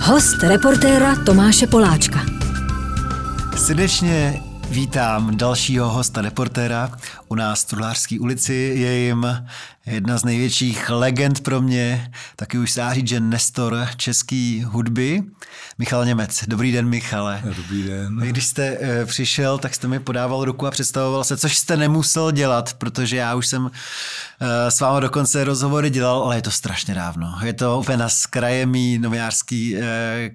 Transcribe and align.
Host 0.00 0.42
reportéra 0.42 1.16
Tomáše 1.16 1.66
Poláčka. 1.66 2.20
Srdečně 3.56 4.42
vítám 4.70 5.36
dalšího 5.36 5.90
hosta 5.90 6.20
reportéra 6.20 6.90
u 7.28 7.34
nás 7.34 7.64
v 7.64 7.66
Truhlářské 7.66 8.20
ulici. 8.20 8.72
Je 8.76 8.98
jim 8.98 9.26
jedna 9.86 10.18
z 10.18 10.24
největších 10.24 10.90
legend 10.90 11.40
pro 11.40 11.60
mě, 11.60 12.12
taky 12.36 12.58
už 12.58 12.70
se 12.70 12.82
říct, 12.92 13.08
že 13.08 13.20
Nestor 13.20 13.86
české 13.96 14.62
hudby, 14.64 15.22
Michal 15.80 16.04
Němec. 16.04 16.44
Dobrý 16.46 16.72
den, 16.72 16.88
Michale. 16.88 17.42
Dobrý 17.56 17.82
den. 17.82 18.16
Když 18.16 18.46
jste 18.46 18.78
uh, 18.78 18.86
přišel, 19.04 19.58
tak 19.58 19.74
jste 19.74 19.88
mi 19.88 20.00
podával 20.00 20.44
ruku 20.44 20.66
a 20.66 20.70
představoval 20.70 21.24
se, 21.24 21.36
což 21.36 21.56
jste 21.56 21.76
nemusel 21.76 22.30
dělat, 22.30 22.74
protože 22.74 23.16
já 23.16 23.34
už 23.34 23.46
jsem 23.46 23.62
uh, 23.62 23.70
s 24.68 24.80
vámi 24.80 25.00
dokonce 25.00 25.44
rozhovory 25.44 25.90
dělal, 25.90 26.22
ale 26.22 26.36
je 26.36 26.42
to 26.42 26.50
strašně 26.50 26.94
dávno. 26.94 27.34
Je 27.44 27.52
to 27.52 27.78
úplně 27.78 27.96
na 27.96 28.08
zkraje 28.08 28.66
mý 28.66 28.98
novinářský 28.98 29.76
uh, 29.76 29.82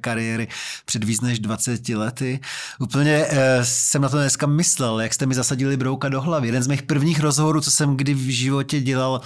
kariéry 0.02 0.48
před 0.86 1.03
víc 1.03 1.22
než 1.22 1.39
20 1.39 1.89
lety. 1.89 2.39
Úplně 2.80 3.27
jsem 3.64 4.02
na 4.02 4.09
to 4.09 4.17
dneska 4.17 4.48
myslel, 4.48 5.02
jak 5.02 5.14
jste 5.14 5.25
mi 5.25 5.36
zasadili 5.36 5.77
brouka 5.77 6.09
do 6.09 6.22
hlavy. 6.22 6.48
Jeden 6.48 6.64
z 6.64 6.67
mých 6.67 6.84
prvních 6.84 7.20
rozhovorů, 7.20 7.62
co 7.62 7.72
jsem 7.72 7.98
kdy 7.98 8.14
v 8.14 8.34
životě 8.34 8.81
dělal, 8.81 9.22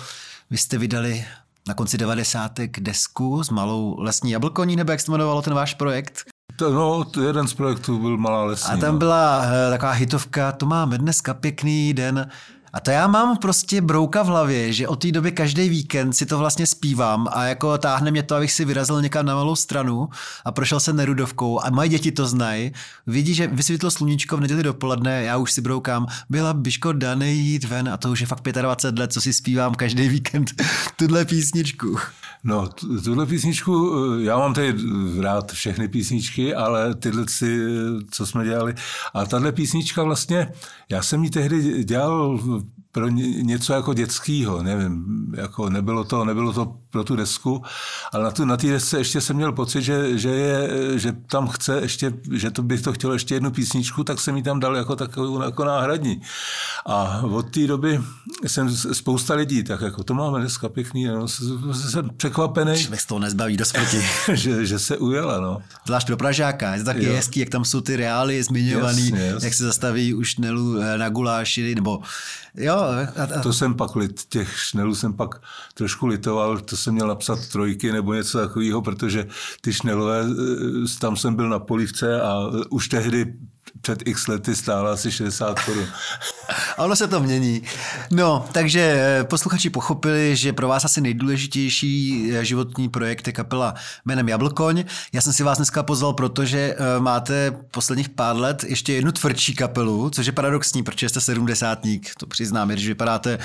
vy 0.49 0.58
jste 0.58 0.77
vydali 0.77 1.26
na 1.70 1.76
konci 1.76 1.98
90. 1.98 2.52
desku 2.80 3.44
s 3.44 3.50
malou 3.50 3.96
lesní 4.00 4.32
jablkoní, 4.32 4.76
nebo 4.76 4.91
jak 4.91 5.02
se 5.02 5.12
jmenovalo 5.12 5.41
ten 5.41 5.54
váš 5.54 5.73
projekt? 5.73 6.23
To, 6.55 6.72
no, 6.73 7.04
to 7.04 7.22
jeden 7.22 7.48
z 7.48 7.54
projektů 7.54 8.00
byl 8.00 8.18
Malá 8.18 8.44
lesní. 8.44 8.73
A 8.73 8.77
tam 8.77 8.94
no. 8.94 9.00
byla 9.00 9.40
uh, 9.40 9.46
taková 9.70 9.91
hitovka, 9.91 10.52
to 10.52 10.66
máme 10.66 10.98
dneska 10.98 11.34
pěkný 11.34 11.94
den, 11.94 12.30
a 12.73 12.80
to 12.80 12.91
já 12.91 13.08
mám 13.08 13.38
prostě 13.38 13.82
brouka 13.82 14.23
v 14.23 14.28
hlavě, 14.28 14.73
že 14.73 14.88
od 14.88 15.02
té 15.02 15.12
doby 15.12 15.32
každý 15.32 15.70
víkend 15.70 16.13
si 16.13 16.26
to 16.26 16.38
vlastně 16.38 16.66
zpívám 16.66 17.27
a 17.32 17.43
jako 17.43 17.77
táhne 17.77 18.12
mě 18.12 18.24
to, 18.24 18.35
abych 18.35 18.52
si 18.52 18.66
vyrazil 18.66 19.02
někam 19.02 19.26
na 19.26 19.35
malou 19.35 19.55
stranu 19.55 20.10
a 20.46 20.52
prošel 20.52 20.80
se 20.80 20.93
Nerudovkou 20.93 21.60
a 21.63 21.70
moje 21.70 21.90
děti 21.90 22.12
to 22.12 22.27
znají. 22.27 22.71
Vidí, 23.08 23.34
že 23.34 23.48
vysvětlo 23.48 23.91
sluníčko 23.91 24.38
v 24.38 24.41
neděli 24.41 24.63
dopoledne, 24.63 25.24
já 25.24 25.38
už 25.38 25.52
si 25.52 25.62
broukám, 25.62 26.08
byla 26.30 26.54
by 26.54 26.71
škoda 26.71 27.16
nejít 27.16 27.63
ven 27.63 27.90
a 27.90 27.98
to 27.98 28.12
už 28.12 28.21
je 28.21 28.27
fakt 28.27 28.41
25 28.62 28.99
let, 28.99 29.13
co 29.13 29.21
si 29.21 29.34
zpívám 29.34 29.76
každý 29.76 30.10
víkend 30.10 30.52
tuhle 30.96 31.26
písničku. 31.26 31.98
No, 32.43 32.70
tuhle 33.04 33.26
písničku, 33.26 33.91
eh, 33.93 34.23
já 34.23 34.37
mám 34.37 34.54
tady 34.54 34.76
rád 35.21 35.51
všechny 35.51 35.87
písničky, 35.87 36.55
ale 36.55 36.96
tyhle 36.96 37.26
si, 37.27 37.59
co 38.12 38.26
jsme 38.26 38.46
dělali. 38.46 38.76
A 39.13 39.26
tahle 39.26 39.51
písnička 39.51 40.04
vlastně, 40.04 40.51
já 40.90 41.01
jsem 41.04 41.23
ji 41.23 41.29
tehdy 41.29 41.84
dělal 41.84 42.40
pro 42.91 43.07
něco 43.07 43.73
jako 43.73 43.93
dětského, 43.93 44.63
nevím, 44.63 45.26
jako 45.37 45.70
nebylo 45.70 46.04
to, 46.04 46.26
nebylo 46.26 46.54
to 46.54 46.76
pro 46.90 47.04
tu 47.04 47.15
desku, 47.15 47.63
ale 48.13 48.23
na, 48.23 48.31
tu, 48.31 48.46
na 48.46 48.57
té 48.57 48.68
desce 48.68 48.98
ještě 48.98 49.21
jsem 49.21 49.35
měl 49.35 49.51
pocit, 49.51 49.81
že, 49.81 50.18
že, 50.18 50.29
je, 50.29 50.70
že 50.99 51.12
tam 51.12 51.48
chce 51.48 51.79
ještě, 51.81 52.13
že 52.34 52.51
to 52.51 52.63
bych 52.63 52.81
to 52.81 52.93
chtěl 52.93 53.13
ještě 53.13 53.34
jednu 53.34 53.51
písničku, 53.51 54.04
tak 54.04 54.20
jsem 54.20 54.37
ji 54.37 54.43
tam 54.43 54.59
dal 54.59 54.76
jako 54.76 54.96
takovou 54.96 55.41
jako 55.41 55.65
náhradní. 55.65 56.21
A 56.85 57.21
od 57.31 57.49
té 57.49 57.68
doby 57.68 58.01
jsem 58.48 58.76
spousta 58.76 59.34
lidí, 59.34 59.63
tak 59.63 59.81
jako 59.81 60.03
to 60.03 60.13
máme 60.13 60.40
dneska 60.40 60.70
pěkný, 60.70 61.05
no, 61.05 61.27
jsem 61.27 62.09
překvapený. 62.18 62.77
Člověk 62.77 63.01
z 63.01 63.05
toho 63.05 63.20
nezbaví 63.20 63.57
do 63.57 63.65
smrti. 63.65 64.01
že, 64.34 64.66
že 64.66 64.79
se 64.79 64.97
ujela, 64.97 65.40
no. 65.40 65.62
Zvlášť 65.85 66.07
pro 66.07 66.18
Pražáka, 66.18 66.74
je 66.74 66.79
to 66.79 66.85
taky 66.85 67.06
jo. 67.06 67.13
hezký, 67.13 67.40
jak 67.40 67.50
tam 67.50 67.66
jsou 67.66 67.81
ty 67.81 67.96
reály 67.96 68.44
zmiňovaný, 68.44 69.09
jasně, 69.09 69.25
jasně. 69.25 69.47
jak 69.47 69.53
se 69.53 69.63
zastaví 69.63 70.13
už 70.13 70.38
Nelu 70.38 70.81
eh, 70.81 70.97
na 70.97 71.09
guláši, 71.09 71.75
nebo 71.75 72.00
jo. 72.56 72.78
A, 72.84 73.02
a... 73.35 73.41
To 73.44 73.53
jsem 73.53 73.74
pak, 73.74 73.96
lit, 73.96 74.25
těch 74.30 74.59
šnelů 74.59 74.96
jsem 74.96 75.13
pak 75.13 75.41
trošku 75.74 76.08
litoval, 76.08 76.59
to 76.59 76.78
jsem 76.78 76.94
měl 76.94 77.08
napsat 77.08 77.47
trojky 77.47 77.91
nebo 77.91 78.13
něco 78.13 78.38
takového, 78.38 78.81
protože 78.81 79.28
ty 79.62 79.74
šnelové, 79.74 80.22
eh, 80.22 81.00
tam 81.00 81.16
jsem 81.16 81.36
byl 81.36 81.50
na 81.50 81.59
polivce 81.59 82.22
a 82.22 82.40
už 82.70 82.88
tehdy 82.88 83.34
před 83.81 84.07
x 84.07 84.28
lety 84.28 84.56
stála 84.56 84.94
asi 84.94 85.12
60 85.12 85.59
korun. 85.59 85.88
ono 86.78 86.96
se 86.96 87.07
to 87.07 87.19
mění. 87.19 87.62
No, 88.12 88.46
takže 88.52 88.80
eh, 88.81 89.24
posluchači 89.24 89.69
pochopili, 89.69 90.35
že 90.35 90.53
pro 90.53 90.68
vás 90.68 90.85
asi 90.85 91.02
nejdůležitější 91.02 92.29
eh, 92.34 92.46
životní 92.46 92.90
projekt 92.90 93.28
je 93.28 93.34
kapela 93.34 93.74
jménem 94.06 94.29
Jablkoň. 94.29 94.84
Já 95.13 95.22
jsem 95.22 95.34
si 95.34 95.44
vás 95.44 95.58
dneska 95.58 95.84
pozval, 95.84 96.13
protože 96.13 96.75
eh, 96.78 97.00
máte 97.00 97.52
posledních 97.72 98.09
pár 98.09 98.35
let 98.35 98.63
ještě 98.68 98.94
jednu 98.94 99.12
tvrdší 99.12 99.56
kapelu, 99.56 100.09
což 100.09 100.25
je 100.25 100.31
paradoxní, 100.31 100.84
protože 100.84 101.09
jste 101.09 101.22
sedmdesátník, 101.22 102.12
to 102.19 102.28
přiznám, 102.28 102.69
když 102.69 102.88
vypadáte 102.88 103.40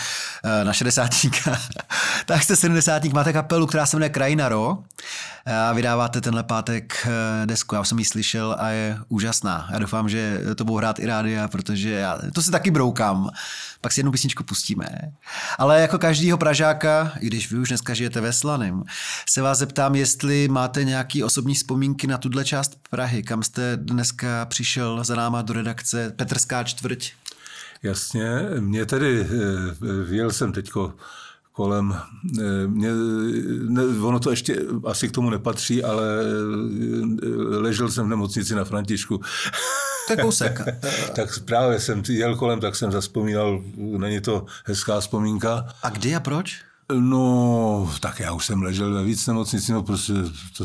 na 0.64 0.72
šedesátníka, 0.72 1.58
tak 2.26 2.42
jste 2.42 2.56
sedmdesátník, 2.56 3.12
máte 3.12 3.32
kapelu, 3.32 3.66
která 3.66 3.86
se 3.86 3.96
jmenuje 3.96 4.08
Krajina 4.08 4.48
Ro 4.48 4.78
a 5.68 5.72
vydáváte 5.72 6.20
tenhle 6.20 6.42
pátek 6.42 7.06
desku. 7.44 7.74
Já 7.74 7.84
jsem 7.84 7.98
ji 7.98 8.04
slyšel 8.04 8.56
a 8.58 8.68
je 8.68 8.98
úžasná. 9.08 9.68
Já 9.72 9.78
doufám, 9.78 10.08
že 10.08 10.13
to 10.56 10.64
budou 10.64 10.76
hrát 10.76 10.98
i 10.98 11.06
rádia, 11.06 11.48
protože 11.48 11.90
já 11.90 12.18
to 12.32 12.42
si 12.42 12.50
taky 12.50 12.70
broukám. 12.70 13.30
Pak 13.80 13.92
si 13.92 14.00
jednu 14.00 14.12
písničku 14.12 14.44
pustíme. 14.44 14.86
Ale 15.58 15.80
jako 15.80 15.98
každýho 15.98 16.38
Pražáka, 16.38 17.12
i 17.20 17.26
když 17.26 17.52
vy 17.52 17.58
už 17.58 17.68
dneska 17.68 17.94
žijete 17.94 18.20
ve 18.20 18.32
Slaném, 18.32 18.82
se 19.28 19.42
vás 19.42 19.58
zeptám, 19.58 19.94
jestli 19.94 20.48
máte 20.48 20.84
nějaký 20.84 21.24
osobní 21.24 21.54
vzpomínky 21.54 22.06
na 22.06 22.18
tuhle 22.18 22.44
část 22.44 22.78
Prahy, 22.90 23.22
kam 23.22 23.42
jste 23.42 23.76
dneska 23.76 24.44
přišel 24.44 25.04
za 25.04 25.14
náma 25.14 25.42
do 25.42 25.54
redakce 25.54 26.12
Petrská 26.16 26.64
čtvrť. 26.64 27.12
Jasně, 27.82 28.26
mě 28.60 28.86
tedy, 28.86 29.20
eh, 29.20 30.04
vyjel 30.04 30.30
jsem 30.30 30.52
teďko 30.52 30.94
kolem. 31.54 31.96
Eh, 32.40 32.66
mě, 32.66 32.88
ne, 33.68 33.82
ono 34.02 34.20
to 34.20 34.30
ještě 34.30 34.56
asi 34.86 35.08
k 35.08 35.12
tomu 35.12 35.30
nepatří, 35.30 35.84
ale 35.84 36.04
eh, 37.22 37.28
ležel 37.56 37.90
jsem 37.90 38.06
v 38.06 38.08
nemocnici 38.08 38.54
na 38.54 38.64
Františku. 38.64 39.20
To 40.06 40.12
je 40.12 40.16
kousek. 40.16 40.60
tak 41.16 41.38
právě 41.44 41.80
jsem 41.80 42.02
jel 42.08 42.36
kolem, 42.36 42.60
tak 42.60 42.76
jsem 42.76 42.92
zaspomínal, 42.92 43.62
není 43.76 44.20
to 44.20 44.46
hezká 44.64 45.00
vzpomínka. 45.00 45.66
A 45.82 45.90
kdy 45.90 46.14
a 46.14 46.20
proč? 46.20 46.60
No, 46.92 47.94
tak 48.00 48.20
já 48.20 48.32
už 48.32 48.46
jsem 48.46 48.62
ležel 48.62 48.94
ve 48.94 49.04
víc 49.04 49.26
nemocnici, 49.26 49.72
no 49.72 49.82
prostě 49.82 50.12
to 50.58 50.64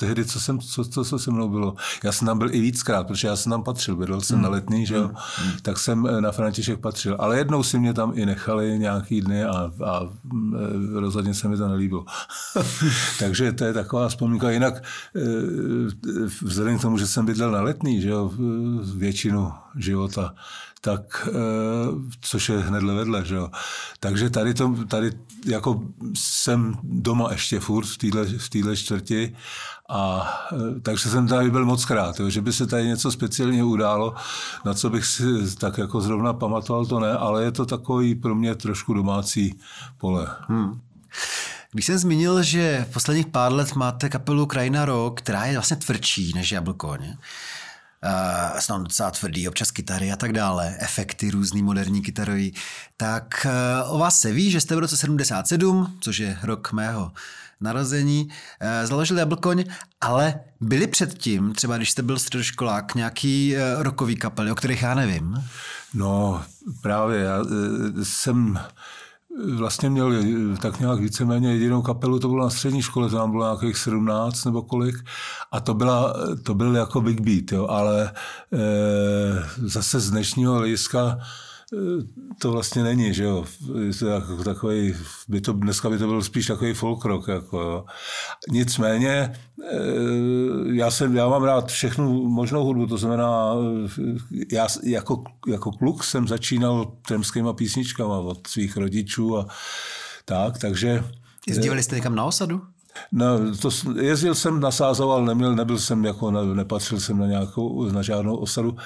tehdy, 0.00 0.24
co, 0.24 0.40
jsem, 0.40 0.58
co, 0.58 0.84
co, 0.84 1.04
co 1.04 1.18
se 1.18 1.30
mnou 1.30 1.48
bylo. 1.48 1.74
Já 2.04 2.12
jsem 2.12 2.26
tam 2.26 2.38
byl 2.38 2.54
i 2.54 2.60
víckrát, 2.60 3.06
protože 3.06 3.28
já 3.28 3.36
jsem 3.36 3.50
tam 3.50 3.62
patřil, 3.62 3.96
bydlel 3.96 4.20
jsem 4.20 4.36
hmm. 4.36 4.42
na 4.42 4.48
letný, 4.48 4.86
že 4.86 4.94
jo, 4.94 5.10
hmm. 5.36 5.52
tak 5.62 5.78
jsem 5.78 6.06
eh, 6.06 6.20
na 6.20 6.32
František 6.32 6.80
patřil. 6.80 7.16
Ale 7.18 7.38
jednou 7.38 7.62
si 7.62 7.78
mě 7.78 7.94
tam 7.94 8.12
i 8.14 8.26
nechali 8.26 8.78
nějaký 8.78 9.20
dny 9.20 9.44
a, 9.44 9.72
a 9.84 10.00
eh, 10.04 11.00
rozhodně 11.00 11.34
se 11.34 11.48
mi 11.48 11.56
to 11.56 11.68
nelíbilo. 11.68 12.04
Takže 13.18 13.52
to 13.52 13.64
je 13.64 13.72
taková 13.72 14.08
vzpomínka. 14.08 14.50
Jinak 14.50 14.82
eh, 15.16 15.20
vzhledem 16.42 16.78
k 16.78 16.82
tomu, 16.82 16.98
že 16.98 17.06
jsem 17.06 17.26
bydlel 17.26 17.50
na 17.50 17.60
letný, 17.60 18.02
že 18.02 18.08
jo, 18.08 18.32
většinu 18.94 19.52
života, 19.76 20.34
tak, 20.80 21.28
což 22.20 22.48
je 22.48 22.58
hned 22.58 22.84
vedle, 22.84 23.24
že 23.24 23.34
jo. 23.34 23.50
Takže 24.00 24.30
tady, 24.30 24.54
to, 24.54 24.76
tady 24.88 25.12
jako 25.46 25.82
jsem 26.14 26.78
doma 26.82 27.32
ještě 27.32 27.60
furt 27.60 27.86
v 28.38 28.48
téhle 28.48 28.76
čtvrti 28.76 29.34
a 29.88 30.30
e, 30.52 30.80
takže 30.80 31.10
jsem 31.10 31.28
tady 31.28 31.50
byl 31.50 31.64
moc 31.64 31.84
krát, 31.84 32.20
jo, 32.20 32.30
že 32.30 32.40
by 32.40 32.52
se 32.52 32.66
tady 32.66 32.86
něco 32.86 33.10
speciálně 33.10 33.64
událo, 33.64 34.14
na 34.64 34.74
co 34.74 34.90
bych 34.90 35.06
si 35.06 35.56
tak 35.56 35.78
jako 35.78 36.00
zrovna 36.00 36.32
pamatoval, 36.32 36.86
to 36.86 37.00
ne, 37.00 37.12
ale 37.12 37.44
je 37.44 37.52
to 37.52 37.66
takový 37.66 38.14
pro 38.14 38.34
mě 38.34 38.54
trošku 38.54 38.94
domácí 38.94 39.58
pole. 39.98 40.26
Hmm. 40.48 40.80
Když 41.72 41.86
jsem 41.86 41.98
zmínil, 41.98 42.42
že 42.42 42.86
v 42.90 42.92
posledních 42.92 43.26
pár 43.26 43.52
let 43.52 43.74
máte 43.74 44.08
kapelu 44.08 44.46
Krajina 44.46 44.84
Rock, 44.84 45.20
která 45.20 45.44
je 45.44 45.52
vlastně 45.52 45.76
tvrdší 45.76 46.32
než 46.34 46.52
Jablkoň, 46.52 47.00
uh, 47.04 48.58
jsou 48.58 48.78
docela 48.78 49.10
tvrdý, 49.10 49.48
občas 49.48 49.70
kytary 49.70 50.12
a 50.12 50.16
tak 50.16 50.32
dále, 50.32 50.76
efekty 50.78 51.30
různý 51.30 51.62
moderní 51.62 52.02
kytarový, 52.02 52.54
tak 52.96 53.46
uh, 53.84 53.94
o 53.94 53.98
vás 53.98 54.20
se 54.20 54.32
ví, 54.32 54.50
že 54.50 54.60
jste 54.60 54.76
v 54.76 54.78
roce 54.78 54.96
77, 54.96 55.96
což 56.00 56.18
je 56.18 56.38
rok 56.42 56.72
mého 56.72 57.12
narození, 57.60 58.28
uh, 58.28 58.88
založili 58.88 59.20
Jablkoň, 59.20 59.64
ale 60.00 60.40
byli 60.60 60.86
předtím, 60.86 61.52
třeba 61.52 61.76
když 61.76 61.90
jste 61.90 62.02
byl 62.02 62.18
středoškolák, 62.18 62.94
nějaký 62.94 63.54
uh, 63.56 63.82
rokový 63.82 64.16
kapely, 64.16 64.50
o 64.50 64.54
kterých 64.54 64.82
já 64.82 64.94
nevím? 64.94 65.44
No, 65.94 66.42
právě, 66.82 67.20
já 67.20 67.40
uh, 67.40 67.48
jsem 68.02 68.58
vlastně 69.56 69.90
měl 69.90 70.12
tak 70.56 70.80
nějak 70.80 71.00
víceméně 71.00 71.52
jedinou 71.52 71.82
kapelu, 71.82 72.18
to 72.18 72.28
bylo 72.28 72.44
na 72.44 72.50
střední 72.50 72.82
škole, 72.82 73.10
to 73.10 73.16
nám 73.16 73.30
bylo 73.30 73.44
nějakých 73.44 73.76
17 73.76 74.44
nebo 74.44 74.62
kolik, 74.62 74.96
a 75.52 75.60
to, 75.60 75.74
byla, 75.74 76.14
to 76.42 76.54
byl 76.54 76.76
jako 76.76 77.00
Big 77.00 77.20
Beat, 77.20 77.52
jo, 77.52 77.66
ale 77.66 78.04
e, 78.04 78.58
zase 79.56 80.00
z 80.00 80.10
dnešního 80.10 80.54
hlediska 80.54 81.18
to 82.38 82.52
vlastně 82.52 82.82
není, 82.82 83.14
že 83.14 83.24
jo. 83.24 83.44
Jako 84.10 84.44
takový, 84.44 84.94
by 85.28 85.40
to, 85.40 85.52
dneska 85.52 85.90
by 85.90 85.98
to 85.98 86.06
byl 86.06 86.22
spíš 86.22 86.46
takový 86.46 86.74
folk 86.74 87.04
rock, 87.04 87.28
jako 87.28 87.60
jo. 87.60 87.84
Nicméně, 88.50 89.10
eh, 89.10 89.78
já, 90.72 90.90
jsem, 90.90 91.16
já 91.16 91.28
mám 91.28 91.42
rád 91.42 91.68
všechnu 91.68 92.28
možnou 92.28 92.64
hudbu, 92.64 92.86
to 92.86 92.98
znamená, 92.98 93.54
já 94.52 94.66
jako, 94.82 95.24
jako 95.48 95.72
kluk 95.72 96.04
jsem 96.04 96.28
začínal 96.28 96.92
tremskýma 97.08 97.52
písničkama 97.52 98.18
od 98.18 98.46
svých 98.46 98.76
rodičů 98.76 99.38
a 99.38 99.46
tak, 100.24 100.58
takže... 100.58 101.04
Jezdívali 101.46 101.82
jste 101.82 101.96
někam 101.96 102.14
na 102.14 102.24
osadu? 102.24 102.62
No, 103.12 103.56
to, 103.62 103.70
jezdil 104.00 104.34
jsem, 104.34 104.60
nasázoval, 104.60 105.24
neměl, 105.24 105.54
nebyl 105.54 105.78
jsem 105.78 106.04
jako, 106.04 106.30
ne, 106.30 106.54
nepatřil 106.54 107.00
jsem 107.00 107.18
na, 107.18 107.26
nějakou, 107.26 107.90
na 107.90 108.02
žádnou 108.02 108.36
osadu. 108.36 108.76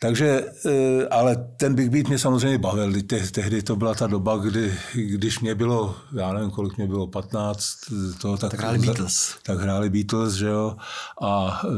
Takže, 0.00 0.44
eh, 0.66 1.08
ale 1.08 1.36
ten 1.56 1.74
Big 1.74 1.88
Beat 1.88 2.08
mě 2.08 2.18
samozřejmě 2.18 2.58
bavil. 2.58 2.92
Te, 3.02 3.20
tehdy 3.20 3.62
to 3.62 3.76
byla 3.76 3.94
ta 3.94 4.06
doba, 4.06 4.36
kdy, 4.36 4.78
když 4.94 5.40
mě 5.40 5.54
bylo, 5.54 5.96
já 6.12 6.32
nevím, 6.32 6.50
kolik 6.50 6.76
mě 6.76 6.86
bylo, 6.86 7.06
15, 7.06 7.76
to, 8.20 8.36
tak, 8.36 8.50
tak 8.50 8.60
hráli 8.60 8.78
Beatles. 8.78 9.34
Tak 9.42 9.60
hráli 9.60 9.90
Beatles, 9.90 10.34
že 10.34 10.46
jo, 10.46 10.76
a 11.22 11.62
eh, 11.64 11.68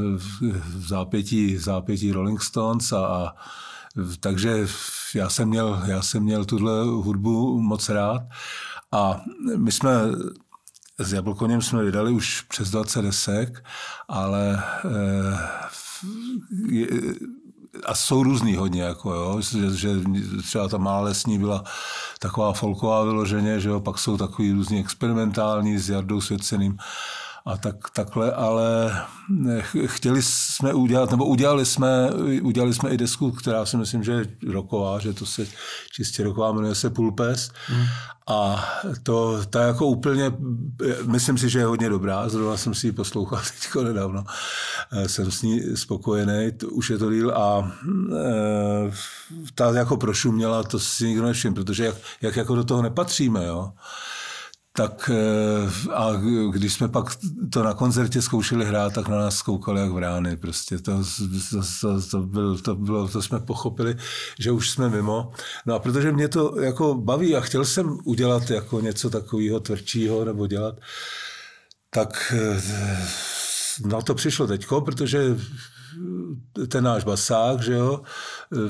v 0.76 0.88
zápětí, 0.88 1.54
v 1.56 1.60
zápětí 1.60 2.12
Rolling 2.12 2.42
Stones 2.42 2.92
a, 2.92 3.06
a 3.06 3.34
takže 4.20 4.66
já 5.14 5.28
jsem 5.28 5.48
měl, 5.48 5.82
já 5.86 6.02
jsem 6.02 6.22
měl 6.22 6.44
tuhle 6.44 6.82
hudbu 6.84 7.60
moc 7.60 7.88
rád. 7.88 8.22
A 8.92 9.20
my 9.56 9.72
jsme 9.72 9.90
s 10.98 11.12
Jablkoněm 11.12 11.62
jsme 11.62 11.84
vydali 11.84 12.12
už 12.12 12.40
přes 12.40 12.70
20 12.70 13.02
desek, 13.02 13.64
ale 14.08 14.62
e, 14.84 15.38
a 17.86 17.94
jsou 17.94 18.22
různý 18.22 18.56
hodně, 18.56 18.82
jako 18.82 19.14
jo, 19.14 19.40
že, 19.40 19.76
že 19.76 19.88
třeba 20.42 20.68
ta 20.68 20.78
malá 20.78 21.00
lesní 21.00 21.38
byla 21.38 21.64
taková 22.18 22.52
folková 22.52 23.04
vyloženě, 23.04 23.60
že 23.60 23.68
jo, 23.68 23.80
pak 23.80 23.98
jsou 23.98 24.16
takový 24.16 24.52
různý 24.52 24.80
experimentální 24.80 25.78
s 25.78 25.90
Jardou 25.90 26.20
Svěceným 26.20 26.78
a 27.46 27.56
tak, 27.56 27.90
takhle, 27.90 28.32
ale 28.32 28.92
chtěli 29.86 30.22
jsme 30.22 30.74
udělat, 30.74 31.10
nebo 31.10 31.26
udělali 31.26 31.66
jsme, 31.66 32.10
udělali 32.42 32.74
jsme 32.74 32.90
i 32.90 32.96
desku, 32.96 33.30
která 33.30 33.66
si 33.66 33.76
myslím, 33.76 34.04
že 34.04 34.12
je 34.12 34.26
roková, 34.52 34.98
že 34.98 35.12
to 35.12 35.26
se 35.26 35.46
čistě 35.92 36.24
roková, 36.24 36.52
jmenuje 36.52 36.74
se 36.74 36.90
Pulpes. 36.90 37.50
Hmm. 37.66 37.86
A 38.26 38.64
to, 39.02 39.44
ta 39.50 39.62
jako 39.62 39.86
úplně, 39.86 40.32
myslím 41.06 41.38
si, 41.38 41.48
že 41.48 41.58
je 41.58 41.64
hodně 41.64 41.88
dobrá, 41.88 42.28
zrovna 42.28 42.56
jsem 42.56 42.74
si 42.74 42.86
ji 42.86 42.92
poslouchal 42.92 43.40
teď 43.74 43.84
nedávno. 43.84 44.24
Jsem 45.06 45.30
s 45.30 45.42
ní 45.42 45.76
spokojený, 45.76 46.52
už 46.72 46.90
je 46.90 46.98
to 46.98 47.12
díl 47.12 47.30
a 47.36 47.72
e, 48.16 48.92
ta 49.54 49.72
jako 49.74 49.96
prošuměla, 49.96 50.62
to 50.62 50.78
si 50.78 51.06
nikdo 51.06 51.22
nevšiml, 51.22 51.54
protože 51.54 51.84
jak, 51.84 51.96
jak 52.22 52.36
jako 52.36 52.54
do 52.54 52.64
toho 52.64 52.82
nepatříme, 52.82 53.46
jo 53.46 53.72
tak 54.72 55.10
eh, 55.14 55.92
a 55.92 56.12
když 56.50 56.72
jsme 56.72 56.88
pak 56.88 57.06
to 57.52 57.62
na 57.62 57.74
koncertě 57.74 58.22
zkoušeli 58.22 58.64
hrát, 58.64 58.92
tak 58.92 59.08
na 59.08 59.18
nás 59.18 59.36
zkoukali 59.36 59.80
jak 59.80 59.90
vrány. 59.90 60.36
Prostě 60.36 60.78
to, 60.78 61.02
to, 61.50 61.62
to, 61.80 62.00
to, 62.10 62.22
byl, 62.22 62.58
to, 62.58 62.74
bylo, 62.74 63.08
to 63.08 63.22
jsme 63.22 63.40
pochopili, 63.40 63.96
že 64.38 64.50
už 64.52 64.70
jsme 64.70 64.88
mimo. 64.88 65.32
No 65.66 65.74
a 65.74 65.78
protože 65.78 66.12
mě 66.12 66.28
to 66.28 66.60
jako 66.60 66.94
baví 66.94 67.36
a 67.36 67.40
chtěl 67.40 67.64
jsem 67.64 67.98
udělat 68.04 68.50
jako 68.50 68.80
něco 68.80 69.10
takového 69.10 69.60
tvrdšího 69.60 70.24
nebo 70.24 70.46
dělat, 70.46 70.74
tak 71.90 72.34
eh, 72.36 72.62
no 73.84 74.02
to 74.02 74.14
přišlo 74.14 74.46
teďko, 74.46 74.80
protože 74.80 75.36
ten 76.68 76.84
náš 76.84 77.04
basák, 77.04 77.62
že 77.62 77.72
jo, 77.72 78.02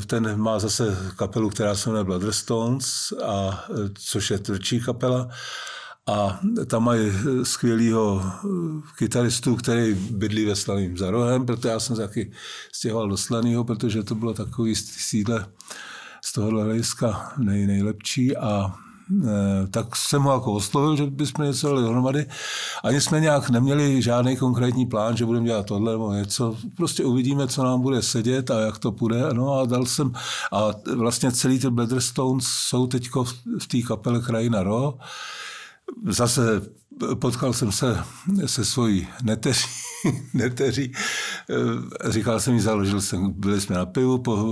ten 0.06 0.40
má 0.40 0.58
zase 0.58 0.96
kapelu, 1.16 1.50
která 1.50 1.74
se 1.74 1.88
jmenuje 1.88 2.04
Bloodstones, 2.04 3.12
a, 3.24 3.64
což 3.94 4.30
je 4.30 4.38
tvrdší 4.38 4.80
kapela 4.80 5.28
a 6.10 6.40
tam 6.66 6.84
mají 6.84 7.12
skvělého 7.42 8.22
eh, 8.24 8.48
kytaristu, 8.98 9.56
který 9.56 9.94
bydlí 9.94 10.44
ve 10.44 10.56
Slaným 10.56 10.96
za 10.96 11.10
rohem, 11.10 11.46
proto 11.46 11.68
já 11.68 11.80
jsem 11.80 11.96
se 11.96 12.02
taky 12.02 12.32
stěhoval 12.72 13.08
do 13.08 13.16
Slaného, 13.16 13.64
protože 13.64 14.02
to 14.02 14.14
bylo 14.14 14.34
takový 14.34 14.74
sídle 14.76 15.46
z 16.24 16.32
tohohle 16.32 16.64
hlediska 16.64 17.32
nej, 17.38 17.66
nejlepší 17.66 18.36
a 18.36 18.74
e, 19.24 19.66
tak 19.66 19.96
jsem 19.96 20.22
ho 20.22 20.32
jako 20.32 20.52
oslovil, 20.52 20.96
že 20.96 21.06
bychom 21.06 21.44
něco 21.44 21.68
dali 21.68 21.82
dohromady. 21.82 22.26
Ani 22.84 23.00
jsme 23.00 23.20
nějak 23.20 23.50
neměli 23.50 24.02
žádný 24.02 24.36
konkrétní 24.36 24.86
plán, 24.86 25.16
že 25.16 25.26
budeme 25.26 25.46
dělat 25.46 25.66
tohle 25.66 25.92
nebo 25.92 26.12
něco. 26.12 26.56
Prostě 26.76 27.04
uvidíme, 27.04 27.48
co 27.48 27.64
nám 27.64 27.80
bude 27.80 28.02
sedět 28.02 28.50
a 28.50 28.60
jak 28.60 28.78
to 28.78 28.92
půjde. 28.92 29.22
No 29.32 29.58
a 29.58 29.66
dal 29.66 29.86
jsem, 29.86 30.12
a 30.52 30.70
vlastně 30.96 31.32
celý 31.32 31.58
ty 31.58 31.68
Stones 31.98 32.46
jsou 32.46 32.86
teď 32.86 33.08
v 33.58 33.66
té 33.66 33.82
kapele 33.82 34.20
Krajina 34.20 34.62
Ro 34.62 34.94
zase 36.06 36.62
potkal 37.14 37.52
jsem 37.52 37.72
se 37.72 38.04
se 38.46 38.64
svojí 38.64 39.08
neteří, 39.22 39.66
neteří. 40.34 40.92
Říkal 42.08 42.40
jsem 42.40 42.54
jí, 42.54 42.60
založil 42.60 43.00
jsem, 43.00 43.32
byli 43.32 43.60
jsme 43.60 43.76
na 43.76 43.86
pivu, 43.86 44.18
po, 44.18 44.46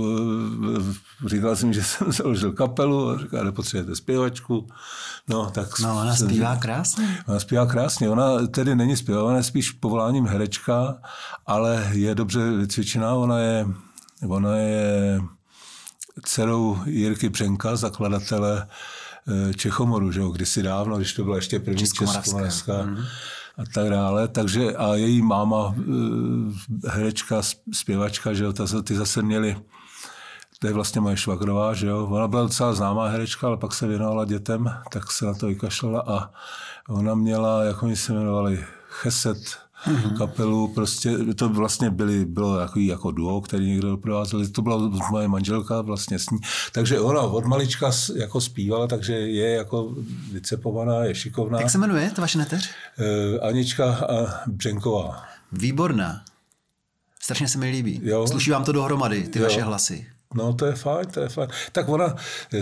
říkal 1.25 1.55
jsem, 1.55 1.73
že 1.73 1.83
jsem 1.83 2.11
založil 2.11 2.51
kapelu 2.51 3.09
a 3.09 3.17
říkal, 3.17 3.45
nepotřebujete 3.45 3.95
zpěvačku. 3.95 4.67
No, 5.27 5.51
tak 5.51 5.79
no 5.79 6.01
ona 6.01 6.15
jsem, 6.15 6.29
zpívá 6.29 6.55
krásně. 6.55 7.23
Ona 7.27 7.39
zpívá 7.39 7.65
krásně. 7.65 8.09
Ona 8.09 8.47
tedy 8.47 8.75
není 8.75 8.97
zpěvá, 8.97 9.23
ona 9.23 9.37
je 9.37 9.43
spíš 9.43 9.71
povoláním 9.71 10.25
herečka, 10.25 10.97
ale 11.45 11.89
je 11.91 12.15
dobře 12.15 12.51
vycvičená. 12.51 13.13
Ona 13.13 13.39
je, 13.39 13.67
ona 14.27 14.55
je 14.55 15.21
dcerou 16.23 16.79
Jirky 16.85 17.29
Břenka, 17.29 17.75
zakladatele 17.75 18.67
Čechomoru, 19.55 20.11
že 20.11 20.19
jo, 20.19 20.29
kdysi 20.29 20.63
dávno, 20.63 20.97
když 20.97 21.13
to 21.13 21.23
byla 21.23 21.35
ještě 21.35 21.59
první 21.59 21.79
Českomoravská 21.79 22.83
mm. 22.83 22.97
a 23.57 23.63
tak 23.73 23.89
dále. 23.89 24.27
Takže 24.27 24.75
a 24.75 24.95
její 24.95 25.21
máma, 25.21 25.75
eh, 25.77 26.89
herečka, 26.89 27.41
zpěvačka, 27.73 28.33
že 28.33 28.43
jo, 28.43 28.53
ty 28.83 28.95
zase 28.95 29.21
měli 29.21 29.55
to 30.59 30.67
je 30.67 30.73
vlastně 30.73 31.01
moje 31.01 31.17
švagrová, 31.17 31.73
že 31.73 31.87
jo. 31.87 32.07
Ona 32.11 32.27
byla 32.27 32.41
docela 32.41 32.73
známá 32.73 33.07
herečka, 33.07 33.47
ale 33.47 33.57
pak 33.57 33.73
se 33.73 33.87
věnovala 33.87 34.25
dětem, 34.25 34.73
tak 34.91 35.11
se 35.11 35.25
na 35.25 35.33
to 35.33 35.47
vykašlala 35.47 36.03
a 36.07 36.31
ona 36.89 37.15
měla, 37.15 37.63
jak 37.63 37.83
oni 37.83 37.95
se 37.95 38.13
jmenovali, 38.13 38.65
Cheset, 38.87 39.57
mm-hmm. 39.85 40.17
kapelu, 40.17 40.67
prostě 40.67 41.17
to 41.35 41.49
vlastně 41.49 41.89
byly, 41.89 42.25
bylo 42.25 42.57
takový 42.57 42.85
jako 42.85 43.11
duo, 43.11 43.41
který 43.41 43.65
někdo 43.67 43.89
doprovázel, 43.89 44.47
to 44.47 44.61
byla 44.61 44.77
moje 45.11 45.27
manželka 45.27 45.81
vlastně 45.81 46.19
s 46.19 46.29
ní, 46.29 46.39
takže 46.71 46.99
ona 46.99 47.21
od 47.21 47.45
malička 47.45 47.91
jako 48.15 48.41
zpívala, 48.41 48.87
takže 48.87 49.13
je 49.13 49.49
jako 49.49 49.95
vycepovaná, 50.31 51.03
je 51.03 51.15
šikovná. 51.15 51.59
Jak 51.59 51.69
se 51.69 51.77
jmenuje 51.77 52.11
ta 52.15 52.21
vaše 52.21 52.37
neteř? 52.37 52.69
Uh, 52.99 53.47
Anička 53.47 54.07
Břenková. 54.47 55.23
Výborná. 55.51 56.21
Strašně 57.19 57.47
se 57.47 57.57
mi 57.57 57.69
líbí. 57.69 58.01
Jo. 58.03 58.27
Sluší 58.27 58.51
vám 58.51 58.63
to 58.63 58.71
dohromady, 58.71 59.23
ty 59.23 59.39
jo. 59.39 59.45
vaše 59.45 59.61
hlasy. 59.61 60.07
No 60.33 60.53
to 60.53 60.65
je 60.65 60.75
fajn, 60.75 61.05
to 61.05 61.19
je 61.19 61.29
fajn. 61.29 61.49
Tak 61.71 61.89
ona, 61.89 62.15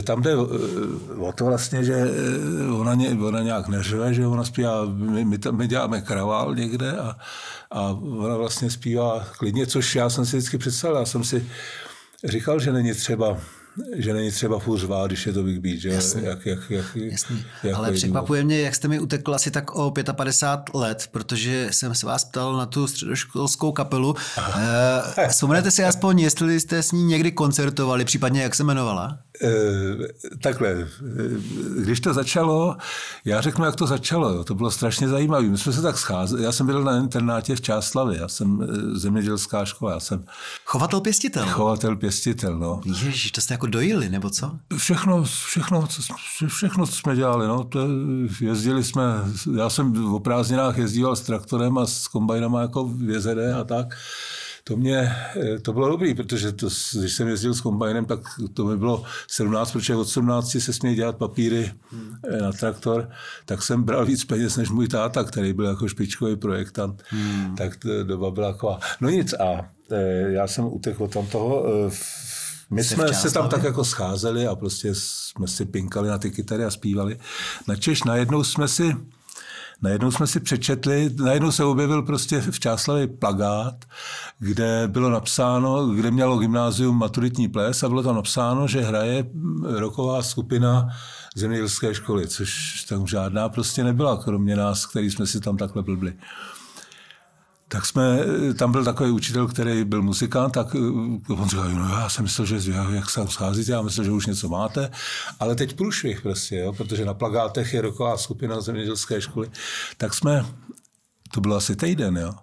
tam 0.04 0.22
jde 0.22 0.31
eh, 0.31 1.19
o 1.19 1.31
to 1.31 1.45
vlastně, 1.45 1.83
že 1.83 1.94
eh, 1.94 2.71
ona, 2.71 2.94
ně, 2.94 3.09
ona 3.09 3.42
nějak 3.42 3.68
neřve, 3.68 4.14
že 4.14 4.28
ona 4.28 4.44
zpívá, 4.44 4.86
my, 4.86 5.26
my, 5.26 5.38
tam, 5.38 5.57
my 5.57 5.68
děláme 5.68 6.02
kravál 6.02 6.56
někde 6.56 6.97
a, 6.97 7.18
a 7.71 7.81
ona 8.19 8.38
vlastně 8.38 8.71
zpívá 8.71 9.26
klidně, 9.38 9.68
což 9.68 9.95
já 9.95 10.09
jsem 10.09 10.26
si 10.26 10.38
vždycky 10.38 10.57
představil, 10.57 10.97
já 10.97 11.06
jsem 11.06 11.24
si 11.24 11.50
říkal, 12.24 12.59
že 12.59 12.74
není 12.74 12.94
třeba 12.94 13.38
že 13.96 14.14
není 14.14 14.31
třeba 14.31 14.60
furt 14.60 14.80
řvát, 14.80 15.07
když 15.07 15.26
je 15.26 15.34
to 15.34 15.44
Big 15.44 15.60
Beat, 15.60 15.78
že? 15.78 15.90
Jasný. 15.90 16.24
Jak, 16.24 16.46
jak, 16.46 16.60
jak, 16.69 16.86
Jasný. 16.96 17.46
Jak 17.64 17.76
Ale 17.76 17.92
překvapuje 17.92 18.44
mě, 18.44 18.60
jak 18.60 18.76
jste 18.76 18.88
mi 18.88 19.00
utekl 19.00 19.36
asi 19.36 19.52
tak 19.52 19.76
o 19.76 19.94
55 20.14 20.80
let, 20.80 21.10
protože 21.12 21.68
jsem 21.72 21.96
se 21.96 22.06
vás 22.06 22.26
ptal 22.26 22.57
na 22.57 22.66
tu 22.66 22.88
středoškolskou 22.88 23.72
kapelu. 23.72 24.16
Eh, 24.38 25.28
vzpomenete 25.28 25.72
si 25.72 25.84
aspoň, 25.84 26.19
jestli 26.19 26.60
jste 26.60 26.84
s 26.84 26.92
ní 26.92 27.04
někdy 27.04 27.31
koncertovali, 27.31 28.06
případně 28.06 28.42
jak 28.42 28.56
se 28.56 28.64
jmenovala? 28.64 29.19
Eh, 29.41 30.07
takhle, 30.41 30.69
eh, 30.69 30.87
když 31.81 31.99
to 31.99 32.13
začalo, 32.13 32.77
já 33.25 33.41
řeknu, 33.41 33.65
jak 33.65 33.75
to 33.75 33.87
začalo, 33.87 34.44
to 34.44 34.56
bylo 34.56 34.71
strašně 34.71 35.07
zajímavé. 35.07 35.47
My 35.47 35.57
jsme 35.57 35.73
se 35.73 35.81
tak 35.81 35.97
scházeli, 35.97 36.44
já 36.44 36.51
jsem 36.51 36.65
byl 36.65 36.83
na 36.83 36.97
internátě 36.97 37.56
v 37.56 37.61
Čáslavě, 37.61 38.19
já 38.19 38.27
jsem 38.27 38.61
eh, 38.61 38.99
zemědělská 38.99 39.65
škola, 39.65 39.91
já 39.91 39.99
jsem... 39.99 40.25
Chovatel 40.65 41.01
pěstitel? 41.01 41.45
Chovatel 41.45 41.95
pěstitel, 41.95 42.59
no. 42.59 42.81
Ježiš, 42.85 43.31
to 43.31 43.41
jste 43.41 43.53
jako 43.53 43.67
dojili, 43.67 44.09
nebo 44.09 44.29
co? 44.29 44.51
Všechno, 44.77 45.23
všechno, 45.23 45.87
co, 45.87 46.01
všechno, 46.47 46.87
co 46.87 46.95
jsme 46.95 47.15
dělali, 47.15 47.47
no, 47.47 47.63
to 47.63 47.87
jezdili 48.41 48.83
jsme, 48.83 49.03
já 49.57 49.69
jsem 49.69 49.94
v 49.94 50.19
prázdninách 50.19 50.77
jezdíval 50.77 51.15
s 51.15 51.21
traktorem 51.21 51.77
a 51.77 51.85
s 51.85 52.07
kombajnama 52.07 52.61
jako 52.61 52.83
v 52.85 53.53
a 53.59 53.63
tak 53.63 53.95
to 54.68 54.78
mě, 54.78 55.16
eh, 55.36 55.59
to 55.59 55.74
bylo 55.74 55.90
dobrý, 55.90 56.14
protože 56.14 56.52
to, 56.52 56.68
když 57.00 57.14
jsem 57.14 57.28
jezdil 57.28 57.54
s 57.54 57.62
kombajnem, 57.62 58.06
tak 58.06 58.19
to 58.54 58.66
mi 58.66 58.78
bylo 58.78 59.04
17, 59.28 59.71
protože 59.71 59.95
od 59.95 60.09
17 60.09 60.59
se 60.59 60.74
směl 60.74 60.95
dělat 60.95 61.18
papíry 61.18 61.71
hmm. 61.92 62.16
na 62.42 62.52
traktor, 62.52 63.09
tak 63.45 63.64
jsem 63.64 63.83
bral 63.83 64.06
víc 64.06 64.26
peněz 64.26 64.57
než 64.57 64.69
můj 64.69 64.88
táta, 64.88 65.24
který 65.24 65.54
byl 65.54 65.66
jako 65.66 65.88
špičkový 65.88 66.36
projektant. 66.36 67.04
Hmm. 67.07 67.56
Tak 67.56 67.76
to 67.76 68.04
doba 68.04 68.31
byla 68.31 68.52
taková. 68.52 68.80
No 69.02 69.09
nic 69.09 69.33
a 69.33 69.69
eh, 69.92 70.31
já 70.31 70.47
jsem 70.47 70.66
utekl 70.66 71.07
tam 71.07 71.28
toho. 71.28 71.66
My 72.69 72.83
jsme 72.83 73.14
se 73.14 73.31
tam 73.31 73.50
tak 73.50 73.64
jako 73.64 73.83
scházeli 73.83 74.47
a 74.47 74.56
prostě 74.56 74.90
jsme 74.94 75.47
si 75.47 75.66
pinkali 75.66 76.09
na 76.09 76.18
ty 76.18 76.31
kytary 76.31 76.64
a 76.66 76.71
zpívali. 76.71 77.19
Na 77.68 77.76
Češ 77.76 78.04
najednou 78.04 78.44
jsme 78.44 78.68
si 78.68 78.95
najednou 79.81 80.12
jsme 80.12 80.28
si 80.28 80.40
přečetli, 80.40 81.10
najednou 81.24 81.52
se 81.52 81.64
objevil 81.64 82.02
prostě 82.02 82.42
v 82.42 82.60
Čáslavě 82.60 83.07
plagát, 83.07 83.86
kde 84.40 84.84
bylo 84.88 85.10
napsáno, 85.10 85.88
kde 85.88 86.12
mělo 86.12 86.38
gymnázium 86.38 86.98
maturitní 86.98 87.48
ples 87.48 87.84
a 87.84 87.90
bylo 87.90 88.04
tam 88.04 88.16
napsáno, 88.16 88.68
že 88.68 88.81
hraje 88.81 89.26
roková 89.64 90.24
skupina 90.24 90.90
zemědělské 91.36 91.94
školy, 91.94 92.28
což 92.28 92.84
tam 92.84 93.07
žádná 93.07 93.50
prostě 93.50 93.84
nebyla, 93.84 94.24
kromě 94.24 94.56
nás, 94.56 94.86
který 94.86 95.12
jsme 95.12 95.28
si 95.28 95.40
tam 95.40 95.57
takhle 95.57 95.84
blbli 95.84 96.14
tak 97.68 97.86
jsme, 97.86 98.19
tam 98.57 98.71
byl 98.71 98.86
takový 98.86 99.12
učitel, 99.12 99.47
který 99.47 99.83
byl 99.83 100.02
muzikant, 100.02 100.54
tak 100.54 100.76
eh, 100.76 101.33
on 101.33 101.50
říkal, 101.50 101.69
no 101.69 101.90
já 101.90 102.09
jsem 102.09 102.24
myslel, 102.24 102.45
že 102.45 102.71
jak 102.92 103.09
se 103.09 103.28
scházíte, 103.28 103.71
já 103.71 103.81
myslím, 103.81 104.06
že 104.06 104.12
už 104.12 104.26
něco 104.26 104.50
máte, 104.50 104.92
ale 105.40 105.56
teď 105.56 105.76
průšvih 105.76 106.21
prostě, 106.21 106.56
jo, 106.56 106.74
protože 106.74 107.06
na 107.06 107.14
plagátech 107.14 107.74
je 107.74 107.81
roková 107.81 108.18
skupina 108.18 108.62
zemědělské 108.62 109.21
školy, 109.21 109.50
tak 109.97 110.14
jsme, 110.14 110.45
to 111.33 111.42
bylo 111.42 111.56
asi 111.56 111.76
týden, 111.76 112.18
jo, 112.18 112.33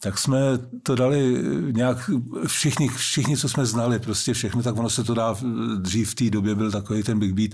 tak 0.00 0.18
jsme 0.18 0.38
to 0.82 0.94
dali 0.94 1.42
nějak, 1.72 2.10
všichni, 2.46 2.88
všichni, 2.88 3.36
co 3.36 3.48
jsme 3.48 3.66
znali, 3.66 3.98
prostě 3.98 4.34
všechno, 4.34 4.62
tak 4.62 4.76
ono 4.76 4.90
se 4.90 5.04
to 5.04 5.14
dá, 5.14 5.36
dřív 5.78 6.10
v 6.10 6.14
té 6.14 6.30
době 6.30 6.54
byl 6.54 6.70
takový 6.70 7.02
ten 7.02 7.18
big 7.18 7.32
beat, 7.32 7.50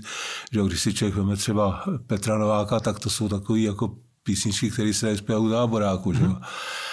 že 0.51 0.61
když 0.61 0.81
si 0.81 0.93
člověk 0.93 1.15
veme 1.15 1.37
třeba 1.37 1.83
Petra 2.07 2.37
Nováka, 2.37 2.79
tak 2.79 2.99
to 2.99 3.09
jsou 3.09 3.29
takový 3.29 3.63
jako 3.63 3.95
písničky, 4.23 4.71
které 4.71 4.93
se 4.93 5.17
zpívají 5.17 5.45
u 5.45 5.49
táboráku, 5.49 6.13
že 6.13 6.23
jo. 6.23 6.29
Mm-hmm. 6.29 6.88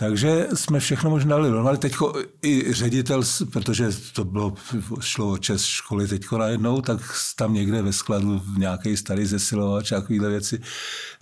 Takže 0.00 0.46
jsme 0.54 0.80
všechno 0.80 1.10
možná 1.10 1.36
dali 1.36 1.48
dohromady. 1.48 1.78
Teď 1.78 1.94
i 2.42 2.72
ředitel, 2.72 3.22
protože 3.52 3.88
to 4.14 4.24
bylo, 4.24 4.54
šlo 5.00 5.30
o 5.30 5.38
čest 5.38 5.64
školy 5.64 6.08
teď 6.08 6.22
najednou, 6.38 6.80
tak 6.80 7.00
tam 7.36 7.54
někde 7.54 7.82
ve 7.82 7.92
skladu 7.92 8.38
v 8.38 8.58
nějaký 8.58 8.96
starý 8.96 9.26
zesilovač 9.26 9.92
a 9.92 10.00
takovéhle 10.00 10.28
věci. 10.28 10.60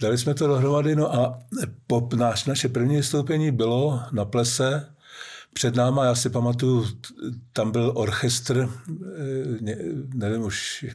Dali 0.00 0.18
jsme 0.18 0.34
to 0.34 0.46
dohromady, 0.46 0.96
no 0.96 1.14
a 1.14 1.38
po, 1.86 2.08
naš, 2.16 2.44
naše 2.44 2.68
první 2.68 2.96
vystoupení 2.96 3.50
bylo 3.50 4.00
na 4.12 4.24
plese, 4.24 4.94
před 5.54 5.76
náma, 5.76 6.04
já 6.04 6.14
si 6.14 6.30
pamatuju, 6.30 6.86
tam 7.52 7.70
byl 7.70 7.92
orchestr, 7.94 8.68
eh, 9.18 9.74
nevím 10.14 10.42
už, 10.42 10.86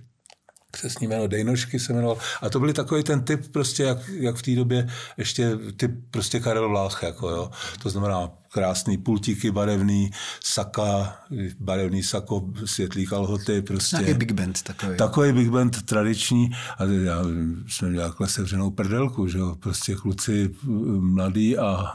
přesně 0.74 1.08
jméno 1.08 1.28
Dejnošky 1.28 1.80
se 1.80 1.94
jmenoval. 1.94 2.18
A 2.42 2.50
to 2.50 2.60
byly 2.60 2.74
takový 2.74 3.04
ten 3.04 3.24
typ, 3.24 3.52
prostě 3.52 3.84
jak, 3.84 3.98
jak 4.10 4.36
v 4.36 4.42
té 4.42 4.56
době 4.56 4.88
ještě 5.18 5.52
typ 5.78 5.92
prostě 6.12 6.40
Karel 6.40 6.70
Vlách, 6.70 7.04
jako 7.04 7.30
jo. 7.30 7.52
To 7.84 7.90
znamená 7.90 8.32
krásný 8.54 8.98
pultíky 8.98 9.52
barevný, 9.52 10.12
saka, 10.44 11.18
barevný 11.60 12.04
sako, 12.04 12.50
světlý 12.66 13.08
kalhoty. 13.08 13.62
Prostě. 13.62 13.96
Nějaký 13.96 14.14
big 14.14 14.32
band 14.32 14.62
takový. 14.62 14.98
Takový 14.98 15.32
big 15.34 15.50
band 15.50 15.82
tradiční. 15.82 16.52
A 16.78 16.84
já 16.84 17.22
jsme 17.68 17.90
měli 17.90 18.06
takhle 18.08 18.28
sevřenou 18.28 18.72
prdelku, 18.72 19.28
že 19.28 19.38
jo, 19.38 19.56
prostě 19.60 19.96
kluci 19.96 20.56
mladí 21.00 21.58
a 21.58 21.94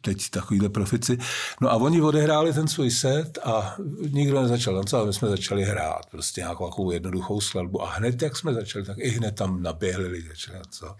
teď 0.00 0.30
takovýhle 0.30 0.68
profici. 0.68 1.18
No 1.60 1.70
a 1.70 1.74
oni 1.74 2.02
odehráli 2.02 2.52
ten 2.52 2.68
svůj 2.68 2.90
set 2.90 3.38
a 3.44 3.76
nikdo 4.10 4.42
nezačal 4.42 4.74
tancovat, 4.74 5.06
my 5.06 5.12
jsme 5.12 5.28
začali 5.28 5.64
hrát 5.64 6.06
prostě 6.10 6.40
nějakou 6.40 6.70
takovou 6.70 6.90
jednoduchou 6.90 7.40
skladbu 7.40 7.82
a 7.82 7.90
hned, 7.90 8.22
jak 8.22 8.36
jsme 8.36 8.54
začali, 8.54 8.84
tak 8.84 8.96
i 8.98 9.08
hned 9.08 9.34
tam 9.34 9.62
naběhli 9.62 10.06
lidi, 10.06 10.28
začali 10.28 10.58
tancovat. 10.58 10.96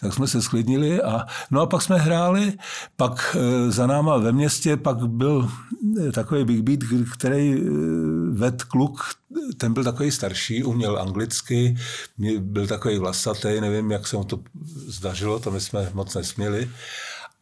Tak 0.00 0.14
jsme 0.14 0.26
se 0.26 0.42
sklidnili 0.42 1.02
a 1.02 1.26
no 1.50 1.60
a 1.60 1.66
pak 1.66 1.82
jsme 1.82 1.98
hráli, 1.98 2.52
pak 2.96 3.36
e, 3.38 3.70
za 3.80 3.86
náma 3.86 4.16
ve 4.16 4.32
městě 4.32 4.76
pak 4.76 5.08
byl 5.08 5.48
eh, 6.00 6.12
takový 6.12 6.44
big 6.44 6.60
beat, 6.60 6.80
který 7.12 7.54
eh, 7.54 7.60
ved 8.30 8.64
kluk, 8.64 9.00
ten 9.56 9.72
byl 9.72 9.84
takový 9.84 10.10
starší, 10.10 10.64
uměl 10.64 10.98
anglicky, 10.98 11.76
byl 12.38 12.66
takový 12.66 12.98
vlasatý, 12.98 13.60
nevím, 13.60 13.90
jak 13.90 14.06
se 14.06 14.16
mu 14.16 14.24
to 14.24 14.40
zdařilo, 14.86 15.40
to 15.40 15.50
my 15.50 15.60
jsme 15.60 15.90
moc 15.94 16.14
nesměli. 16.14 16.70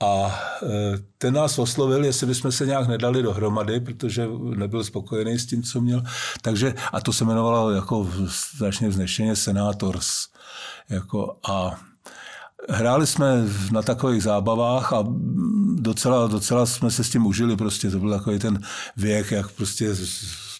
A 0.01 0.41
eh, 0.63 0.99
ten 1.19 1.35
nás 1.35 1.59
oslovil, 1.59 2.05
jestli 2.05 2.27
bychom 2.27 2.53
se 2.53 2.67
nějak 2.67 2.89
nedali 2.89 3.23
dohromady, 3.23 3.81
protože 3.81 4.29
nebyl 4.57 4.85
spokojený 4.85 5.39
s 5.39 5.47
tím, 5.47 5.63
co 5.63 5.81
měl. 5.81 6.03
Takže, 6.43 6.75
a 6.93 7.01
to 7.01 7.13
se 7.13 7.25
jmenovalo 7.25 7.71
jako 7.71 8.11
strašně 8.29 8.89
vznešeně 8.89 9.37
Senators. 9.37 10.09
Jako, 10.89 11.37
a 11.51 11.81
Hráli 12.69 13.07
jsme 13.07 13.45
na 13.73 13.83
takových 13.83 14.23
zábavách 14.23 14.93
a 14.93 15.05
docela, 15.75 16.27
docela 16.27 16.67
jsme 16.67 16.91
se 16.91 17.05
s 17.05 17.11
tím 17.11 17.27
užili. 17.27 17.57
Prostě 17.57 17.91
to 17.91 17.99
byl 17.99 18.11
takový 18.11 18.39
ten 18.39 18.61
věk, 18.97 19.31
jak 19.31 19.51
prostě 19.51 19.95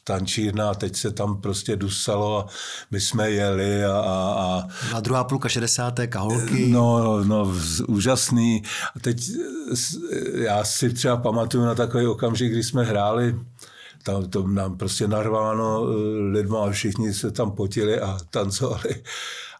tančírna 0.05 0.71
a 0.71 0.75
teď 0.75 0.97
se 0.97 1.11
tam 1.11 1.41
prostě 1.41 1.77
dusalo 1.77 2.39
a 2.39 2.47
my 2.91 3.01
jsme 3.01 3.31
jeli 3.31 3.85
a... 3.85 3.93
a, 3.93 4.35
a 4.39 4.69
a 4.97 5.01
druhá 5.01 5.25
půlka 5.25 5.49
60. 5.49 6.15
holky. 6.17 6.69
No, 6.69 7.25
no, 7.25 7.53
úžasný. 7.89 8.63
A 8.97 9.01
teď 9.01 9.31
já 10.35 10.65
si 10.65 10.93
třeba 10.93 11.17
pamatuju 11.17 11.65
na 11.65 11.75
takový 11.75 12.07
okamžik, 12.07 12.53
kdy 12.53 12.63
jsme 12.63 12.85
hráli 12.85 13.35
tam 14.03 14.25
to 14.31 14.49
nám 14.49 14.77
prostě 14.77 15.09
narváno 15.09 15.85
eh, 15.85 16.21
lidma 16.21 16.65
a 16.65 16.71
všichni 16.71 17.15
se 17.15 17.31
tam 17.31 17.51
potili 17.51 18.01
a 18.01 18.19
tancovali. 18.31 19.03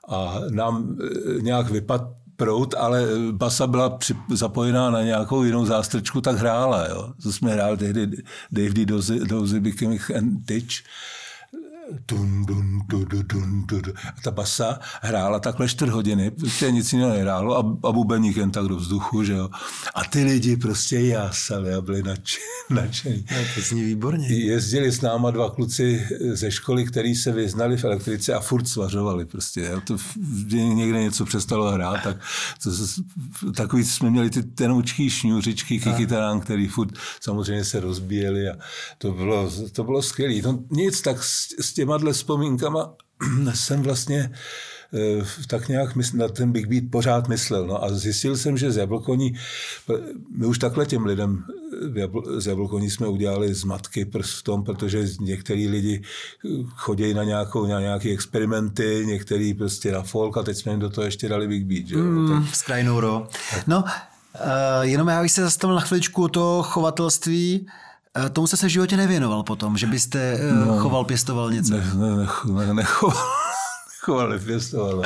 A 0.09 0.41
nám 0.51 0.97
eh, 1.01 1.43
nějak 1.43 1.71
vypad 1.71 2.03
prout, 2.39 2.75
ale 2.79 3.07
basa 3.33 3.67
byla 3.67 3.91
při, 3.91 4.17
zapojená 4.31 4.91
na 4.91 5.03
nějakou 5.03 5.43
jinou 5.43 5.67
zástrčku, 5.67 6.21
tak 6.21 6.37
hrála. 6.37 6.87
Jo. 6.87 7.13
To 7.23 7.33
jsme 7.33 7.53
hráli 7.53 7.77
tehdy 7.77 8.09
Dave 8.53 8.85
Dozy, 8.85 9.21
Dozy 9.21 9.61
Becoming 9.61 10.11
and 10.11 10.47
Titch 10.47 10.75
dun, 12.09 12.47
dun, 12.47 12.83
dun, 12.89 13.05
dun, 13.09 13.27
dun, 13.27 13.67
dun. 13.67 13.95
A 14.17 14.21
ta 14.21 14.31
basa 14.31 14.79
hrála 15.03 15.41
takhle 15.41 15.69
čtvrt 15.69 15.89
hodiny, 15.91 16.31
prostě 16.31 16.71
nic 16.71 16.93
jiného 16.93 17.11
nehrálo 17.11 17.57
a, 17.57 17.89
a 17.89 17.93
bubeník 17.93 18.37
jen 18.37 18.51
tak 18.51 18.67
do 18.67 18.77
vzduchu, 18.77 19.25
že 19.25 19.33
jo. 19.33 19.49
A 19.95 20.05
ty 20.05 20.25
lidi 20.25 20.57
prostě 20.57 21.01
jásali 21.01 21.75
a 21.75 21.81
byli 21.81 22.03
nadšení. 22.71 23.25
No, 23.31 23.37
to 23.55 23.61
zní 23.61 23.85
výborně. 23.85 24.29
Jezdili 24.29 24.93
s 24.93 25.01
náma 25.01 25.31
dva 25.31 25.51
kluci 25.51 26.09
ze 26.33 26.51
školy, 26.51 26.85
který 26.85 27.15
se 27.15 27.33
vyznali 27.33 27.77
v 27.77 27.85
elektrice 27.85 28.35
a 28.35 28.41
furt 28.41 28.69
svařovali 28.69 29.25
prostě. 29.25 29.61
Jo. 29.61 29.81
To, 29.81 29.97
někde 30.55 31.03
něco 31.03 31.25
přestalo 31.25 31.71
hrát, 31.71 32.03
tak 32.03 32.17
to, 32.63 32.71
takový 33.53 33.85
jsme 33.85 34.11
měli 34.11 34.31
ty 34.31 34.43
tenoučký 34.43 35.11
šňůřičky, 35.11 35.81
kykytarán, 35.81 36.41
který 36.41 36.69
furt 36.69 36.99
samozřejmě 37.21 37.65
se 37.65 37.81
rozbíjeli 37.81 38.49
a 38.49 38.55
to 38.99 39.13
bylo, 39.13 39.51
to 39.73 39.85
bylo 39.85 40.03
skvělé. 40.03 40.43
To 40.43 40.59
nic 40.71 41.01
tak 41.01 41.25
s, 41.25 41.47
s 41.61 41.78
těma 41.79 41.97
dle 41.97 42.13
vzpomínkama 42.13 42.95
jsem 43.55 43.83
vlastně 43.83 44.31
eh, 44.95 45.25
tak 45.47 45.69
nějak 45.69 45.97
na 46.15 46.29
ten 46.29 46.53
Big 46.53 46.67
Beat 46.67 46.85
pořád 46.91 47.29
myslel. 47.29 47.67
No 47.67 47.85
a 47.85 47.95
zjistil 47.95 48.37
jsem, 48.37 48.59
že 48.59 48.73
z 48.73 48.77
Jablkoní, 48.77 49.35
my 50.37 50.47
už 50.47 50.59
takhle 50.59 50.87
těm 50.87 51.07
lidem 51.07 51.45
z 52.39 52.47
Jablkoní 52.47 52.91
jsme 52.91 53.07
udělali 53.07 53.55
zmatky 53.55 54.11
v 54.21 54.43
tom, 54.43 54.65
protože 54.65 55.07
některý 55.21 55.69
lidi 55.69 56.03
chodí 56.75 57.15
na, 57.15 57.25
nějakou, 57.25 57.67
na 57.67 57.81
nějaké 57.81 58.11
experimenty, 58.11 59.05
některý 59.07 59.55
prostě 59.55 59.93
na 59.93 60.03
folk 60.03 60.37
a 60.37 60.43
teď 60.43 60.57
jsme 60.57 60.73
jim 60.73 60.81
do 60.81 60.91
toho 60.91 61.05
ještě 61.05 61.29
dali 61.29 61.49
Big 61.49 61.65
Beat. 61.65 61.87
Že? 61.87 61.97
Mm, 61.97 62.29
tak... 62.29 62.55
S 62.55 62.63
krajinou, 62.63 63.01
No, 63.67 63.85
uh, 63.85 64.83
jenom 64.83 65.09
já 65.09 65.23
bych 65.23 65.33
se 65.33 65.43
zastavil 65.43 65.77
na 65.77 65.81
chviličku 65.81 66.25
o 66.25 66.29
to 66.29 66.63
chovatelství. 66.63 67.67
Eh, 67.67 67.88
tomu 68.33 68.47
jste 68.47 68.57
se 68.57 68.67
v 68.67 68.71
životě 68.71 68.97
nevěnoval 68.97 69.43
potom, 69.43 69.77
že 69.77 69.87
byste 69.87 70.21
eh, 70.21 70.53
no, 70.53 70.79
choval, 70.79 71.05
pěstoval 71.05 71.51
něco? 71.51 71.73
Ne, 71.73 71.85
ne, 71.95 72.17
ne, 72.17 72.27
ne, 72.67 72.75
nechoval, 72.75 73.17
nechoval, 74.01 74.29
nepěstoval. 74.29 75.03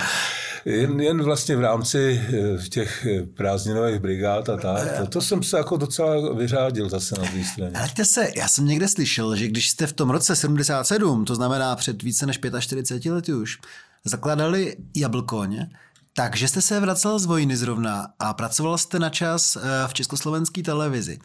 Jen, 0.64 1.00
jen 1.00 1.22
vlastně 1.22 1.56
v 1.56 1.60
rámci 1.60 2.20
eh, 2.28 2.68
těch 2.68 3.06
prázdninových 3.36 4.00
brigád 4.00 4.48
a 4.48 4.56
tak. 4.56 4.98
To, 4.98 5.06
to 5.06 5.20
jsem 5.20 5.42
se 5.42 5.56
jako 5.56 5.76
docela 5.76 6.34
vyřádil 6.34 6.88
zase 6.88 7.14
na 7.20 7.30
té 7.30 7.44
straně. 7.44 7.76
Ale 7.76 8.04
se, 8.04 8.30
já 8.36 8.48
jsem 8.48 8.66
někde 8.66 8.88
slyšel, 8.88 9.36
že 9.36 9.48
když 9.48 9.70
jste 9.70 9.86
v 9.86 9.92
tom 9.92 10.10
roce 10.10 10.36
77, 10.36 11.24
to 11.24 11.34
znamená 11.34 11.76
před 11.76 12.02
více 12.02 12.26
než 12.26 12.40
45 12.60 13.12
lety 13.12 13.34
už, 13.34 13.58
zakladali 14.04 14.76
jablkoň, 14.96 15.66
takže 16.14 16.48
jste 16.48 16.62
se 16.62 16.80
vracel 16.80 17.18
z 17.18 17.26
vojny 17.26 17.56
zrovna 17.56 18.06
a 18.18 18.34
pracoval 18.34 18.78
jste 18.78 18.98
na 18.98 19.10
čas 19.10 19.56
v 19.86 19.94
československé 19.94 20.62
televizi. 20.62 21.18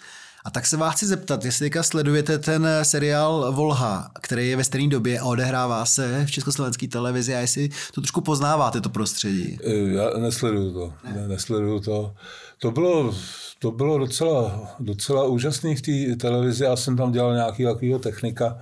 A 0.46 0.52
tak 0.52 0.68
se 0.68 0.78
vás 0.78 0.96
chci 0.96 1.06
zeptat, 1.06 1.46
jestli 1.46 1.66
teďka 1.66 1.84
sledujete 1.84 2.38
ten 2.38 2.68
seriál 2.84 3.52
Volha, 3.52 4.12
který 4.22 4.50
je 4.50 4.56
ve 4.56 4.64
stejné 4.64 4.90
době 4.90 5.20
a 5.20 5.26
odehrává 5.26 5.86
se 5.86 6.26
v 6.26 6.32
československé 6.32 6.88
televizi 6.88 7.36
a 7.36 7.40
jestli 7.40 7.70
to 7.94 8.02
trošku 8.02 8.22
poznáváte, 8.22 8.82
to 8.82 8.90
prostředí. 8.90 9.60
E, 9.64 9.74
já 9.76 10.10
nesleduju 10.18 10.74
to. 10.74 10.94
Ne, 11.14 11.28
nesleduju 11.28 11.80
to. 11.80 12.14
To 12.60 12.72
bylo, 12.72 13.16
to 13.60 13.72
bylo 13.72 13.98
docela, 13.98 14.76
docela 14.80 15.24
úžasný 15.24 15.76
v 15.76 15.82
té 15.82 16.16
televizi. 16.16 16.64
Já 16.64 16.76
jsem 16.76 16.98
tam 16.98 17.12
dělal 17.12 17.34
nějaký 17.34 17.64
takového 17.64 18.00
technika, 18.00 18.58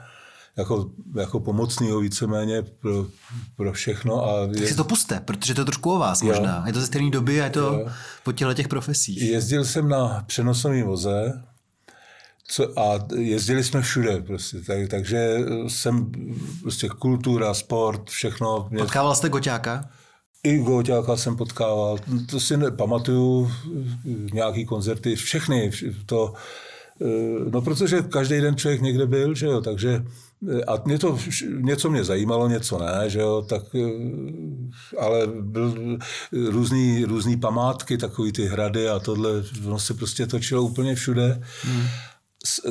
jako, 0.58 0.90
jako 1.16 1.40
pomocného 1.40 2.00
víceméně 2.00 2.62
pro, 2.62 3.06
pro 3.56 3.74
všechno. 3.74 4.26
A 4.26 4.48
tak 4.48 4.56
je... 4.56 4.68
si 4.68 4.76
to 4.76 4.84
puste, 4.84 5.20
protože 5.26 5.54
to 5.54 5.62
je 5.62 5.66
trošku 5.66 5.92
o 5.92 6.00
vás 6.00 6.22
jo. 6.22 6.28
možná. 6.28 6.64
Je 6.68 6.74
to 6.74 6.80
ze 6.80 6.86
stejné 6.86 7.12
doby 7.12 7.42
a 7.42 7.44
je 7.44 7.50
to 7.50 7.60
jo. 7.60 7.88
po 8.24 8.32
těchto 8.32 8.54
těch 8.54 8.68
profesích. 8.68 9.22
Jezdil 9.22 9.66
jsem 9.66 9.90
na 9.90 10.24
přenosový 10.28 10.84
voze, 10.84 11.42
co, 12.48 12.80
a 12.80 13.08
jezdili 13.16 13.64
jsme 13.64 13.82
všude 13.82 14.22
prostě, 14.22 14.58
tak, 14.62 14.78
takže 14.90 15.38
jsem 15.68 16.12
prostě 16.62 16.90
kultura, 16.90 17.54
sport, 17.54 18.10
všechno. 18.10 18.70
Potkával 18.78 19.16
jste 19.16 19.30
Goťáka? 19.30 19.90
I 20.44 20.58
Góťáka 20.58 21.16
jsem 21.16 21.36
potkával, 21.36 21.98
to 22.30 22.40
si 22.40 22.58
nepamatuju, 22.58 23.52
nějaký 24.34 24.66
koncerty, 24.66 25.16
všechny, 25.16 25.72
to, 26.06 26.34
eh, 27.02 27.50
no 27.50 27.62
protože 27.62 28.02
každý 28.02 28.42
den 28.42 28.56
člověk 28.56 28.82
někde 28.82 29.06
byl, 29.06 29.36
že 29.36 29.46
jo, 29.46 29.62
takže 29.62 30.06
eh, 30.58 30.64
a 30.64 30.82
mě 30.86 31.00
to, 31.00 31.20
něco 31.50 31.90
mě 31.90 32.04
zajímalo, 32.04 32.48
něco 32.48 32.80
ne, 32.80 33.10
že 33.10 33.20
jo, 33.20 33.42
tak, 33.42 33.64
eh, 33.76 34.98
ale 35.00 35.28
byl 35.28 35.98
různý, 36.32 37.06
různý 37.06 37.38
památky, 37.38 37.98
takový 37.98 38.32
ty 38.32 38.46
hrady 38.46 38.90
a 38.90 39.00
tohle, 39.00 39.32
ono 39.66 39.80
se 39.80 39.94
prostě 39.94 40.28
točilo 40.28 40.62
úplně 40.62 40.96
všude. 40.96 41.42
Hmm 41.64 41.88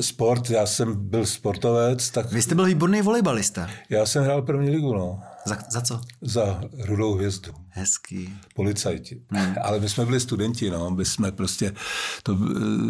sport, 0.01 0.51
já 0.51 0.67
jsem 0.67 1.09
byl 1.09 1.27
sportovec. 1.27 2.11
Tak 2.11 2.33
Vy 2.33 2.43
jste 2.43 2.55
byl 2.55 2.65
výborný 2.65 3.03
volejbalista. 3.03 3.71
Já 3.91 4.07
jsem 4.07 4.25
hrál 4.25 4.43
první 4.43 4.71
ligu, 4.71 4.95
no. 4.95 5.23
Za, 5.47 5.57
za 5.71 5.81
co? 5.81 6.01
Za 6.23 6.61
rudou 6.85 7.15
hvězdu. 7.15 7.53
Hezký. 7.69 8.39
Policajti. 8.55 9.21
Hmm. 9.31 9.55
Ale 9.63 9.81
my 9.81 9.89
jsme 9.89 10.05
byli 10.05 10.21
studenti, 10.21 10.71
no. 10.71 10.91
My 10.91 11.05
jsme 11.05 11.33
prostě, 11.33 11.73
to 12.23 12.39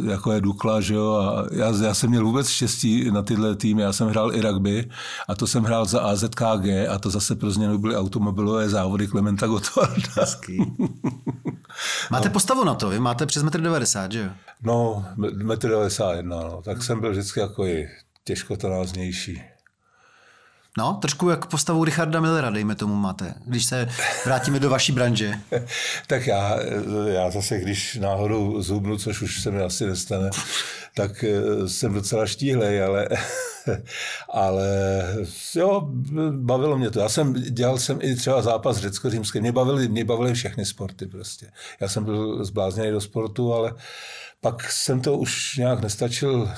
eh, 0.06 0.11
jako 0.11 0.32
je 0.32 0.40
Dukla, 0.40 0.80
že 0.80 0.94
jo. 0.94 1.14
A 1.14 1.46
já, 1.52 1.73
já 1.82 1.94
jsem 1.94 2.11
měl 2.11 2.25
vůbec 2.25 2.49
štěstí 2.49 3.11
na 3.11 3.23
tyhle 3.23 3.56
týmy. 3.56 3.82
Já 3.82 3.92
jsem 3.92 4.08
hrál 4.08 4.34
i 4.34 4.40
rugby 4.40 4.88
a 5.28 5.34
to 5.34 5.46
jsem 5.46 5.64
hrál 5.64 5.87
za 5.87 6.00
AZKG 6.00 6.66
a 6.90 6.99
to 6.99 7.11
zase 7.11 7.34
pro 7.34 7.50
změnu 7.50 7.78
byly 7.78 7.96
automobilové 7.96 8.68
závody 8.68 9.06
Klementa 9.06 9.46
Gottwalda. 9.46 10.08
Hezký. 10.20 10.58
Máte 12.11 12.28
no. 12.28 12.32
postavu 12.32 12.64
na 12.64 12.75
to, 12.75 12.88
vy 12.88 13.00
máte 13.00 13.26
přes 13.26 13.44
1,90 13.44 14.04
m, 14.04 14.11
že 14.11 14.20
jo? 14.20 14.30
No, 14.62 15.06
1,91 15.16 16.18
m, 16.18 16.28
no. 16.28 16.62
Tak 16.64 16.82
jsem 16.82 17.00
byl 17.00 17.11
vždycky 17.11 17.40
jako 17.40 17.66
i 17.66 17.88
těžkotonáznější. 18.25 19.42
No, 20.78 20.95
trošku 20.95 21.31
jak 21.31 21.47
postavu 21.47 21.85
Richarda 21.85 22.21
Millera, 22.21 22.50
dejme 22.50 22.75
tomu 22.75 22.95
máte, 22.95 23.35
když 23.47 23.64
se 23.64 23.88
vrátíme 24.25 24.61
do 24.61 24.71
vaší 24.71 24.93
branže. 24.93 25.35
tak 26.07 26.26
já, 26.26 26.59
já 27.07 27.31
zase, 27.31 27.59
když 27.59 27.97
náhodou 27.97 28.62
zhubnu, 28.62 28.99
což 28.99 29.23
už 29.23 29.43
se 29.43 29.50
mi 29.50 29.62
asi 29.62 29.87
nestane, 29.87 30.31
tak 30.95 31.25
eh, 31.25 31.69
jsem 31.69 31.95
docela 31.95 32.26
štíhlej, 32.26 32.83
ale, 32.83 33.09
ale 34.33 34.69
jo, 35.54 35.88
bavilo 36.31 36.78
mě 36.78 36.90
to. 36.90 37.00
Já 37.00 37.09
jsem, 37.09 37.33
dělal 37.33 37.78
jsem 37.78 37.99
i 38.02 38.14
třeba 38.14 38.43
zápas 38.43 38.76
řecko-římský. 38.76 39.40
Mě 39.40 39.52
bavily, 39.52 39.88
mě 39.88 40.04
bavily 40.04 40.35
všechny 40.35 40.64
sporty 40.64 41.07
prostě. 41.07 41.50
Já 41.81 41.88
jsem 41.88 42.04
byl 42.04 42.45
zblázněný 42.45 42.90
do 42.90 43.00
sportu, 43.00 43.54
ale 43.54 43.75
pak 44.40 44.73
jsem 44.73 45.00
to 45.00 45.19
už 45.19 45.57
nějak 45.57 45.81
nestačil 45.81 46.50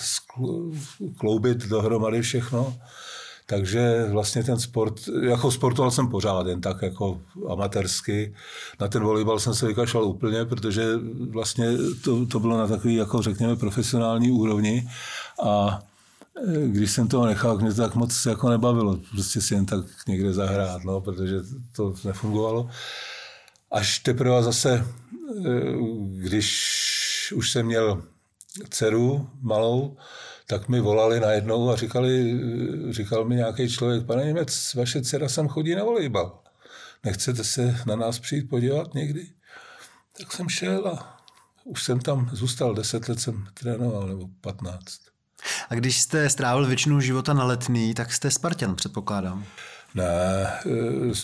skloubit 1.16 1.58
dohromady 1.58 2.22
všechno. 2.22 2.76
Takže 3.48 4.06
vlastně 4.10 4.44
ten 4.44 4.58
sport, 4.58 4.94
jako 5.22 5.50
sportoval 5.50 5.90
jsem 5.90 6.08
pořád, 6.08 6.46
jen 6.46 6.60
tak 6.60 6.82
jako 6.82 7.20
amatérsky. 7.48 8.34
Na 8.80 8.88
ten 8.88 9.02
volejbal 9.02 9.38
jsem 9.38 9.54
se 9.54 9.66
vykašlal 9.66 10.04
úplně, 10.04 10.44
protože 10.44 10.84
vlastně 11.30 11.66
to, 12.04 12.26
to 12.26 12.40
bylo 12.40 12.58
na 12.58 12.66
takový, 12.66 12.94
jako 12.94 13.22
řekněme, 13.22 13.56
profesionální 13.56 14.30
úrovni. 14.30 14.88
A 15.42 15.82
e, 16.46 16.68
když 16.68 16.90
jsem 16.90 17.08
toho 17.08 17.26
nechal, 17.26 17.58
mě 17.58 17.70
to 17.70 17.82
tak 17.82 17.94
moc 17.94 18.26
jako 18.26 18.48
nebavilo, 18.48 18.98
prostě 19.10 19.40
si 19.40 19.54
jen 19.54 19.66
tak 19.66 19.84
někde 20.08 20.32
zahrát, 20.32 20.84
no, 20.84 21.00
protože 21.00 21.36
to 21.76 21.94
nefungovalo. 22.04 22.68
Až 23.70 23.98
teprve 23.98 24.42
zase, 24.42 24.72
e, 24.74 24.84
když 26.08 27.32
už 27.36 27.50
jsem 27.50 27.66
měl 27.66 28.02
dceru 28.70 29.28
malou, 29.40 29.96
tak 30.46 30.68
mi 30.68 30.80
volali 30.80 31.20
najednou 31.20 31.70
a 31.70 31.76
říkali, 31.76 32.40
říkal 32.90 33.24
mi 33.24 33.36
nějaký 33.36 33.68
člověk, 33.68 34.06
pane 34.06 34.24
Němec, 34.24 34.74
vaše 34.74 35.02
dcera 35.02 35.28
sem 35.28 35.48
chodí 35.48 35.74
na 35.74 35.84
volejbal. 35.84 36.38
Nechcete 37.04 37.44
se 37.44 37.76
na 37.86 37.96
nás 37.96 38.18
přijít 38.18 38.48
podívat 38.48 38.94
někdy? 38.94 39.26
Tak 40.18 40.32
jsem 40.32 40.48
šel 40.48 40.88
a 40.88 41.18
už 41.64 41.82
jsem 41.82 42.00
tam 42.00 42.30
zůstal, 42.32 42.74
deset 42.74 43.08
let 43.08 43.20
jsem 43.20 43.46
trénoval, 43.54 44.08
nebo 44.08 44.28
patnáct. 44.40 45.00
A 45.68 45.74
když 45.74 46.00
jste 46.00 46.30
strávil 46.30 46.66
většinu 46.66 47.00
života 47.00 47.32
na 47.32 47.44
letný, 47.44 47.94
tak 47.94 48.12
jste 48.12 48.30
Spartan, 48.30 48.74
předpokládám. 48.74 49.44
Ne, 49.94 50.52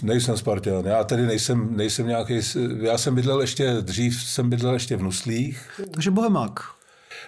nejsem 0.03 0.37
Spartan. 0.37 0.85
Já 0.85 1.05
tady 1.05 1.27
nejsem, 1.27 1.77
nejsem 1.77 2.07
nějaký... 2.07 2.41
Já 2.81 2.99
jsem 2.99 3.15
bydlel 3.15 3.41
ještě, 3.41 3.73
dřív 3.81 4.23
jsem 4.23 4.51
bydlel 4.51 4.75
ještě 4.75 4.97
v 4.97 5.03
Nuslích. 5.03 5.81
Takže 5.95 6.11
bohemák. 6.11 6.61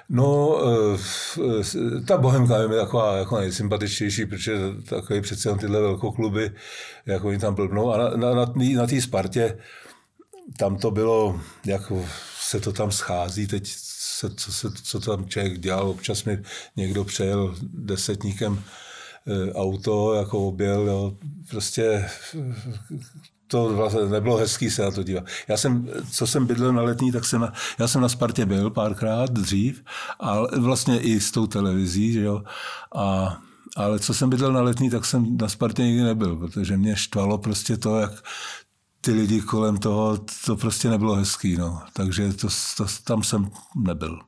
No, 0.09 0.59
eh, 0.95 2.01
ta 2.07 2.19
Bohemka 2.19 2.59
je 2.59 2.69
mi 2.69 2.75
taková 2.75 3.17
jako 3.17 3.38
nejsympatičtější, 3.38 4.27
protože 4.27 4.57
takový 4.88 5.21
přece 5.21 5.49
jen 5.49 5.59
tyhle 5.59 5.81
velkokluby, 5.81 6.53
jako 7.07 7.29
oni 7.29 7.38
tam 7.38 7.55
blbnou. 7.55 7.93
A 7.93 7.99
na, 7.99 8.09
na, 8.09 8.35
na, 8.35 8.53
na 8.77 8.87
té 8.87 9.01
Spartě, 9.01 9.59
tam 10.59 10.77
to 10.77 10.90
bylo, 10.90 11.40
jak 11.67 11.93
se 12.40 12.61
to 12.61 12.73
tam 12.73 12.93
schází, 12.93 13.47
teď 13.47 13.67
se, 13.67 14.31
co, 14.35 14.53
se, 14.53 14.69
co 14.83 15.01
tam 15.01 15.29
člověk 15.29 15.59
dělal, 15.59 15.90
občas 15.90 16.25
mi 16.25 16.43
někdo 16.77 17.05
přejel 17.05 17.57
desetníkem 17.62 18.62
eh, 19.27 19.53
auto, 19.53 20.14
jako 20.14 20.49
objel, 20.49 20.87
jo, 20.87 21.17
prostě 21.51 22.09
to 23.55 23.69
vlastně 23.77 24.01
nebylo 24.01 24.37
hezký 24.37 24.71
se 24.71 24.83
na 24.83 24.90
to 24.90 25.03
dívat. 25.03 25.25
Já 25.49 25.57
jsem, 25.57 25.88
co 26.11 26.27
jsem 26.27 26.47
bydlel 26.47 26.73
na 26.73 26.83
letní, 26.83 27.12
tak 27.12 27.25
jsem, 27.25 27.53
já 27.79 27.88
jsem 27.88 28.01
na 28.01 28.09
Spartě 28.09 28.47
byl 28.47 28.71
párkrát 28.71 29.31
dřív, 29.31 29.83
ale 30.19 30.49
vlastně 30.59 31.01
i 31.01 31.21
s 31.21 31.31
tou 31.31 31.47
televizí, 31.47 32.12
že 32.12 32.21
jo, 32.21 32.43
a 32.95 33.37
ale 33.77 33.99
co 33.99 34.14
jsem 34.14 34.31
bydlel 34.31 34.53
na 34.53 34.62
letní, 34.62 34.90
tak 34.90 35.05
jsem 35.05 35.37
na 35.37 35.49
Spartě 35.49 35.83
nikdy 35.83 36.03
nebyl, 36.03 36.37
protože 36.37 36.77
mě 36.77 36.97
štvalo 36.97 37.38
prostě 37.38 37.77
to, 37.77 38.01
jak 38.01 38.12
ty 39.01 39.12
lidi 39.12 39.40
kolem 39.40 39.77
toho, 39.77 40.19
to 40.45 40.57
prostě 40.57 40.90
nebylo 40.90 41.14
hezký, 41.14 41.57
no. 41.57 41.83
Takže 41.93 42.33
to, 42.33 42.49
to, 42.77 42.87
tam 43.05 43.23
jsem 43.23 43.51
nebyl. 43.77 44.19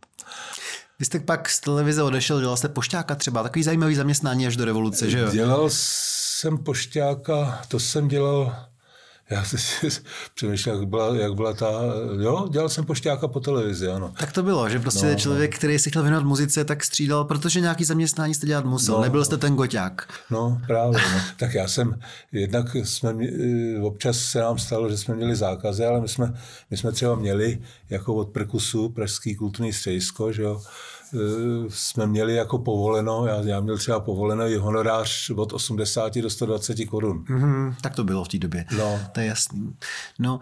Vy 0.99 1.05
jste 1.05 1.21
pak 1.21 1.51
z 1.51 1.61
televize 1.61 2.03
odešel, 2.03 2.41
dělal 2.41 2.57
jste 2.57 2.69
pošťáka 2.69 3.15
třeba, 3.15 3.43
takový 3.43 3.63
zajímavý 3.63 3.95
zaměstnání 3.95 4.47
až 4.47 4.57
do 4.57 4.65
revoluce, 4.65 5.11
že 5.11 5.19
jo? 5.19 5.31
Dělal 5.31 5.69
jsem 5.71 6.59
pošťáka, 6.59 7.63
to 7.69 7.79
jsem 7.79 8.09
dělal 8.09 8.67
já 9.31 9.45
si 9.45 9.57
přemýšlel, 10.35 10.79
jak 10.79 10.89
byla, 10.89 11.17
jak 11.17 11.35
byla 11.35 11.53
ta... 11.53 11.71
Jo, 12.21 12.49
dělal 12.51 12.69
jsem 12.69 12.85
pošťáka 12.85 13.29
po 13.29 13.41
televizi, 13.41 13.89
ano. 13.89 14.13
Tak 14.19 14.33
to 14.33 14.43
bylo, 14.43 14.69
že 14.69 14.79
prostě 14.79 15.07
no, 15.07 15.15
člověk, 15.15 15.51
no. 15.53 15.59
který 15.59 15.79
si 15.79 15.91
chtěl 15.91 16.03
věnovat 16.03 16.25
muzice, 16.25 16.65
tak 16.65 16.85
střídal, 16.85 17.25
protože 17.25 17.61
nějaký 17.61 17.85
zaměstnání 17.85 18.35
jste 18.35 18.47
dělat 18.47 18.65
musel. 18.65 18.95
No, 18.95 19.03
Nebyl 19.03 19.25
jste 19.25 19.37
ten 19.37 19.55
goťák. 19.55 20.09
No, 20.31 20.61
právě. 20.67 21.01
No. 21.15 21.21
tak 21.37 21.55
já 21.55 21.69
jsem, 21.69 22.01
jednak 22.33 22.75
jsme, 22.75 23.15
občas 23.83 24.19
se 24.19 24.39
nám 24.39 24.59
stalo, 24.59 24.91
že 24.91 24.99
jsme 24.99 25.15
měli 25.15 25.37
zákazy, 25.37 25.85
ale 25.85 26.01
my 26.01 26.09
jsme, 26.09 26.35
my 26.71 26.77
jsme 26.77 26.93
třeba 26.93 27.15
měli 27.15 27.59
jako 27.91 28.15
od 28.15 28.29
Perkusu, 28.29 28.89
Pražský 28.89 29.35
kulturní 29.35 29.73
středisko, 29.73 30.33
že 30.33 30.43
jo, 30.43 30.63
jsme 31.69 32.07
měli 32.07 32.35
jako 32.35 32.59
povoleno, 32.59 33.27
já, 33.27 33.41
já 33.41 33.61
měl 33.61 33.79
třeba 33.79 34.01
povoleno 34.01 34.49
i 34.49 34.57
honorář 34.57 35.31
od 35.31 35.53
80 35.53 36.15
do 36.19 36.31
120 36.31 36.85
korun. 36.85 37.25
Mm-hmm, 37.31 37.75
tak 37.83 37.95
to 37.95 38.05
bylo 38.05 38.25
v 38.25 38.29
té 38.29 38.39
době. 38.39 38.65
No. 38.79 39.01
To 39.13 39.21
je 39.21 39.27
jasný. 39.27 39.75
No, 40.19 40.41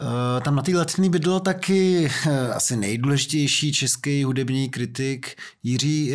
Uh, 0.00 0.42
tam 0.42 0.56
na 0.56 0.62
té 0.62 0.76
letní 0.76 1.10
bydlo 1.10 1.40
taky 1.40 2.10
uh, 2.26 2.32
asi 2.54 2.76
nejdůležitější 2.76 3.72
český 3.72 4.24
hudební 4.24 4.68
kritik 4.68 5.36
Jiří 5.62 6.14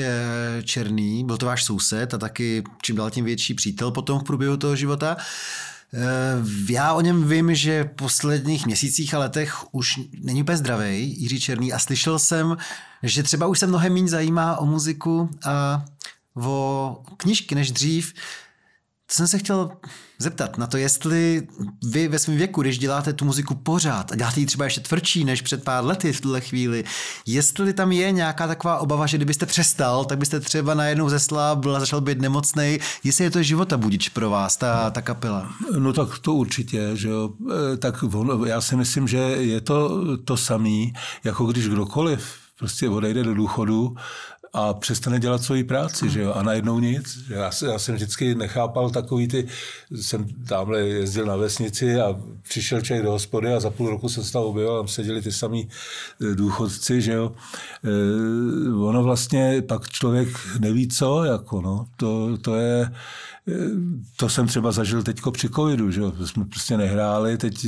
Černý, 0.63 1.24
byl 1.26 1.38
to 1.38 1.45
váš 1.45 1.63
soused 1.63 2.13
a 2.13 2.17
taky 2.17 2.63
čím 2.82 2.95
dál 2.95 3.10
tím 3.10 3.26
větší 3.26 3.54
přítel 3.54 3.91
potom 3.91 4.19
v 4.19 4.24
průběhu 4.24 4.58
toho 4.58 4.76
života. 4.76 5.17
Já 6.69 6.93
o 6.93 7.01
něm 7.01 7.30
vím, 7.30 7.56
že 7.56 7.84
v 7.84 7.95
posledních 7.95 8.65
měsících 8.65 9.13
a 9.13 9.19
letech 9.19 9.73
už 9.73 9.99
není 10.21 10.41
úplně 10.41 10.58
zdravý, 10.58 11.21
Jiří 11.21 11.39
Černý, 11.39 11.73
a 11.73 11.80
slyšel 11.80 12.19
jsem, 12.19 12.58
že 13.04 13.23
třeba 13.23 13.47
už 13.47 13.60
se 13.60 13.67
mnohem 13.67 13.93
méně 13.93 14.08
zajímá 14.08 14.58
o 14.58 14.65
muziku 14.65 15.30
a 15.45 15.86
o 16.36 17.04
knížky 17.17 17.56
než 17.56 17.71
dřív. 17.71 18.13
Jsem 19.12 19.27
se 19.27 19.38
chtěl 19.38 19.71
zeptat 20.21 20.57
na 20.57 20.67
to, 20.67 20.77
jestli 20.77 21.47
vy 21.84 22.07
ve 22.07 22.19
svém 22.19 22.38
věku, 22.38 22.62
když 22.62 22.79
děláte 22.79 23.13
tu 23.13 23.25
muziku 23.25 23.55
pořád 23.55 24.12
a 24.12 24.15
děláte 24.15 24.39
ji 24.39 24.45
třeba 24.45 24.65
ještě 24.65 24.81
tvrdší 24.81 25.25
než 25.25 25.41
před 25.41 25.63
pár 25.63 25.86
lety 25.86 26.13
v 26.13 26.21
tuhle 26.21 26.41
chvíli, 26.41 26.84
jestli 27.25 27.73
tam 27.73 27.91
je 27.91 28.12
nějaká 28.12 28.47
taková 28.47 28.77
obava, 28.77 29.07
že 29.07 29.17
kdybyste 29.17 29.45
přestal, 29.45 30.05
tak 30.05 30.17
byste 30.17 30.39
třeba 30.39 30.73
najednou 30.73 31.10
zeslábil 31.10 31.75
a 31.75 31.79
začal 31.79 32.01
být 32.01 32.21
nemocný, 32.21 32.79
jestli 33.03 33.23
je 33.23 33.31
to 33.31 33.43
života 33.43 33.77
budič 33.77 34.10
pro 34.10 34.29
vás, 34.29 34.57
ta, 34.57 34.89
ta 34.89 35.01
kapela? 35.01 35.49
No 35.77 35.93
tak 35.93 36.19
to 36.19 36.34
určitě, 36.34 36.91
že 36.93 37.10
jo. 37.10 37.29
E, 37.73 37.77
tak 37.77 38.05
já 38.45 38.62
si 38.62 38.75
myslím, 38.75 39.07
že 39.07 39.17
je 39.17 39.62
to 39.62 40.01
to 40.17 40.38
samý, 40.38 40.93
jako 41.23 41.45
když 41.45 41.67
kdokoliv 41.67 42.34
prostě 42.60 42.89
odejde 42.89 43.23
do 43.23 43.34
důchodu 43.34 43.95
a 44.53 44.73
přestane 44.73 45.19
dělat 45.19 45.43
svoji 45.43 45.63
práci, 45.63 46.09
že 46.09 46.21
jo, 46.21 46.33
a 46.33 46.43
najednou 46.43 46.79
nic. 46.79 47.19
Já, 47.29 47.51
já 47.71 47.79
jsem 47.79 47.95
vždycky 47.95 48.35
nechápal 48.35 48.89
takový 48.89 49.27
ty, 49.27 49.47
jsem 49.95 50.25
tamhle 50.47 50.79
jezdil 50.79 51.25
na 51.25 51.35
vesnici 51.35 52.01
a 52.01 52.15
přišel 52.47 52.81
člověk 52.81 53.05
do 53.05 53.11
hospody 53.11 53.53
a 53.53 53.59
za 53.59 53.69
půl 53.69 53.89
roku 53.89 54.09
se 54.09 54.31
tam 54.31 54.43
objevil, 54.43 54.77
tam 54.77 54.87
seděli 54.87 55.21
ty 55.21 55.31
samý 55.31 55.69
e, 56.31 56.35
důchodci, 56.35 57.01
že 57.01 57.13
jo. 57.13 57.31
E, 57.83 58.73
ono 58.73 59.03
vlastně 59.03 59.61
pak 59.61 59.89
člověk 59.89 60.27
neví 60.59 60.87
co, 60.87 61.23
jako 61.23 61.61
no, 61.61 61.85
to, 61.97 62.37
to 62.37 62.55
je, 62.55 62.91
to 64.15 64.30
jsem 64.30 64.47
třeba 64.47 64.71
zažil 64.71 65.04
teďko 65.04 65.32
při 65.32 65.49
covidu, 65.49 65.91
že 65.91 66.01
jsme 66.25 66.45
prostě 66.45 66.77
nehráli, 66.77 67.38
teď 67.38 67.65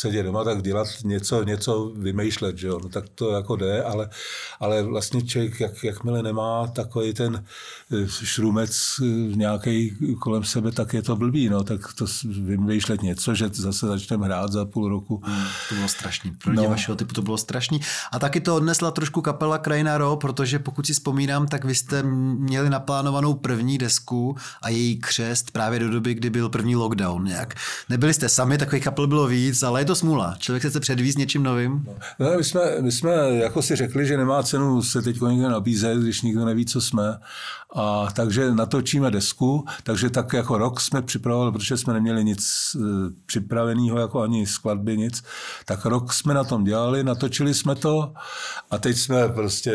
sedět 0.00 0.22
doma, 0.22 0.44
tak 0.44 0.62
dělat 0.62 0.88
něco, 1.04 1.44
něco 1.44 1.92
vymýšlet, 1.96 2.58
že 2.58 2.66
jo? 2.66 2.80
No, 2.82 2.88
tak 2.88 3.08
to 3.08 3.30
jako 3.30 3.56
jde, 3.56 3.82
ale, 3.82 4.10
ale 4.60 4.82
vlastně 4.82 5.22
člověk, 5.22 5.60
jak, 5.60 5.84
jakmile 5.84 6.22
nemá 6.22 6.66
takový 6.66 7.14
ten 7.14 7.44
eh, 7.92 8.08
šrumec 8.08 9.00
eh, 9.02 9.04
nějaký 9.36 9.96
kolem 10.20 10.44
sebe, 10.44 10.72
tak 10.72 10.94
je 10.94 11.02
to 11.02 11.16
blbý, 11.16 11.48
no, 11.48 11.64
tak 11.64 11.80
to 11.94 12.04
vymýšlet 12.24 13.02
něco, 13.02 13.34
že 13.34 13.48
zase 13.52 13.86
začneme 13.86 14.26
hrát 14.26 14.52
za 14.52 14.64
půl 14.64 14.88
roku. 14.88 15.22
Hmm, 15.24 15.44
to 15.68 15.74
bylo 15.74 15.88
strašný, 15.88 16.30
pro 16.30 16.52
no. 16.52 16.68
vašeho 16.68 16.96
typu 16.96 17.14
to 17.14 17.22
bylo 17.22 17.38
strašný. 17.38 17.80
A 18.12 18.18
taky 18.18 18.40
to 18.40 18.56
odnesla 18.56 18.90
trošku 18.90 19.22
kapela 19.22 19.58
Krajina 19.58 19.98
Ro, 19.98 20.16
protože 20.16 20.58
pokud 20.58 20.86
si 20.86 20.92
vzpomínám, 20.92 21.46
tak 21.46 21.64
vy 21.64 21.74
jste 21.74 22.02
měli 22.02 22.70
naplánovanou 22.70 23.34
první 23.34 23.78
desku 23.78 24.36
a 24.62 24.69
její 24.70 25.00
křest 25.00 25.50
právě 25.50 25.78
do 25.78 25.90
doby, 25.90 26.14
kdy 26.14 26.30
byl 26.30 26.48
první 26.48 26.76
lockdown 26.76 27.24
nějak. 27.24 27.54
Nebyli 27.88 28.14
jste 28.14 28.28
sami, 28.28 28.58
takových 28.58 28.84
kapel 28.84 29.06
bylo 29.06 29.26
víc, 29.26 29.62
ale 29.62 29.80
je 29.80 29.84
to 29.84 29.94
smůla. 29.94 30.36
Člověk 30.38 30.62
se 30.62 30.70
chce 30.70 30.80
předvízt 30.80 31.18
něčím 31.18 31.42
novým. 31.42 31.86
No, 32.18 32.36
my, 32.36 32.44
jsme, 32.44 32.60
my 32.80 32.92
jsme 32.92 33.10
jako 33.30 33.62
si 33.62 33.76
řekli, 33.76 34.06
že 34.06 34.16
nemá 34.16 34.42
cenu 34.42 34.82
se 34.82 35.02
teď 35.02 35.20
někdo 35.20 35.50
nabízet, 35.50 35.98
když 35.98 36.22
nikdo 36.22 36.44
neví, 36.44 36.66
co 36.66 36.80
jsme. 36.80 37.18
A 37.74 38.08
takže 38.12 38.54
natočíme 38.54 39.10
desku, 39.10 39.64
takže 39.82 40.10
tak 40.10 40.32
jako 40.32 40.58
rok 40.58 40.80
jsme 40.80 41.02
připravovali, 41.02 41.52
protože 41.52 41.76
jsme 41.76 41.92
neměli 41.94 42.24
nic 42.24 42.46
e, 42.74 42.78
připraveného, 43.26 43.98
jako 43.98 44.20
ani 44.20 44.46
skladby, 44.46 44.96
nic. 44.96 45.22
Tak 45.64 45.84
rok 45.84 46.12
jsme 46.12 46.34
na 46.34 46.44
tom 46.44 46.64
dělali, 46.64 47.04
natočili 47.04 47.54
jsme 47.54 47.74
to 47.74 48.12
a 48.70 48.78
teď 48.78 48.96
jsme 48.96 49.28
prostě 49.28 49.72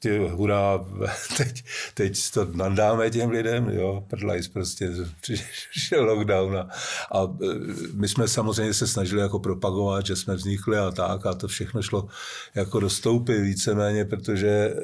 prostě 0.00 0.34
hurá, 0.34 0.84
teď, 1.36 1.64
teď 1.94 2.30
to 2.30 2.44
nadáme 2.52 3.10
těm 3.10 3.30
lidem, 3.30 3.68
jo, 3.70 4.04
prdlajs 4.08 4.48
prostě, 4.48 4.90
přišel 5.20 6.04
lockdown 6.04 6.56
a, 6.56 6.68
a 7.12 7.24
e, 7.24 7.46
my 7.94 8.08
jsme 8.08 8.28
samozřejmě 8.28 8.74
se 8.74 8.86
snažili 8.86 9.20
jako 9.20 9.38
propagovat, 9.38 10.06
že 10.06 10.16
jsme 10.16 10.34
vznikli 10.34 10.78
a 10.78 10.90
tak 10.90 11.26
a 11.26 11.34
to 11.34 11.48
všechno 11.48 11.82
šlo 11.82 12.08
jako 12.54 12.80
dostoupy 12.80 13.40
víceméně, 13.40 14.04
protože, 14.04 14.48
e, 14.48 14.74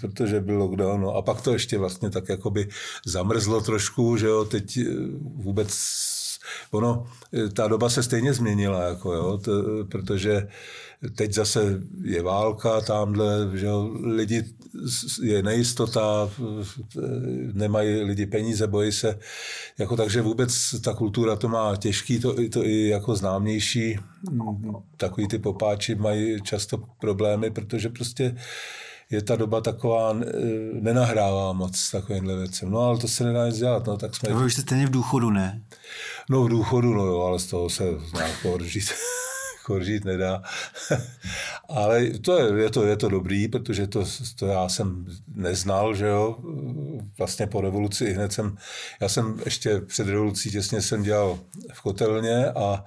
protože 0.00 0.40
byl 0.40 0.58
lockdown. 0.58 1.00
No. 1.00 1.14
A 1.14 1.22
pak 1.22 1.40
to 1.40 1.52
ještě 1.52 1.78
vlastně 1.78 2.10
tak 2.10 2.28
jakoby 2.28 2.68
zamrzlo 3.06 3.60
trošku, 3.60 4.16
že 4.16 4.26
jo, 4.26 4.44
teď 4.44 4.76
e, 4.76 4.84
vůbec 5.34 5.78
ono, 6.70 7.06
ta 7.54 7.68
doba 7.68 7.88
se 7.88 8.02
stejně 8.02 8.32
změnila, 8.32 8.82
jako 8.82 9.14
jo, 9.14 9.38
to, 9.38 9.52
protože 9.90 10.48
Teď 11.14 11.32
zase 11.32 11.80
je 12.02 12.22
válka 12.22 12.80
tamhle, 12.80 13.50
že 13.54 13.68
lidi, 14.02 14.44
je 15.22 15.42
nejistota, 15.42 16.30
nemají 17.52 18.02
lidi 18.02 18.26
peníze, 18.26 18.66
bojí 18.66 18.92
se. 18.92 19.18
Jako, 19.78 19.96
takže 19.96 20.22
vůbec 20.22 20.80
ta 20.80 20.94
kultura 20.94 21.36
to 21.36 21.48
má 21.48 21.76
těžký, 21.76 22.20
to, 22.20 22.34
to 22.52 22.64
i 22.64 22.88
jako 22.88 23.16
známější. 23.16 23.98
Takový 24.96 25.28
ty 25.28 25.38
popáči 25.38 25.94
mají 25.94 26.42
často 26.42 26.82
problémy, 27.00 27.50
protože 27.50 27.88
prostě 27.88 28.36
je 29.10 29.22
ta 29.22 29.36
doba 29.36 29.60
taková, 29.60 30.16
nenahrává 30.72 31.52
moc 31.52 31.90
takovýmhle 31.90 32.36
věcem. 32.36 32.70
No 32.70 32.80
ale 32.80 32.98
to 32.98 33.08
se 33.08 33.24
nedá 33.24 33.46
nic 33.46 33.58
dělat. 33.58 33.86
No, 33.86 33.96
tak 33.96 34.16
jsme... 34.16 34.34
Vy 34.34 34.44
už 34.44 34.52
jste 34.52 34.62
stejně 34.62 34.86
v 34.86 34.90
důchodu, 34.90 35.30
ne? 35.30 35.62
No 36.30 36.44
v 36.44 36.48
důchodu, 36.48 36.94
no 36.94 37.04
jo, 37.04 37.20
ale 37.20 37.38
z 37.38 37.46
toho 37.46 37.70
se 37.70 37.84
nějak 38.14 38.44
odžít 38.44 38.84
jako 39.60 39.84
žít 39.84 40.04
nedá. 40.04 40.42
Ale 41.68 42.10
to 42.10 42.38
je, 42.38 42.62
je, 42.62 42.70
to, 42.70 42.86
je 42.86 42.96
to 42.96 43.08
dobrý, 43.08 43.48
protože 43.48 43.86
to, 43.86 44.04
to 44.38 44.46
já 44.46 44.68
jsem 44.68 45.06
neznal, 45.34 45.94
že 45.94 46.06
jo. 46.06 46.38
Vlastně 47.18 47.46
po 47.46 47.60
revoluci 47.60 48.12
hned 48.12 48.32
jsem, 48.32 48.56
já 49.00 49.08
jsem 49.08 49.40
ještě 49.44 49.80
před 49.80 50.08
revolucí 50.08 50.50
těsně 50.50 50.82
jsem 50.82 51.02
dělal 51.02 51.38
v 51.72 51.82
kotelně 51.82 52.46
a 52.46 52.84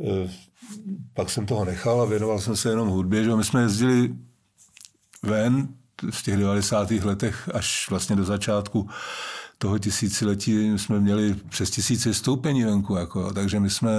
e, 0.00 0.30
pak 1.14 1.30
jsem 1.30 1.46
toho 1.46 1.64
nechal 1.64 2.00
a 2.00 2.04
věnoval 2.04 2.40
jsem 2.40 2.56
se 2.56 2.68
jenom 2.68 2.88
hudbě, 2.88 3.24
že 3.24 3.30
jo. 3.30 3.36
My 3.36 3.44
jsme 3.44 3.62
jezdili 3.62 4.14
ven 5.22 5.68
v 6.10 6.22
těch 6.22 6.36
90. 6.36 6.90
letech 6.90 7.48
až 7.54 7.90
vlastně 7.90 8.16
do 8.16 8.24
začátku 8.24 8.88
toho 9.58 9.78
tisíciletí 9.78 10.78
jsme 10.78 11.00
měli 11.00 11.34
přes 11.48 11.70
tisíc 11.70 12.06
vystoupení 12.06 12.64
venku, 12.64 12.94
jako, 12.94 13.32
takže 13.32 13.60
my 13.60 13.70
jsme 13.70 13.90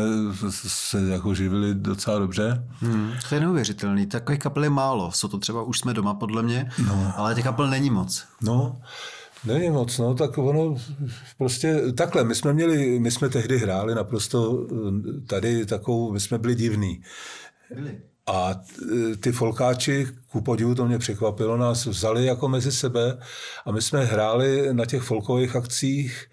se 0.68 1.02
jako 1.02 1.34
živili 1.34 1.76
docela 1.76 2.20
dobře. 2.20 2.64
Hmm, 2.80 3.12
to 3.30 3.36
je 3.36 3.42
neuvěřitelný, 3.42 4.06
takových 4.06 4.40
kapel 4.40 4.64
je 4.64 4.70
málo, 4.70 5.12
jsou 5.12 5.28
to 5.28 5.38
třeba 5.38 5.64
už 5.64 5.80
jsme 5.80 5.94
doma 5.94 6.14
podle 6.14 6.44
mě, 6.44 6.70
no. 6.88 7.14
ale 7.16 7.36
těch 7.36 7.44
kapel 7.44 7.70
není 7.70 7.90
moc. 7.90 8.26
No, 8.42 8.78
Není 9.46 9.70
moc, 9.70 9.98
no, 9.98 10.14
tak 10.14 10.38
ono 10.38 10.76
prostě 11.38 11.82
takhle, 11.98 12.24
my 12.24 12.36
jsme 12.36 12.54
měli, 12.54 13.00
my 13.00 13.12
jsme 13.12 13.30
tehdy 13.30 13.58
hráli 13.58 13.96
naprosto 13.96 14.68
tady 15.28 15.66
takovou, 15.66 16.12
my 16.12 16.20
jsme 16.20 16.38
byli 16.38 16.56
divní. 16.56 17.02
Byli. 17.76 18.02
A 18.28 18.52
e, 18.52 19.16
ty 19.16 19.32
folkáči, 19.32 20.08
ku 20.32 20.42
podivu 20.42 20.76
to 20.76 20.86
mě 20.86 20.98
překvapilo, 20.98 21.58
nás 21.58 21.86
vzali 21.86 22.26
jako 22.26 22.50
mezi 22.50 22.72
sebe 22.72 23.18
a 23.66 23.72
my 23.72 23.82
jsme 23.82 24.06
hráli 24.06 24.74
na 24.74 24.86
těch 24.86 25.02
folkových 25.02 25.56
akcích 25.56 26.26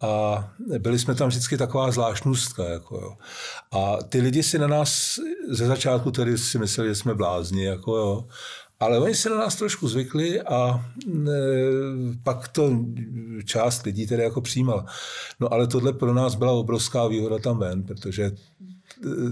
a 0.00 0.44
byli 0.78 0.98
jsme 0.98 1.14
tam 1.14 1.28
vždycky 1.28 1.56
taková 1.56 1.90
zvláštnostka. 1.90 2.64
Jako 2.64 2.96
jo. 2.96 3.16
A 3.72 4.02
ty 4.02 4.20
lidi 4.20 4.42
si 4.42 4.58
na 4.58 4.66
nás 4.66 5.18
ze 5.48 5.66
začátku 5.66 6.10
tedy 6.10 6.38
si 6.38 6.58
mysleli, 6.58 6.88
že 6.88 6.94
jsme 6.94 7.14
blázni, 7.14 7.64
jako 7.64 7.96
jo. 7.96 8.24
Ale 8.80 8.98
oni 8.98 9.14
se 9.14 9.30
na 9.30 9.36
nás 9.36 9.56
trošku 9.56 9.88
zvykli 9.88 10.42
a 10.42 10.84
e, 11.08 11.30
pak 12.22 12.48
to 12.48 12.70
část 13.44 13.82
lidí 13.82 14.06
tedy 14.06 14.22
jako 14.22 14.40
přijímala. 14.40 14.86
No 15.40 15.52
ale 15.52 15.66
tohle 15.66 15.92
pro 15.92 16.14
nás 16.14 16.34
byla 16.34 16.52
obrovská 16.52 17.06
výhoda 17.06 17.38
tam 17.38 17.58
ven, 17.58 17.82
protože 17.82 18.30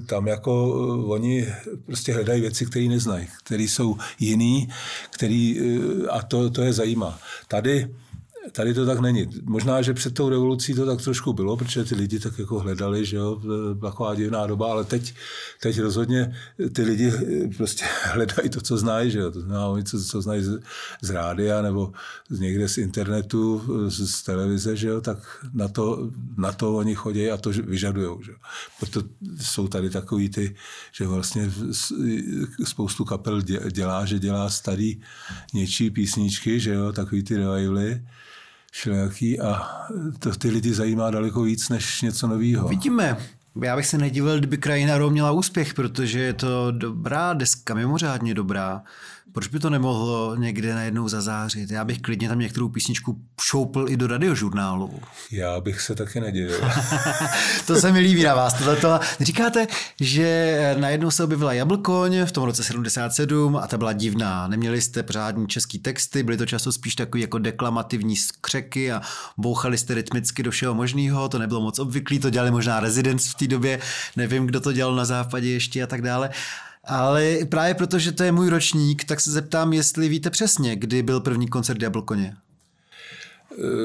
tam 0.06 0.26
jako 0.26 0.74
eh, 0.74 1.06
oni 1.12 1.48
prostě 1.86 2.14
hledají 2.14 2.40
věci, 2.40 2.66
které 2.66 2.84
neznají, 2.84 3.28
které 3.44 3.62
jsou 3.62 3.96
jiný, 4.18 4.68
který, 5.10 5.60
eh, 5.60 6.08
a 6.08 6.22
to, 6.22 6.50
to 6.50 6.62
je 6.62 6.72
zajímá. 6.72 7.18
Tady 7.48 7.88
Tady 8.52 8.74
to 8.74 8.86
tak 8.86 9.00
není. 9.00 9.28
Možná, 9.42 9.82
že 9.82 9.94
před 9.94 10.14
tou 10.14 10.28
revolucí 10.28 10.74
to 10.74 10.86
tak 10.86 11.02
trošku 11.02 11.32
bylo, 11.32 11.56
protože 11.56 11.84
ty 11.84 11.94
lidi 11.94 12.18
tak 12.18 12.38
jako 12.38 12.58
hledali, 12.58 13.06
že 13.06 13.16
jo, 13.16 13.40
taková 13.80 14.14
divná 14.14 14.46
doba, 14.46 14.70
ale 14.70 14.84
teď, 14.84 15.14
teď 15.62 15.80
rozhodně 15.80 16.36
ty 16.72 16.82
lidi 16.82 17.12
prostě 17.56 17.84
hledají 18.02 18.48
to, 18.48 18.60
co 18.60 18.76
znají, 18.76 19.10
že 19.10 19.18
jo, 19.18 19.30
to 19.30 19.40
znamená 19.40 19.66
oni, 19.66 19.84
co, 19.84 20.04
co 20.04 20.22
znají 20.22 20.42
z, 20.42 20.60
z 21.02 21.10
rádia 21.10 21.62
nebo 21.62 21.92
z 22.30 22.40
někde 22.40 22.68
z 22.68 22.78
internetu, 22.78 23.62
z, 23.88 24.10
z 24.10 24.22
televize, 24.22 24.76
že 24.76 24.88
jo, 24.88 25.00
tak 25.00 25.46
na 25.52 25.68
to, 25.68 26.10
na 26.36 26.52
to 26.52 26.76
oni 26.76 26.94
chodí 26.94 27.30
a 27.30 27.36
to 27.36 27.50
vyžadují, 27.50 28.24
že 28.24 28.32
jo. 28.32 28.38
Proto 28.80 29.08
jsou 29.40 29.68
tady 29.68 29.90
takový 29.90 30.28
ty, 30.28 30.54
že 30.92 31.06
vlastně 31.06 31.52
spoustu 32.64 33.04
kapel 33.04 33.42
dělá, 33.72 34.04
že 34.04 34.18
dělá 34.18 34.50
starý 34.50 35.00
něčí 35.54 35.90
písničky, 35.90 36.60
že 36.60 36.74
jo, 36.74 36.92
takový 36.92 37.22
ty 37.22 37.36
revivaly, 37.36 38.02
všelijaký 38.74 39.40
a 39.40 39.62
to 40.18 40.30
ty 40.30 40.50
lidi 40.50 40.74
zajímá 40.74 41.10
daleko 41.10 41.42
víc 41.42 41.68
než 41.68 42.02
něco 42.02 42.26
nového. 42.26 42.68
Vidíme. 42.68 43.16
Já 43.62 43.76
bych 43.76 43.86
se 43.86 43.98
nedivil, 43.98 44.38
kdyby 44.38 44.56
krajina 44.58 44.98
Ro 44.98 45.10
měla 45.10 45.30
úspěch, 45.30 45.74
protože 45.74 46.20
je 46.20 46.32
to 46.32 46.70
dobrá 46.70 47.34
deska, 47.34 47.74
mimořádně 47.74 48.34
dobrá. 48.34 48.82
Proč 49.34 49.48
by 49.48 49.58
to 49.58 49.70
nemohlo 49.70 50.36
někde 50.36 50.74
najednou 50.74 51.08
zazářit? 51.08 51.70
Já 51.70 51.84
bych 51.84 51.98
klidně 51.98 52.28
tam 52.28 52.38
některou 52.38 52.68
písničku 52.68 53.18
šoupl 53.40 53.86
i 53.88 53.96
do 53.96 54.06
radiožurnálu. 54.06 55.00
Já 55.30 55.60
bych 55.60 55.80
se 55.80 55.94
taky 55.94 56.20
nedělil. 56.20 56.60
to 57.66 57.76
se 57.76 57.92
mi 57.92 57.98
líbí 57.98 58.22
na 58.22 58.34
vás. 58.34 58.54
Tohleto. 58.54 59.00
Říkáte, 59.20 59.66
že 60.00 60.76
najednou 60.78 61.10
se 61.10 61.24
objevila 61.24 61.52
Jablkoň 61.52 62.24
v 62.24 62.32
tom 62.32 62.44
roce 62.44 62.64
77 62.64 63.56
a 63.56 63.66
ta 63.66 63.78
byla 63.78 63.92
divná. 63.92 64.48
Neměli 64.48 64.80
jste 64.80 65.02
pořádní 65.02 65.48
český 65.48 65.78
texty, 65.78 66.22
byly 66.22 66.36
to 66.36 66.46
často 66.46 66.72
spíš 66.72 66.94
takový 66.94 67.20
jako 67.20 67.38
deklamativní 67.38 68.16
skřeky 68.16 68.92
a 68.92 69.02
bouchali 69.36 69.78
jste 69.78 69.94
rytmicky 69.94 70.42
do 70.42 70.50
všeho 70.50 70.74
možného. 70.74 71.28
To 71.28 71.38
nebylo 71.38 71.60
moc 71.60 71.78
obvyklý, 71.78 72.18
to 72.18 72.30
dělali 72.30 72.50
možná 72.50 72.80
Residence 72.80 73.30
v 73.30 73.34
té 73.34 73.46
době, 73.46 73.80
nevím, 74.16 74.46
kdo 74.46 74.60
to 74.60 74.72
dělal 74.72 74.94
na 74.94 75.04
západě 75.04 75.50
ještě 75.50 75.82
a 75.82 75.86
tak 75.86 76.02
dále. 76.02 76.30
Ale 76.86 77.38
právě 77.48 77.74
protože 77.74 78.12
to 78.12 78.24
je 78.24 78.32
můj 78.32 78.48
ročník, 78.48 79.04
tak 79.04 79.20
se 79.20 79.30
zeptám, 79.30 79.72
jestli 79.72 80.08
víte 80.08 80.30
přesně, 80.30 80.76
kdy 80.76 81.02
byl 81.02 81.20
první 81.20 81.48
koncert 81.48 81.78
Diablkoně. 81.78 82.36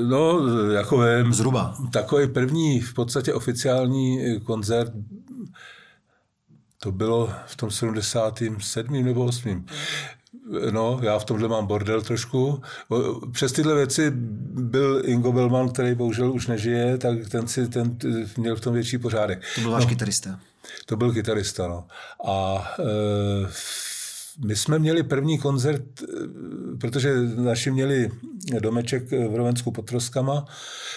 No, 0.09 0.41
jako 0.71 1.03
je, 1.03 1.25
Zhruba. 1.29 1.75
Takový 1.91 2.27
první 2.27 2.81
v 2.81 2.93
podstatě 2.93 3.33
oficiální 3.33 4.39
koncert 4.43 4.93
to 6.81 6.91
bylo 6.91 7.33
v 7.47 7.55
tom 7.55 7.71
77. 7.71 9.05
nebo 9.05 9.25
8. 9.25 9.65
No, 10.71 10.99
já 11.03 11.19
v 11.19 11.25
tomhle 11.25 11.47
mám 11.47 11.65
bordel 11.65 12.01
trošku. 12.01 12.61
Přes 13.31 13.51
tyhle 13.51 13.75
věci 13.75 14.11
byl 14.51 15.01
Ingo 15.05 15.31
Bellman, 15.31 15.69
který 15.69 15.95
bohužel 15.95 16.31
už 16.31 16.47
nežije, 16.47 16.97
tak 16.97 17.29
ten 17.29 17.47
si 17.47 17.67
ten 17.67 17.97
měl 18.37 18.55
v 18.55 18.61
tom 18.61 18.73
větší 18.73 18.97
pořádek. 18.97 19.41
To 19.55 19.61
byl 19.61 19.71
váš 19.71 19.83
no, 19.83 19.89
kytarista. 19.89 20.39
To 20.85 20.97
byl 20.97 21.13
kytarista, 21.13 21.67
no. 21.67 21.87
A 22.25 22.67
e, 22.79 23.49
my 24.45 24.55
jsme 24.55 24.79
měli 24.79 25.03
první 25.03 25.37
koncert, 25.39 25.83
eh, 26.01 26.05
protože 26.81 27.15
naši 27.35 27.71
měli 27.71 28.11
domeček 28.59 29.11
v 29.11 29.35
Rovensku 29.35 29.71
pod 29.71 29.85
Troskama, 29.85 30.45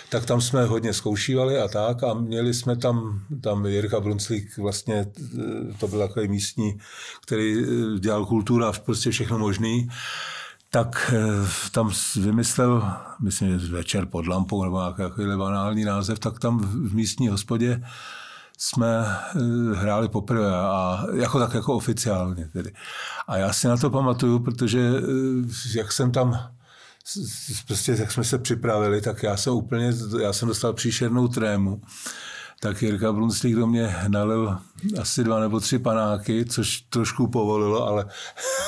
tak 0.09 0.27
tam 0.27 0.41
jsme 0.41 0.65
hodně 0.65 0.93
zkoušívali 0.93 1.59
a 1.59 1.69
tak 1.69 2.03
a 2.03 2.15
měli 2.15 2.55
jsme 2.55 2.77
tam, 2.77 3.23
tam 3.41 3.67
Jirka 3.67 4.01
Brunclík 4.01 4.59
vlastně, 4.59 4.95
eh, 4.95 5.75
to 5.81 5.89
byl 5.89 5.99
takový 5.99 6.29
místní, 6.29 6.79
který 7.23 7.57
dělal 7.99 8.27
kultura, 8.27 8.73
prostě 8.73 9.11
všechno 9.11 9.39
možný 9.39 9.89
tak 10.75 11.15
tam 11.73 11.91
vymyslel, 12.17 12.93
myslím, 13.23 13.59
že 13.59 13.67
večer 13.67 14.07
pod 14.07 14.27
lampou 14.27 14.65
nebo 14.65 14.83
nějaký 14.99 15.23
banální 15.39 15.85
název, 15.85 16.19
tak 16.19 16.39
tam 16.41 16.59
v 16.59 16.95
místní 16.95 17.29
hospodě 17.29 17.83
jsme 18.63 19.07
eh, 19.07 19.75
hráli 19.75 20.09
poprvé 20.09 20.57
a 20.57 21.05
jako 21.15 21.39
tak 21.39 21.55
jako 21.55 21.75
oficiálně 21.75 22.49
tedy. 22.53 22.73
A 23.27 23.37
já 23.37 23.53
si 23.53 23.69
na 23.69 23.77
to 23.77 23.91
pamatuju, 23.91 24.39
protože 24.39 24.81
eh, 24.81 25.79
jak 25.79 25.93
jsem 25.93 26.13
tam 26.13 26.51
prostě 27.67 27.97
jak 27.99 28.13
jsme 28.13 28.25
se 28.25 28.39
připravili, 28.39 29.01
tak 29.01 29.23
já 29.23 29.37
jsem 29.37 29.53
úplně, 29.53 29.93
já 30.23 30.33
jsem 30.33 30.49
dostal 30.49 30.73
příšernou 30.73 31.29
trému. 31.29 31.83
Tak 32.61 32.83
Jirka 32.83 33.13
Brunslík 33.13 33.57
do 33.57 33.67
mě 33.67 33.97
nalil 34.09 34.59
asi 35.01 35.25
dva 35.25 35.41
nebo 35.41 35.61
tři 35.61 35.79
panáky, 35.79 36.45
což 36.45 36.81
trošku 36.81 37.27
povolilo, 37.27 37.87
ale 37.87 38.07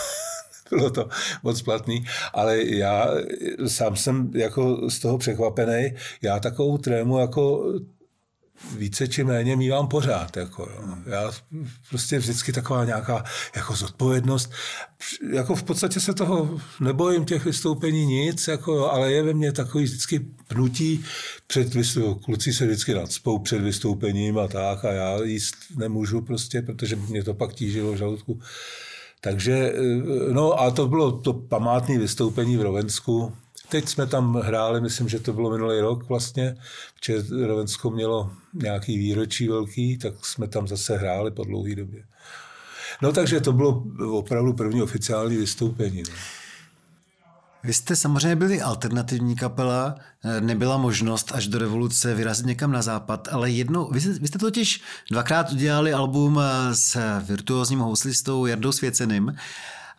bylo 0.71 0.91
to 0.91 1.09
moc 1.43 1.63
platný, 1.63 2.07
ale 2.33 2.65
já 2.65 3.09
sám 3.67 3.97
jsem 3.97 4.31
jako 4.35 4.91
z 4.91 4.99
toho 4.99 5.19
překvapený. 5.19 5.95
Já 6.23 6.41
takovou 6.41 6.79
trému 6.79 7.19
jako 7.19 7.73
více 8.79 9.09
či 9.09 9.25
méně 9.25 9.57
mývám 9.57 9.89
pořád. 9.89 10.37
Jako, 10.37 10.63
jo. 10.63 10.97
Já 11.07 11.33
prostě 11.89 12.19
vždycky 12.19 12.53
taková 12.53 12.85
nějaká 12.85 13.25
jako 13.57 13.77
zodpovědnost. 13.77 14.53
Jako 15.33 15.55
v 15.55 15.63
podstatě 15.63 16.01
se 16.01 16.15
toho 16.15 16.61
nebojím 16.81 17.25
těch 17.25 17.45
vystoupení 17.45 18.07
nic, 18.07 18.49
jako, 18.49 18.91
ale 18.91 19.13
je 19.13 19.23
ve 19.23 19.35
mně 19.35 19.53
takový 19.53 19.85
vždycky 19.85 20.27
pnutí 20.49 21.05
před 21.47 21.75
vystoupením. 21.75 22.25
Kluci 22.25 22.53
se 22.53 22.67
vždycky 22.67 22.95
nadspou 22.95 23.39
před 23.39 23.63
vystoupením 23.63 24.39
a 24.39 24.49
tak 24.49 24.85
a 24.85 24.93
já 24.93 25.23
jíst 25.23 25.57
nemůžu 25.77 26.21
prostě, 26.21 26.63
protože 26.63 26.97
mě 26.97 27.25
to 27.25 27.35
pak 27.35 27.53
tížilo 27.53 27.93
v 27.93 27.97
žaludku. 27.97 28.41
Takže, 29.21 29.73
no 30.33 30.61
a 30.61 30.71
to 30.71 30.89
bylo 30.89 31.13
to 31.13 31.33
památné 31.33 31.99
vystoupení 31.99 32.57
v 32.57 32.63
Rovensku, 32.63 33.33
Teď 33.75 33.89
jsme 33.89 34.07
tam 34.07 34.35
hráli, 34.35 34.81
myslím, 34.81 35.09
že 35.09 35.19
to 35.21 35.33
bylo 35.33 35.51
minulý 35.51 35.81
rok 35.81 36.09
vlastně, 36.09 36.57
protože 36.95 37.47
Rovensko 37.47 37.91
mělo 37.91 38.31
nějaký 38.53 38.99
výročí 38.99 39.49
velký, 39.49 39.99
tak 39.99 40.27
jsme 40.27 40.49
tam 40.49 40.69
zase 40.69 40.97
hráli 40.97 41.31
po 41.31 41.45
dlouhé 41.45 41.75
době. 41.75 42.05
No 43.03 43.13
takže 43.13 43.41
to 43.41 43.53
bylo 43.53 43.85
opravdu 44.19 44.53
první 44.53 44.83
oficiální 44.83 45.37
vystoupení. 45.37 46.03
No. 46.03 46.15
Vy 47.65 47.73
jste 47.75 47.97
samozřejmě 47.97 48.37
byli 48.37 48.63
alternativní 48.63 49.37
kapela, 49.37 49.95
nebyla 50.41 50.77
možnost 50.77 51.33
až 51.35 51.47
do 51.47 51.59
revoluce 51.59 52.15
vyrazit 52.15 52.47
někam 52.47 52.73
na 52.73 52.83
západ, 52.83 53.29
ale 53.31 53.51
jednou, 53.51 53.91
vy 53.91 54.01
jste, 54.01 54.13
vy 54.13 54.29
jste 54.29 54.39
totiž 54.39 54.83
dvakrát 55.11 55.53
udělali 55.53 55.93
album 55.93 56.41
s 56.73 57.21
virtuózním 57.21 57.79
houslistou 57.79 58.47
Jardou 58.47 58.73
Svěceným 58.73 59.37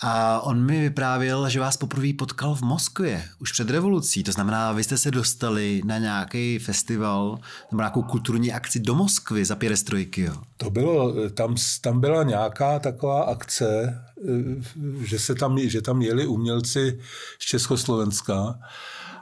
a 0.02 0.42
on 0.42 0.66
mi 0.66 0.82
vyprávěl, 0.82 1.50
že 1.50 1.60
vás 1.60 1.78
poprvé 1.78 2.08
potkal 2.18 2.56
v 2.56 2.62
Moskvě, 2.62 3.24
už 3.40 3.52
před 3.52 3.70
revolucí. 3.70 4.24
To 4.24 4.32
znamená, 4.32 4.72
vy 4.72 4.84
jste 4.84 4.98
se 4.98 5.12
dostali 5.12 5.82
na 5.86 5.98
nějaký 5.98 6.60
festival 6.60 7.40
nebo 7.72 7.82
nějakou 7.82 8.04
kulturní 8.04 8.54
akci 8.54 8.80
do 8.80 8.96
Moskvy 8.96 9.46
za 9.46 9.56
pěrestrojky, 9.56 10.22
jo? 10.22 10.36
To 10.58 10.70
bylo, 10.70 11.30
tam, 11.30 11.56
tam 11.82 12.00
byla 12.00 12.24
nějaká 12.24 12.80
taková 12.80 13.24
akce, 13.24 14.02
eh, 14.18 14.64
že, 15.06 15.20
se 15.20 15.36
tam, 15.36 15.60
že 15.60 15.82
tam 15.82 16.02
jeli 16.02 16.28
umělci 16.28 17.00
z 17.40 17.46
Československa 17.46 18.60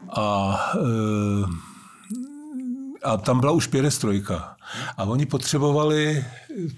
a 0.09 0.57
eh, 0.75 1.72
a 3.03 3.17
tam 3.17 3.39
byla 3.39 3.51
už 3.51 3.67
pěrestrojka. 3.67 4.55
A 4.97 5.03
oni 5.03 5.25
potřebovali, 5.25 6.25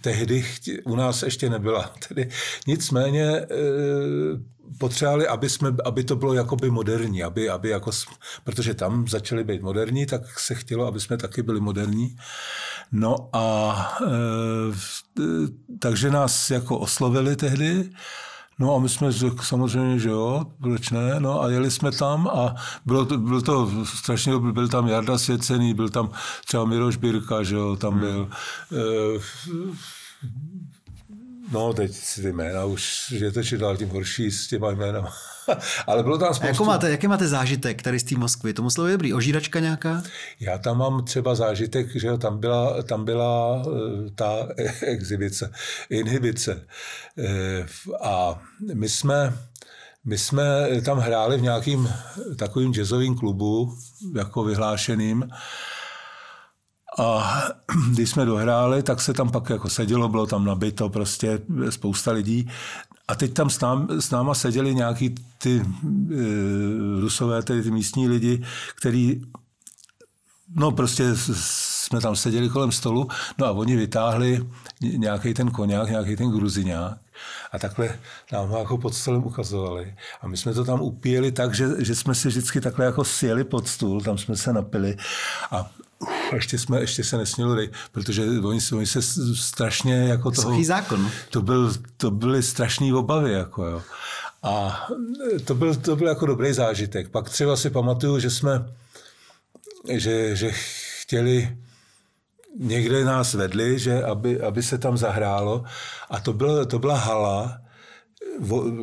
tehdy 0.01 0.45
u 0.85 0.95
nás 0.95 1.23
ještě 1.23 1.49
nebyla, 1.49 1.91
tedy 2.07 2.29
nicméně 2.67 3.23
e, 3.23 3.47
potřebovali, 4.77 5.27
aby, 5.27 5.49
jsme, 5.49 5.71
aby 5.85 6.03
to 6.03 6.15
bylo 6.15 6.33
jakoby 6.33 6.69
moderní, 6.69 7.23
aby, 7.23 7.49
aby 7.49 7.69
jako, 7.69 7.91
protože 8.43 8.73
tam 8.73 9.07
začali 9.07 9.43
být 9.43 9.61
moderní, 9.61 10.05
tak 10.05 10.39
se 10.39 10.55
chtělo, 10.55 10.88
aby 10.88 10.99
jsme 10.99 11.17
taky 11.17 11.43
byli 11.43 11.59
moderní. 11.59 12.15
No 12.91 13.29
a 13.33 13.97
e, 14.01 15.25
takže 15.79 16.11
nás 16.11 16.51
jako 16.51 16.79
oslovili 16.79 17.35
tehdy 17.35 17.89
No 18.59 18.75
a 18.75 18.79
my 18.79 18.89
jsme 18.89 19.11
řekli 19.11 19.45
samozřejmě, 19.45 19.99
že 19.99 20.09
jo, 20.09 20.45
proč 20.61 20.89
ne, 20.89 21.19
no 21.19 21.41
a 21.41 21.49
jeli 21.49 21.71
jsme 21.71 21.91
tam 21.91 22.27
a 22.27 22.55
bylo 22.85 23.05
to, 23.05 23.17
bylo 23.17 23.41
to 23.41 23.85
strašně, 23.85 24.39
byl 24.39 24.67
tam 24.67 24.87
Jarda 24.87 25.17
Svěcený, 25.17 25.73
byl 25.73 25.89
tam 25.89 26.09
třeba 26.45 26.65
Miroš 26.65 26.95
Birka, 26.95 27.43
že 27.43 27.55
jo, 27.55 27.75
tam 27.75 27.99
byl. 27.99 28.29
Hmm. 29.45 29.77
No, 31.51 31.73
teď 31.73 31.93
si 31.93 32.21
ty 32.21 32.34
jména 32.34 32.65
už, 32.65 33.12
je 33.12 33.31
to 33.31 33.43
či 33.43 33.58
dál 33.58 33.77
tím 33.77 33.89
horší 33.89 34.31
s 34.31 34.47
těma 34.47 34.71
jménama. 34.71 35.13
Ale 35.88 36.03
bylo 36.03 36.17
tam 36.17 36.27
spoustu... 36.27 36.45
A 36.45 36.47
jako 36.47 36.65
máte, 36.65 36.89
jaký 36.91 37.08
máte 37.08 37.27
zážitek 37.27 37.81
tady 37.81 37.99
z 37.99 38.03
té 38.03 38.17
Moskvy? 38.17 38.53
To 38.53 38.62
muselo 38.62 38.88
být 38.88 38.93
dobrý. 38.93 39.13
Ožíračka 39.13 39.60
nějaká? 39.60 40.03
Já 40.39 40.58
tam 40.58 40.77
mám 40.77 41.05
třeba 41.05 41.36
zážitek, 41.36 41.95
že 41.95 42.08
jo, 42.08 42.17
tam 42.17 42.39
byla, 42.39 42.84
tam 42.84 43.05
byla 43.05 43.63
eh, 43.65 44.10
ta 44.15 44.47
exibice, 44.81 45.51
inhibice. 45.89 46.67
Eh, 47.17 47.65
a 48.01 48.41
my 48.73 48.89
jsme, 48.89 49.38
my 50.05 50.17
jsme 50.17 50.43
tam 50.86 50.97
hráli 50.97 51.38
v 51.38 51.41
nějakým 51.41 51.89
takovým 52.36 52.73
jazzovým 52.73 53.15
klubu, 53.15 53.77
jako 54.15 54.43
vyhlášeným. 54.43 55.29
A 56.97 57.34
když 57.91 58.10
jsme 58.10 58.25
dohráli, 58.25 58.84
tak 58.84 59.01
se 59.01 59.13
tam 59.13 59.31
pak 59.31 59.49
jako 59.49 59.69
sedělo, 59.69 60.10
bylo 60.10 60.25
tam 60.25 60.45
nabito 60.45 60.89
prostě 60.89 61.39
spousta 61.69 62.12
lidí. 62.12 62.49
A 63.08 63.15
teď 63.15 63.34
tam 63.34 63.49
s, 63.49 63.60
nám, 63.60 63.88
s 64.01 64.12
náma 64.12 64.34
seděli 64.34 64.75
nějaký 64.75 65.15
ty 65.38 65.62
e, 65.62 65.65
rusové, 66.99 67.43
tedy 67.43 67.63
ty 67.63 67.71
místní 67.71 68.08
lidi, 68.08 68.43
který 68.75 69.21
No 70.55 70.71
prostě 70.71 71.03
jsme 71.15 72.01
tam 72.01 72.15
seděli 72.15 72.49
kolem 72.49 72.71
stolu, 72.71 73.08
no 73.38 73.45
a 73.45 73.51
oni 73.51 73.75
vytáhli 73.75 74.49
nějaký 74.81 75.34
ten 75.34 75.51
koněk, 75.51 75.89
nějaký 75.89 76.15
ten 76.15 76.31
gruziňák 76.31 76.97
a 77.51 77.60
takhle 77.60 77.99
nám 78.31 78.49
ho 78.49 78.60
jako 78.60 78.77
pod 78.77 78.95
stolem 78.95 79.23
ukazovali. 79.23 79.95
A 80.21 80.27
my 80.27 80.38
jsme 80.38 80.53
to 80.53 80.65
tam 80.65 80.81
upíjeli 80.81 81.31
tak, 81.31 81.53
že, 81.53 81.67
že 81.79 81.95
jsme 81.95 82.15
si 82.15 82.27
vždycky 82.27 82.62
takhle 82.62 82.86
jako 82.86 83.03
sjeli 83.03 83.43
pod 83.43 83.67
stůl, 83.67 84.01
tam 84.01 84.17
jsme 84.17 84.36
se 84.36 84.53
napili 84.53 84.97
a 85.51 85.71
ještě, 86.34 86.60
jsme, 86.60 86.79
ještě 86.79 87.03
se 87.03 87.17
dej, 87.55 87.69
protože 87.91 88.23
oni, 88.23 88.60
oni 88.73 88.86
se 88.86 89.01
strašně 89.36 89.95
jako 89.95 90.31
toho... 90.31 90.51
Suchý 90.51 90.65
zákon. 90.65 91.12
To, 91.29 91.41
byl, 91.41 91.73
to 91.97 92.12
byly 92.12 92.43
strašné 92.43 92.93
obavy, 92.93 93.31
jako 93.31 93.65
jo. 93.65 93.81
A 94.43 94.88
to 95.45 95.55
byl, 95.55 95.75
to 95.75 95.95
byl 95.95 96.08
jako 96.08 96.25
dobrý 96.25 96.53
zážitek. 96.53 97.10
Pak 97.10 97.29
třeba 97.29 97.58
si 97.58 97.69
pamatuju, 97.69 98.19
že 98.19 98.29
jsme, 98.29 98.69
že, 99.89 100.36
že 100.36 100.51
chtěli, 101.01 101.58
někde 102.60 103.05
nás 103.05 103.34
vedli, 103.34 103.79
že 103.79 104.03
aby, 104.03 104.41
aby 104.41 104.63
se 104.63 104.77
tam 104.77 104.97
zahrálo 104.97 105.63
a 106.10 106.19
to, 106.19 106.34
byl, 106.34 106.65
to 106.65 106.79
byla 106.79 106.97
hala, 106.97 107.58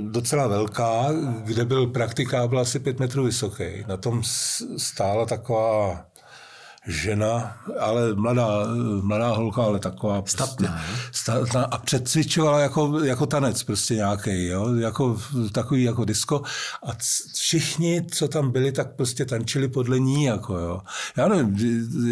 docela 0.00 0.46
velká, 0.46 1.06
kde 1.44 1.64
byl 1.64 1.86
praktikábl 1.86 2.58
asi 2.58 2.78
pět 2.78 2.98
metrů 2.98 3.24
vysoký. 3.24 3.64
Na 3.86 3.96
tom 3.96 4.22
stála 4.76 5.26
taková 5.26 6.11
žena, 6.86 7.56
ale 7.80 8.14
mladá, 8.14 8.48
mladá 9.00 9.28
holka, 9.28 9.62
ale 9.62 9.78
taková 9.78 10.22
statná, 10.26 10.84
statná 11.12 11.64
a 11.64 11.78
předcvičovala 11.78 12.60
jako, 12.60 13.04
jako 13.04 13.26
tanec 13.26 13.62
prostě 13.62 13.94
nějaký, 13.94 14.46
jo? 14.46 14.74
Jako, 14.74 15.18
takový 15.52 15.82
jako 15.82 16.04
disco 16.04 16.42
a 16.86 16.92
všichni, 17.34 18.06
co 18.12 18.28
tam 18.28 18.50
byli, 18.50 18.72
tak 18.72 18.96
prostě 18.96 19.24
tančili 19.24 19.68
podle 19.68 19.98
ní, 19.98 20.24
jako 20.24 20.58
jo. 20.58 20.80
Já 21.16 21.28
nevím, 21.28 21.56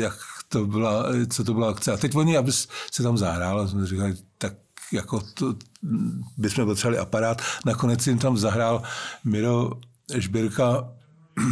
jak 0.00 0.18
to 0.48 0.66
byla, 0.66 1.04
co 1.30 1.44
to 1.44 1.54
byla 1.54 1.70
akce. 1.70 1.92
A 1.92 1.96
teď 1.96 2.14
oni, 2.14 2.36
aby 2.36 2.52
se 2.92 3.02
tam 3.02 3.18
zahrálo, 3.18 3.68
jsme 3.68 3.86
říkali, 3.86 4.14
tak 4.38 4.52
jako 4.92 5.22
to, 5.34 5.54
bychom 6.36 6.66
potřebovali 6.66 6.98
aparát. 6.98 7.42
Nakonec 7.66 8.06
jim 8.06 8.18
tam 8.18 8.36
zahrál 8.36 8.82
Miro 9.24 9.70
Žbirka 10.14 10.88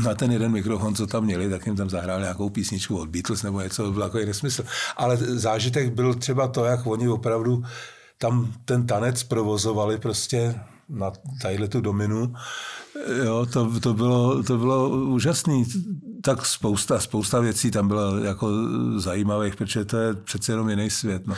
na 0.04 0.14
ten 0.14 0.32
jeden 0.32 0.52
mikrofon, 0.52 0.94
co 0.94 1.06
tam 1.06 1.24
měli, 1.24 1.50
tak 1.50 1.66
jim 1.66 1.76
tam 1.76 1.90
zahráli 1.90 2.22
nějakou 2.22 2.50
písničku 2.50 2.98
od 2.98 3.08
Beatles 3.08 3.42
nebo 3.42 3.60
něco, 3.60 3.92
byl 3.92 4.02
jako 4.02 4.18
nesmysl. 4.18 4.64
Ale 4.96 5.16
zážitek 5.16 5.92
byl 5.92 6.14
třeba 6.14 6.48
to, 6.48 6.64
jak 6.64 6.86
oni 6.86 7.08
opravdu 7.08 7.62
tam 8.18 8.52
ten 8.64 8.86
tanec 8.86 9.22
provozovali 9.22 9.98
prostě 9.98 10.60
na 10.88 11.12
tadyhle 11.42 11.68
tu 11.68 11.80
dominu. 11.80 12.34
Jo, 13.24 13.46
to, 13.52 13.80
to, 13.80 13.94
bylo, 13.94 14.42
to 14.42 14.58
bylo 14.58 14.88
úžasný. 14.88 15.64
Tak 16.22 16.46
spousta, 16.46 17.00
spousta 17.00 17.40
věcí 17.40 17.70
tam 17.70 17.88
bylo 17.88 18.18
jako 18.18 18.50
zajímavých, 18.96 19.56
protože 19.56 19.84
to 19.84 19.96
je 19.96 20.14
přece 20.14 20.52
jenom 20.52 20.68
jiný 20.68 20.90
svět. 20.90 21.26
No. 21.26 21.34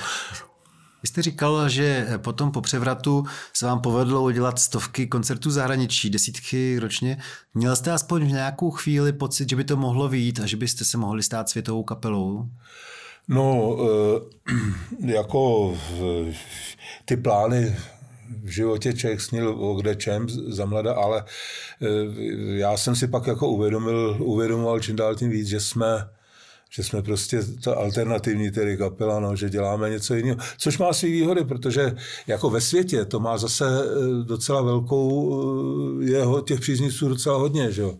Vy 1.02 1.08
jste 1.08 1.22
říkal, 1.22 1.68
že 1.68 2.08
potom 2.16 2.52
po 2.52 2.60
převratu 2.60 3.24
se 3.52 3.66
vám 3.66 3.80
povedlo 3.80 4.22
udělat 4.22 4.58
stovky 4.58 5.06
koncertů 5.06 5.50
zahraničí, 5.50 6.10
desítky 6.10 6.78
ročně. 6.78 7.18
Měl 7.54 7.76
jste 7.76 7.92
aspoň 7.92 8.24
v 8.24 8.32
nějakou 8.32 8.70
chvíli 8.70 9.12
pocit, 9.12 9.50
že 9.50 9.56
by 9.56 9.64
to 9.64 9.76
mohlo 9.76 10.08
výjít 10.08 10.40
a 10.40 10.46
že 10.46 10.56
byste 10.56 10.84
se 10.84 10.98
mohli 10.98 11.22
stát 11.22 11.48
světovou 11.48 11.82
kapelou? 11.82 12.48
No, 13.28 13.76
eh, 13.80 14.20
jako 15.12 15.74
ty 17.04 17.16
plány 17.16 17.76
v 18.42 18.48
životě 18.48 18.92
člověk 18.92 19.20
snil 19.20 19.56
o 19.58 19.74
kde 19.74 19.96
čem 19.96 20.28
za 20.28 20.64
mlada, 20.64 20.94
ale 20.94 21.24
eh, 21.24 21.86
já 22.58 22.76
jsem 22.76 22.96
si 22.96 23.08
pak 23.08 23.26
jako 23.26 23.48
uvědomil, 23.48 24.16
uvědomoval 24.18 24.80
čím 24.80 24.96
dál 24.96 25.14
tím 25.14 25.30
víc, 25.30 25.48
že 25.48 25.60
jsme 25.60 25.86
že 26.70 26.82
jsme 26.82 27.02
prostě 27.02 27.40
ta 27.64 27.74
alternativní 27.74 28.50
tedy 28.50 28.76
kapela, 28.76 29.20
no, 29.20 29.36
že 29.36 29.50
děláme 29.50 29.90
něco 29.90 30.14
jiného. 30.14 30.36
Což 30.58 30.78
má 30.78 30.92
své 30.92 31.08
výhody, 31.08 31.44
protože 31.44 31.96
jako 32.26 32.50
ve 32.50 32.60
světě 32.60 33.04
to 33.04 33.20
má 33.20 33.38
zase 33.38 33.64
eh, 33.84 34.24
docela 34.24 34.62
velkou, 34.62 36.00
jeho 36.00 36.40
těch 36.40 36.60
příznivců 36.60 37.08
docela 37.08 37.38
hodně, 37.38 37.72
že 37.72 37.82
jo. 37.82 37.98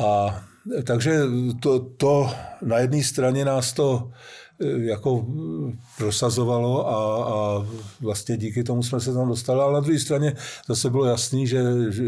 A 0.00 0.40
takže 0.84 1.20
to, 1.62 1.78
to 1.78 2.30
na 2.62 2.78
jedné 2.78 3.02
straně 3.02 3.44
nás 3.44 3.72
to 3.72 4.10
Eh, 4.10 4.39
jako 4.78 5.26
eh, 5.28 5.78
prosazovalo 5.98 6.88
a, 6.88 7.24
a 7.24 7.66
vlastně 8.00 8.36
díky 8.36 8.64
tomu 8.64 8.82
jsme 8.82 9.00
se 9.00 9.14
tam 9.14 9.28
dostali, 9.28 9.60
ale 9.60 9.72
na 9.72 9.80
druhé 9.80 9.98
straně 9.98 10.36
zase 10.68 10.90
bylo 10.90 11.04
jasný, 11.04 11.46
že, 11.46 11.62
že 11.90 12.04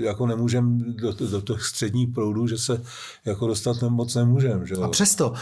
jako 0.00 0.26
nemůžeme 0.26 0.84
do, 0.84 1.12
do 1.12 1.40
těch 1.40 1.62
středních 1.62 2.08
proudů, 2.14 2.46
že 2.46 2.58
se 2.58 2.82
jako 3.24 3.46
dostat 3.46 3.82
moc 3.82 4.14
nemůžeme. 4.14 4.64
A 4.82 4.88
přesto, 4.88 5.32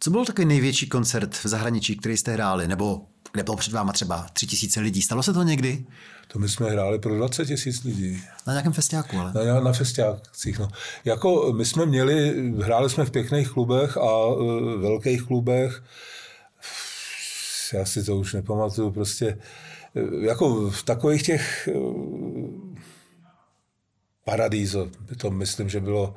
co 0.00 0.10
byl 0.10 0.24
takový 0.24 0.46
největší 0.46 0.88
koncert 0.88 1.34
v 1.34 1.46
zahraničí, 1.46 1.96
který 1.96 2.16
jste 2.16 2.32
hráli, 2.32 2.68
nebo 2.68 3.06
kde 3.32 3.42
bylo 3.42 3.56
před 3.56 3.72
váma 3.72 3.92
třeba 3.92 4.26
tři 4.32 4.46
tisíce 4.46 4.80
lidí? 4.80 5.02
Stalo 5.02 5.22
se 5.22 5.32
to 5.32 5.42
někdy? 5.42 5.86
To 6.28 6.38
my 6.38 6.48
jsme 6.48 6.70
hráli 6.70 6.98
pro 6.98 7.16
20 7.16 7.46
tisíc 7.46 7.84
lidí. 7.84 8.22
Na 8.46 8.52
nějakém 8.52 8.72
festiáku, 8.72 9.18
ale? 9.18 9.32
Na, 9.32 9.60
na 9.60 9.72
festiácích, 9.72 10.58
no. 10.58 10.68
Jako 11.04 11.52
my 11.52 11.64
jsme 11.64 11.86
měli, 11.86 12.50
hráli 12.62 12.90
jsme 12.90 13.04
v 13.04 13.10
pěkných 13.10 13.48
klubech 13.48 13.96
a 13.96 14.26
uh, 14.26 14.80
velkých 14.80 15.22
klubech. 15.22 15.82
Já 17.72 17.84
si 17.84 18.04
to 18.04 18.16
už 18.16 18.32
nepamatuju, 18.32 18.90
prostě 18.90 19.26
e, 19.26 20.26
jako 20.26 20.70
v 20.70 20.82
takových 20.82 21.22
těch 21.22 21.68
uh, 21.74 22.74
Paradízo, 24.24 24.90
to 25.16 25.30
myslím, 25.30 25.68
že 25.68 25.80
bylo 25.80 26.14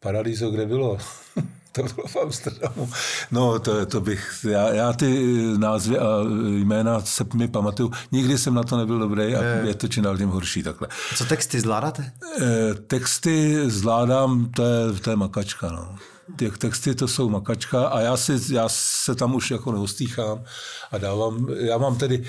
Paradízo, 0.00 0.50
kde 0.50 0.66
bylo? 0.66 0.98
to 1.72 1.82
bylo 1.82 2.06
v 2.06 2.16
Amsterdamu. 2.16 2.90
No, 3.30 3.58
to, 3.58 3.86
to 3.86 4.00
bych, 4.00 4.46
já, 4.48 4.74
já 4.74 4.92
ty 4.92 5.34
názvy 5.56 5.98
a 5.98 6.06
jména 6.46 7.00
se 7.00 7.24
mi 7.34 7.48
pamatuju. 7.48 7.90
Nikdy 8.12 8.38
jsem 8.38 8.54
na 8.54 8.62
to 8.62 8.76
nebyl 8.76 8.98
dobrý 8.98 9.34
a 9.34 9.42
je, 9.42 9.62
je 9.66 9.74
to 9.74 9.88
čím 9.88 10.04
dál 10.04 10.18
tím 10.18 10.28
horší 10.28 10.62
takhle. 10.62 10.88
Co 11.16 11.24
texty 11.24 11.60
zvládáte? 11.60 12.12
E, 12.42 12.74
texty 12.74 13.62
zvládám, 13.70 14.50
to 14.56 14.64
je, 14.64 15.00
to 15.00 15.10
je 15.10 15.16
makačka, 15.16 15.70
no. 15.70 15.96
Ty 16.36 16.50
texty 16.50 16.94
to 16.94 17.08
jsou 17.08 17.28
makačka 17.28 17.88
a 17.88 18.00
já, 18.00 18.16
si, 18.16 18.54
já 18.54 18.68
se 18.68 19.14
tam 19.14 19.34
už 19.34 19.50
jako 19.50 19.72
neostýchám 19.72 20.44
a 20.90 20.98
dávám, 20.98 21.46
já 21.56 21.78
mám 21.78 21.96
tedy 21.96 22.24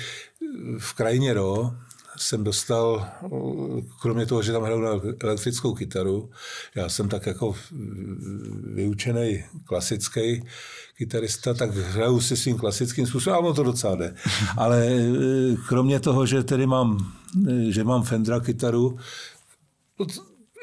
v 0.78 0.92
krajině 0.92 1.34
ro, 1.34 1.72
jsem 2.20 2.44
dostal, 2.44 3.08
kromě 4.02 4.26
toho, 4.26 4.42
že 4.42 4.52
tam 4.52 4.62
hraju 4.62 4.80
na 4.80 4.90
elektrickou 5.22 5.74
kytaru, 5.74 6.30
já 6.74 6.88
jsem 6.88 7.08
tak 7.08 7.26
jako 7.26 7.54
vyučený 8.74 9.44
klasický 9.64 10.44
kytarista, 10.96 11.54
tak 11.54 11.74
hraju 11.74 12.20
si 12.20 12.36
svým 12.36 12.58
klasickým 12.58 13.06
způsobem, 13.06 13.44
ale 13.44 13.54
to 13.54 13.62
docela 13.62 13.94
jde. 13.94 14.14
Ale 14.56 14.86
e, 14.86 15.10
kromě 15.68 16.00
toho, 16.00 16.26
že 16.26 16.42
tedy 16.42 16.66
mám, 16.66 17.12
e, 17.48 17.72
že 17.72 17.84
mám 17.84 18.02
Fendra 18.02 18.40
kytaru, 18.40 18.98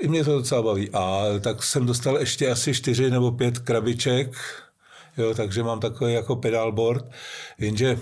i 0.02 0.08
mě 0.08 0.24
to 0.24 0.38
docela 0.38 0.62
baví. 0.62 0.90
A 0.94 1.24
tak 1.42 1.64
jsem 1.64 1.86
dostal 1.86 2.18
ještě 2.18 2.52
asi 2.52 2.74
čtyři 2.74 3.10
nebo 3.10 3.32
pět 3.32 3.60
krabiček, 3.60 4.36
jo, 5.18 5.34
takže 5.34 5.64
mám 5.64 5.80
takový 5.80 6.14
jako 6.14 6.36
pedalboard, 6.36 7.06
jenže 7.58 8.00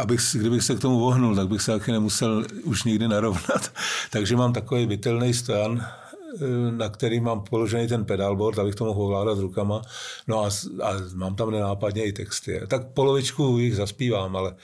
abych, 0.00 0.20
kdybych 0.34 0.62
se 0.62 0.74
k 0.74 0.80
tomu 0.80 0.98
vohnul, 0.98 1.36
tak 1.36 1.48
bych 1.48 1.62
se 1.62 1.78
taky 1.78 1.92
nemusel 1.92 2.44
už 2.64 2.84
nikdy 2.84 3.08
narovnat. 3.08 3.72
Takže 4.10 4.36
mám 4.36 4.52
takový 4.52 4.86
vytelný 4.86 5.34
stojan, 5.34 5.80
eh, 5.80 6.72
na 6.72 6.88
který 6.88 7.20
mám 7.20 7.40
položený 7.40 7.88
ten 7.88 8.04
pedalboard, 8.04 8.58
abych 8.58 8.74
to 8.74 8.84
mohl 8.84 9.02
ovládat 9.02 9.38
rukama. 9.38 9.82
No 10.28 10.44
a, 10.44 10.48
a 10.82 10.92
mám 11.14 11.34
tam 11.34 11.50
nenápadně 11.50 12.04
i 12.04 12.12
texty. 12.12 12.60
Tak 12.68 12.86
polovičku 12.86 13.58
jich 13.58 13.76
zaspívám, 13.76 14.36
ale 14.36 14.54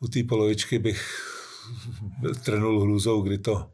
u 0.00 0.08
té 0.08 0.22
polovičky 0.28 0.78
bych 0.78 1.30
trnul 2.44 2.80
hluzou, 2.80 3.22
kdy 3.22 3.38
to, 3.38 3.66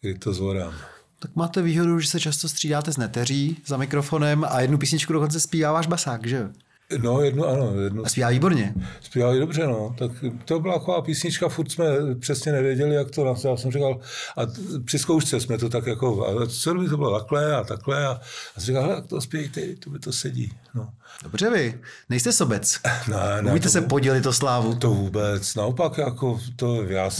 kdy 0.00 0.18
to 0.18 0.32
zvorám. 0.32 0.74
Tak 1.18 1.36
máte 1.36 1.62
výhodu, 1.62 2.00
že 2.00 2.08
se 2.08 2.20
často 2.20 2.48
střídáte 2.48 2.92
s 2.92 2.96
neteří 2.96 3.56
za 3.66 3.76
mikrofonem 3.76 4.44
a 4.44 4.60
jednu 4.60 4.78
písničku 4.78 5.12
dokonce 5.12 5.40
zpíváváš 5.40 5.86
basák, 5.86 6.26
že 6.26 6.36
jo? 6.36 6.48
No, 6.98 7.22
jednu, 7.22 7.46
ano. 7.46 7.80
Jednu. 7.80 8.06
A 8.06 8.08
zpívá 8.08 8.28
výborně. 8.28 8.74
Zpívá 9.00 9.34
dobře, 9.34 9.66
no. 9.66 9.94
Tak 9.98 10.10
to 10.44 10.60
byla 10.60 10.78
taková 10.78 11.02
písnička, 11.02 11.48
furt 11.48 11.70
jsme 11.72 11.84
přesně 12.20 12.52
nevěděli, 12.52 12.94
jak 12.94 13.10
to, 13.10 13.36
já 13.44 13.56
jsem 13.56 13.70
říkal, 13.70 14.00
a 14.36 14.40
při 14.84 14.98
zkoušce 14.98 15.40
jsme 15.40 15.58
to 15.58 15.68
tak 15.68 15.86
jako, 15.86 16.26
a 16.26 16.46
co 16.46 16.74
by 16.74 16.88
to 16.88 16.96
bylo 16.96 17.18
takhle 17.18 17.56
a 17.56 17.64
takhle, 17.64 18.06
a, 18.06 18.10
a 18.56 18.60
jsem 18.60 18.66
říkal, 18.66 18.82
hele, 18.82 19.02
to 19.02 19.20
zpívejte, 19.20 19.60
to 19.78 19.90
by 19.90 19.98
to 19.98 20.12
sedí, 20.12 20.52
no. 20.74 20.92
Dobře 21.22 21.50
vy, 21.50 21.80
nejste 22.08 22.32
sobec. 22.32 22.78
Ne, 23.08 23.42
ne, 23.42 23.50
Umíte 23.50 23.66
to, 23.66 23.72
se 23.72 23.80
podělit 23.80 24.26
o 24.26 24.32
slávu. 24.32 24.74
To 24.74 24.90
vůbec, 24.90 25.54
naopak, 25.54 25.98
jako 25.98 26.40
to 26.56 26.82
já 26.82 27.10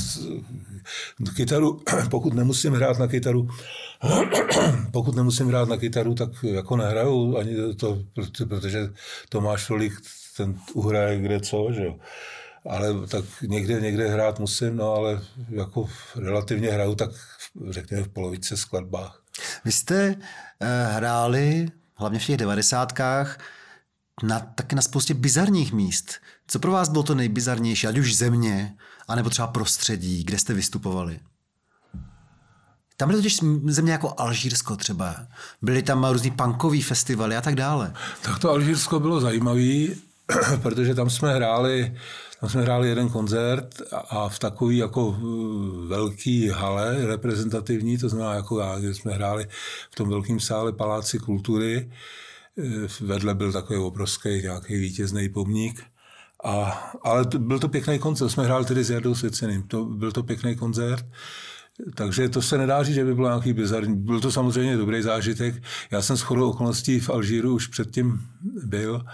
kytaru, 1.37 1.81
pokud 2.11 2.35
nemusím 2.35 2.73
hrát 2.73 2.99
na 2.99 3.07
kytaru, 3.07 3.49
pokud 4.93 5.17
nemusím 5.17 5.49
hrát 5.49 5.69
na 5.69 5.77
kytaru, 5.77 6.15
tak 6.15 6.31
jako 6.43 6.77
nehraju 6.77 7.39
ani 7.39 7.75
to, 7.75 7.99
protože 8.49 8.89
Tomáš 9.29 9.71
Rolik 9.71 9.93
ten 10.37 10.59
uhraje 10.75 11.21
kde 11.21 11.41
co, 11.41 11.69
že 11.73 11.85
jo. 11.85 11.99
Ale 12.69 13.07
tak 13.07 13.25
někde, 13.43 13.81
někde 13.81 14.09
hrát 14.09 14.39
musím, 14.39 14.77
no 14.77 14.95
ale 14.95 15.21
jako 15.49 15.89
relativně 16.17 16.71
hraju 16.71 16.95
tak 16.95 17.11
řekněme 17.71 18.03
v 18.03 18.09
polovice 18.09 18.57
skladbách. 18.57 19.23
Vy 19.65 19.73
jste 19.73 20.17
eh, 20.61 20.87
hráli 20.93 21.69
hlavně 21.95 22.19
v 22.19 22.27
těch 22.27 22.37
devadesátkách 22.37 23.39
na, 24.23 24.41
taky 24.41 24.75
na 24.75 24.83
spoustě 24.83 25.15
bizarních 25.15 25.73
míst. 25.73 26.15
Co 26.51 26.59
pro 26.59 26.73
vás 26.73 26.89
bylo 26.89 27.03
to 27.03 27.15
nejbizarnější, 27.15 27.87
ať 27.87 27.99
už 27.99 28.17
země, 28.17 28.75
anebo 29.09 29.31
třeba 29.31 29.49
prostředí, 29.49 30.25
kde 30.25 30.39
jste 30.39 30.55
vystupovali? 30.55 31.21
Tam 32.97 33.09
byly 33.09 33.19
totiž 33.19 33.41
země 33.67 33.93
jako 33.93 34.15
Alžírsko 34.17 34.77
třeba. 34.77 35.17
Byly 35.63 35.83
tam 35.83 36.05
různý 36.05 36.31
punkový 36.31 36.83
festivaly 36.83 37.37
a 37.37 37.41
tak 37.41 37.55
dále. 37.55 37.93
Tak 38.23 38.39
to 38.39 38.51
Alžírsko 38.51 39.01
bylo 39.01 39.21
zajímavý, 39.21 39.95
protože 40.63 40.95
tam 40.95 41.11
jsme 41.11 41.35
hráli 41.35 41.97
tam 42.41 42.51
jsme 42.51 42.63
hráli 42.63 42.89
jeden 42.89 43.09
koncert 43.09 43.83
a 44.09 44.29
v 44.29 44.39
takový 44.39 44.77
jako 44.77 45.07
uh, 45.07 45.19
velký 45.87 46.49
hale 46.49 47.07
reprezentativní, 47.07 47.99
to 47.99 48.09
znamená 48.09 48.35
jako 48.35 48.61
já, 48.61 48.79
kde 48.79 48.95
jsme 48.95 49.13
hráli 49.13 49.47
v 49.91 49.95
tom 49.95 50.09
velkém 50.09 50.41
sále 50.41 50.73
Paláci 50.73 51.19
kultury. 51.19 51.91
Eh, 52.59 52.89
vedle 53.01 53.35
byl 53.35 53.53
takový 53.53 53.79
obrovský 53.79 54.29
nějaký 54.29 54.77
vítězný 54.77 55.29
pomník. 55.29 55.90
A, 56.45 56.91
ale 57.03 57.25
to, 57.25 57.39
byl 57.39 57.59
to 57.59 57.69
pěkný 57.69 57.99
koncert. 57.99 58.31
Jsme 58.31 58.45
hráli 58.45 58.65
tedy 58.65 58.85
s 58.85 58.91
Jardou 58.91 59.15
Svěceným. 59.15 59.63
To, 59.63 59.85
byl 59.85 60.13
to 60.13 60.23
pěkný 60.23 60.57
koncert. 60.57 61.07
Takže 61.95 62.29
to 62.29 62.43
se 62.43 62.59
nedá 62.59 62.83
říct, 62.83 62.95
že 62.95 63.05
by 63.05 63.15
bylo 63.15 63.29
nějaký 63.29 63.53
bizarní. 63.53 63.97
Byl 63.97 64.21
to 64.21 64.33
samozřejmě 64.33 64.77
dobrý 64.77 65.03
zážitek. 65.03 65.63
Já 65.91 66.03
jsem 66.03 66.17
s 66.17 66.21
chodou 66.21 66.51
okolností 66.51 67.01
v 67.01 67.11
Alžíru 67.11 67.55
už 67.55 67.67
předtím 67.67 68.21
byl, 68.65 69.05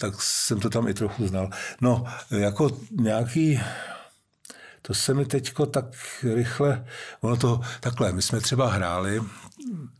tak 0.00 0.14
jsem 0.18 0.60
to 0.60 0.70
tam 0.70 0.88
i 0.88 0.94
trochu 0.94 1.26
znal. 1.26 1.50
No, 1.80 2.04
jako 2.30 2.80
nějaký 3.00 3.60
to 4.82 4.94
se 4.94 5.14
mi 5.14 5.24
teďko 5.24 5.66
tak 5.66 5.84
rychle, 6.34 6.86
ono 7.20 7.36
to 7.36 7.60
takhle, 7.80 8.12
my 8.12 8.22
jsme 8.22 8.40
třeba 8.40 8.70
hráli, 8.70 9.22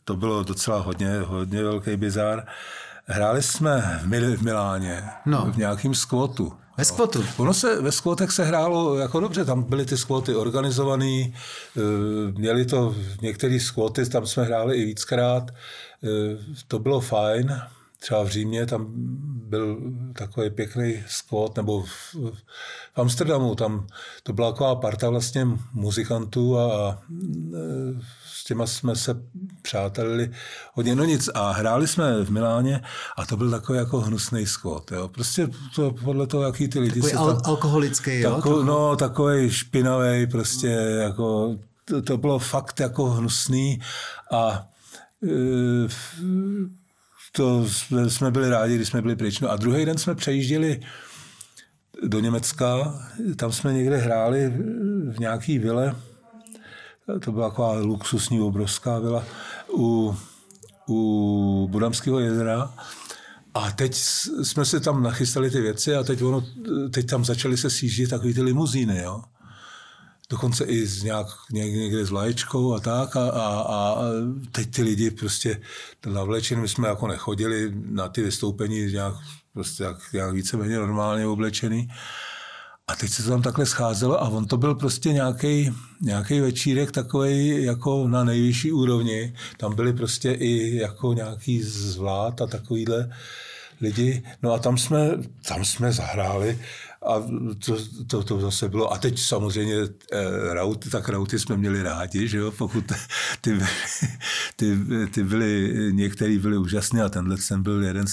to 0.04 0.16
bylo 0.16 0.42
docela 0.42 0.78
hodně, 0.78 1.20
hodně 1.20 1.62
velký 1.62 1.96
bizar, 1.96 2.46
hráli 3.06 3.42
jsme 3.42 4.00
v, 4.02 4.08
Mil- 4.08 4.36
v 4.36 4.42
Miláně, 4.42 5.04
no. 5.26 5.52
v 5.52 5.56
nějakém 5.56 5.94
skvotu. 5.94 6.52
Ve 6.78 6.84
skvotu. 6.84 7.24
Ono 7.36 7.54
se, 7.54 7.82
ve 7.82 7.92
skvotech 7.92 8.30
se 8.30 8.44
hrálo 8.44 8.98
jako 8.98 9.20
dobře, 9.20 9.44
tam 9.44 9.62
byly 9.62 9.86
ty 9.86 9.96
skvoty 9.96 10.34
organizovaný, 10.34 11.34
eh, 11.76 11.80
měli 12.32 12.64
to 12.64 12.94
některé 13.22 13.60
skvoty, 13.60 14.08
tam 14.08 14.26
jsme 14.26 14.44
hráli 14.44 14.76
i 14.76 14.84
víckrát, 14.84 15.50
eh, 15.50 16.08
to 16.68 16.78
bylo 16.78 17.00
fajn, 17.00 17.60
třeba 17.98 18.22
v 18.22 18.28
Římě, 18.28 18.66
tam 18.66 18.86
byl 19.48 19.78
takový 20.12 20.50
pěkný 20.50 21.04
skvot, 21.06 21.56
nebo 21.56 21.82
v, 21.82 22.14
v 22.94 22.98
Amsterdamu, 22.98 23.54
tam 23.54 23.86
to 24.22 24.32
byla 24.32 24.52
taková 24.52 24.74
parta 24.74 25.10
vlastně 25.10 25.46
muzikantů 25.72 26.58
a, 26.58 26.90
a 26.90 26.98
s 28.25 28.25
těma 28.46 28.66
jsme 28.66 28.96
se 28.96 29.14
přátelili 29.62 30.30
hodně. 30.72 30.94
No 30.94 31.04
nic, 31.04 31.28
a 31.34 31.52
hráli 31.52 31.88
jsme 31.88 32.24
v 32.24 32.30
Miláně 32.30 32.82
a 33.16 33.26
to 33.26 33.36
byl 33.36 33.50
takový 33.50 33.78
jako 33.78 34.00
hnusný 34.00 34.46
skvot. 34.46 34.92
Jo. 34.92 35.08
Prostě 35.08 35.48
to 35.74 35.90
podle 35.90 36.26
toho, 36.26 36.42
jaký 36.42 36.68
ty 36.68 36.78
lidi 36.78 37.00
takový 37.00 37.12
se 37.12 37.18
al- 37.18 37.26
tam... 37.26 37.42
alkoholický, 37.44 38.20
jo? 38.20 38.34
Tako, 38.34 38.62
no, 38.62 38.96
takový 38.96 39.50
špinavý, 39.50 40.26
prostě 40.26 40.68
jako, 41.02 41.56
to, 41.84 42.02
to 42.02 42.16
bylo 42.16 42.38
fakt 42.38 42.80
jako 42.80 43.10
hnusný 43.10 43.80
a 44.32 44.66
e, 45.24 45.88
to 47.32 47.68
jsme, 47.68 48.10
jsme 48.10 48.30
byli 48.30 48.50
rádi, 48.50 48.76
když 48.76 48.88
jsme 48.88 49.02
byli 49.02 49.16
pryč. 49.16 49.40
No 49.40 49.50
a 49.50 49.56
druhý 49.56 49.84
den 49.84 49.98
jsme 49.98 50.14
přejížděli 50.14 50.80
do 52.02 52.20
Německa, 52.20 52.94
tam 53.36 53.52
jsme 53.52 53.72
někde 53.72 53.96
hráli 53.96 54.48
v 55.10 55.18
nějaký 55.18 55.58
vile, 55.58 55.96
to 57.24 57.32
byla 57.32 57.48
taková 57.50 57.72
luxusní 57.72 58.40
obrovská 58.40 58.98
vila, 58.98 59.24
u, 59.72 60.16
u 60.88 61.68
Budamského 61.70 62.18
jezera. 62.18 62.74
A 63.54 63.70
teď 63.70 63.94
jsme 64.42 64.64
se 64.64 64.80
tam 64.80 65.02
nachystali 65.02 65.50
ty 65.50 65.60
věci 65.60 65.94
a 65.94 66.02
teď, 66.02 66.22
ono, 66.22 66.46
teď 66.90 67.06
tam 67.06 67.24
začaly 67.24 67.56
se 67.56 67.70
sjíždět 67.70 68.10
takový 68.10 68.34
ty 68.34 68.42
limuzíny, 68.42 68.98
jo. 69.02 69.22
Dokonce 70.30 70.64
i 70.64 70.86
z 70.86 71.02
nějak, 71.02 71.26
někde 71.52 72.06
s 72.06 72.10
vlaječkou 72.10 72.74
a 72.74 72.80
tak. 72.80 73.16
A, 73.16 73.30
a, 73.30 73.52
a 73.52 73.96
teď 74.52 74.70
ty 74.70 74.82
lidi 74.82 75.10
prostě 75.10 75.60
navlečeni, 76.06 76.60
my 76.60 76.68
jsme 76.68 76.88
jako 76.88 77.06
nechodili 77.06 77.72
na 77.74 78.08
ty 78.08 78.22
vystoupení 78.22 78.86
nějak, 78.86 79.14
prostě 79.52 79.84
jak, 79.84 79.96
jak 80.12 80.32
víceméně 80.32 80.76
normálně 80.76 81.26
oblečený. 81.26 81.88
A 82.88 82.96
teď 82.96 83.10
se 83.10 83.22
to 83.22 83.30
tam 83.30 83.42
takhle 83.42 83.66
scházelo 83.66 84.22
a 84.22 84.28
on 84.28 84.46
to 84.46 84.56
byl 84.56 84.74
prostě 84.74 85.12
nějaký 85.12 85.74
nějaký 86.00 86.40
večírek 86.40 86.92
takový 86.92 87.64
jako 87.64 88.08
na 88.08 88.24
nejvyšší 88.24 88.72
úrovni. 88.72 89.34
Tam 89.56 89.74
byly 89.74 89.92
prostě 89.92 90.32
i 90.32 90.76
jako 90.76 91.12
nějaký 91.12 91.62
zvlád 91.62 92.40
a 92.40 92.46
takovýhle 92.46 93.12
lidi. 93.80 94.22
No 94.42 94.52
a 94.52 94.58
tam 94.58 94.78
jsme, 94.78 95.10
tam 95.48 95.64
jsme 95.64 95.92
zahráli 95.92 96.58
a 97.06 97.22
to, 97.64 97.76
to, 98.06 98.22
to 98.22 98.40
zase 98.40 98.68
bylo. 98.68 98.92
A 98.92 98.98
teď 98.98 99.18
samozřejmě 99.20 99.76
eh, 100.12 100.54
rauty, 100.54 100.90
tak 100.90 101.08
rauty 101.08 101.38
jsme 101.38 101.56
měli 101.56 101.82
rádi, 101.82 102.28
že 102.28 102.38
jo, 102.38 102.50
pokud 102.50 102.84
ty, 103.40 103.58
ty, 104.56 104.78
ty 105.10 105.24
byly, 105.24 105.74
některý 105.90 106.38
byli 106.38 106.58
úžasný 106.58 107.00
a 107.00 107.08
tenhle 107.08 107.38
jsem 107.38 107.62
byl 107.62 107.84
jeden, 107.84 108.06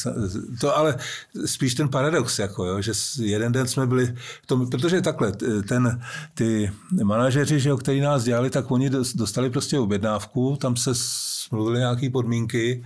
to 0.61 0.77
ale 0.77 0.97
spíš 1.45 1.75
ten 1.75 1.89
paradox, 1.89 2.39
jako 2.39 2.65
jo, 2.65 2.81
že 2.81 2.91
jeden 3.21 3.51
den 3.51 3.67
jsme 3.67 3.87
byli, 3.87 4.15
tom, 4.45 4.69
protože 4.69 5.01
takhle, 5.01 5.31
ten, 5.67 6.01
ty 6.33 6.71
manažeři, 7.03 7.59
že 7.59 7.69
jo, 7.69 7.77
který 7.77 8.01
nás 8.01 8.23
dělali, 8.23 8.49
tak 8.49 8.71
oni 8.71 8.89
dostali 9.15 9.49
prostě 9.49 9.79
objednávku, 9.79 10.57
tam 10.61 10.75
se 10.75 10.91
smluvili 10.95 11.79
nějaké 11.79 12.09
podmínky 12.09 12.83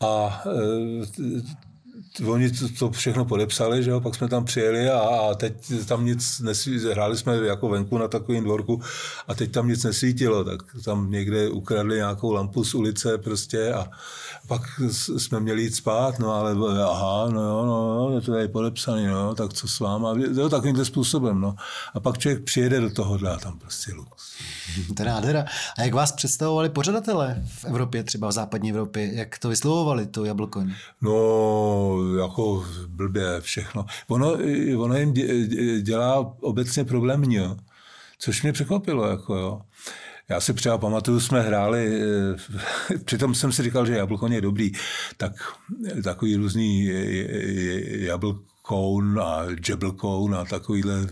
a 0.00 0.42
oni 2.26 2.50
to, 2.50 2.68
to 2.78 2.90
všechno 2.90 3.24
podepsali, 3.24 3.82
že 3.82 3.90
jo, 3.90 4.00
pak 4.00 4.14
jsme 4.14 4.28
tam 4.28 4.44
přijeli 4.44 4.90
a, 4.90 4.98
a 5.00 5.34
teď 5.34 5.54
tam 5.86 6.04
nic 6.04 6.40
nesvítilo, 6.40 6.92
hráli 6.92 7.16
jsme 7.16 7.36
jako 7.36 7.68
venku 7.68 7.98
na 7.98 8.08
takovém 8.08 8.44
dvorku 8.44 8.80
a 9.28 9.34
teď 9.34 9.52
tam 9.52 9.68
nic 9.68 9.84
nesvítilo, 9.84 10.44
tak 10.44 10.62
tam 10.84 11.10
někde 11.10 11.48
ukradli 11.48 11.96
nějakou 11.96 12.32
lampu 12.32 12.64
z 12.64 12.74
ulice 12.74 13.18
prostě 13.18 13.72
a 13.72 13.86
pak 14.46 14.62
jsme 15.18 15.40
měli 15.40 15.62
jít 15.62 15.74
spát, 15.74 16.18
no 16.18 16.32
ale 16.32 16.52
aha, 16.82 17.28
no 17.32 17.40
jo, 17.42 17.66
no 17.66 18.10
jo, 18.14 18.20
to 18.20 18.34
je 18.34 18.48
podepsaný, 18.48 19.06
no, 19.06 19.34
tak 19.34 19.52
co 19.52 19.68
s 19.68 19.80
váma, 19.80 20.14
jo, 20.34 20.48
takovýmhle 20.48 20.84
způsobem, 20.84 21.40
no. 21.40 21.54
A 21.94 22.00
pak 22.00 22.18
člověk 22.18 22.44
přijede 22.44 22.80
do 22.80 22.90
toho 22.90 23.18
a 23.30 23.36
tam 23.36 23.58
prostě 23.58 23.92
lux. 23.94 24.30
To 24.96 25.02
je 25.02 25.08
nádhera. 25.08 25.44
A 25.78 25.82
jak 25.82 25.94
vás 25.94 26.12
představovali 26.12 26.68
pořadatelé 26.68 27.42
v 27.46 27.64
Evropě, 27.64 28.02
třeba 28.02 28.28
v 28.28 28.32
západní 28.32 28.70
Evropě? 28.70 29.14
Jak 29.14 29.38
to 29.38 29.48
vyslovovali, 29.48 30.06
to 30.06 30.24
jablkoň? 30.24 30.72
No, 31.02 31.96
jako 32.16 32.64
blbě 32.88 33.40
všechno. 33.40 33.86
Ono, 34.08 34.36
ono 34.78 34.98
jim 34.98 35.12
dělá 35.82 36.36
obecně 36.40 36.84
problém 36.84 37.24
jo. 37.24 37.56
což 38.18 38.42
mě 38.42 38.52
překvapilo. 38.52 39.06
Jako 39.06 39.36
jo. 39.36 39.60
Já 40.30 40.40
si 40.40 40.54
třeba 40.54 40.78
pamatuju, 40.78 41.20
jsme 41.20 41.42
hráli, 41.42 42.02
eh, 42.02 42.98
přitom 43.04 43.34
jsem 43.34 43.52
si 43.52 43.62
říkal, 43.62 43.86
že 43.86 43.96
jablkoň 43.96 44.32
je 44.32 44.40
dobrý, 44.40 44.72
tak 45.16 45.32
takový 46.04 46.36
různý 46.36 46.90
jablkoun 47.84 49.20
a 49.20 49.46
džeblkoun 49.54 50.34
a 50.34 50.44
takovýhle, 50.44 51.06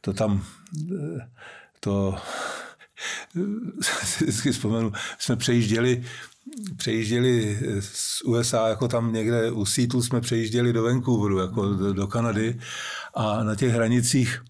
to 0.00 0.12
tam, 0.12 0.44
to 1.80 2.14
vždycky 4.20 4.52
vzpomenu, 4.52 4.92
jsme 5.18 5.36
přejížděli, 5.36 6.04
přejížděli 6.76 7.58
z 7.80 8.22
USA, 8.24 8.68
jako 8.68 8.88
tam 8.88 9.12
někde 9.12 9.50
u 9.50 9.64
Seattle 9.64 10.02
jsme 10.02 10.20
přejížděli 10.20 10.72
do 10.72 10.82
Vancouveru, 10.82 11.38
jako 11.38 11.66
do, 11.66 11.92
do 11.92 12.06
Kanady. 12.06 12.58
A 13.14 13.44
na 13.44 13.54
těch 13.54 13.72
hranicích 13.72 14.42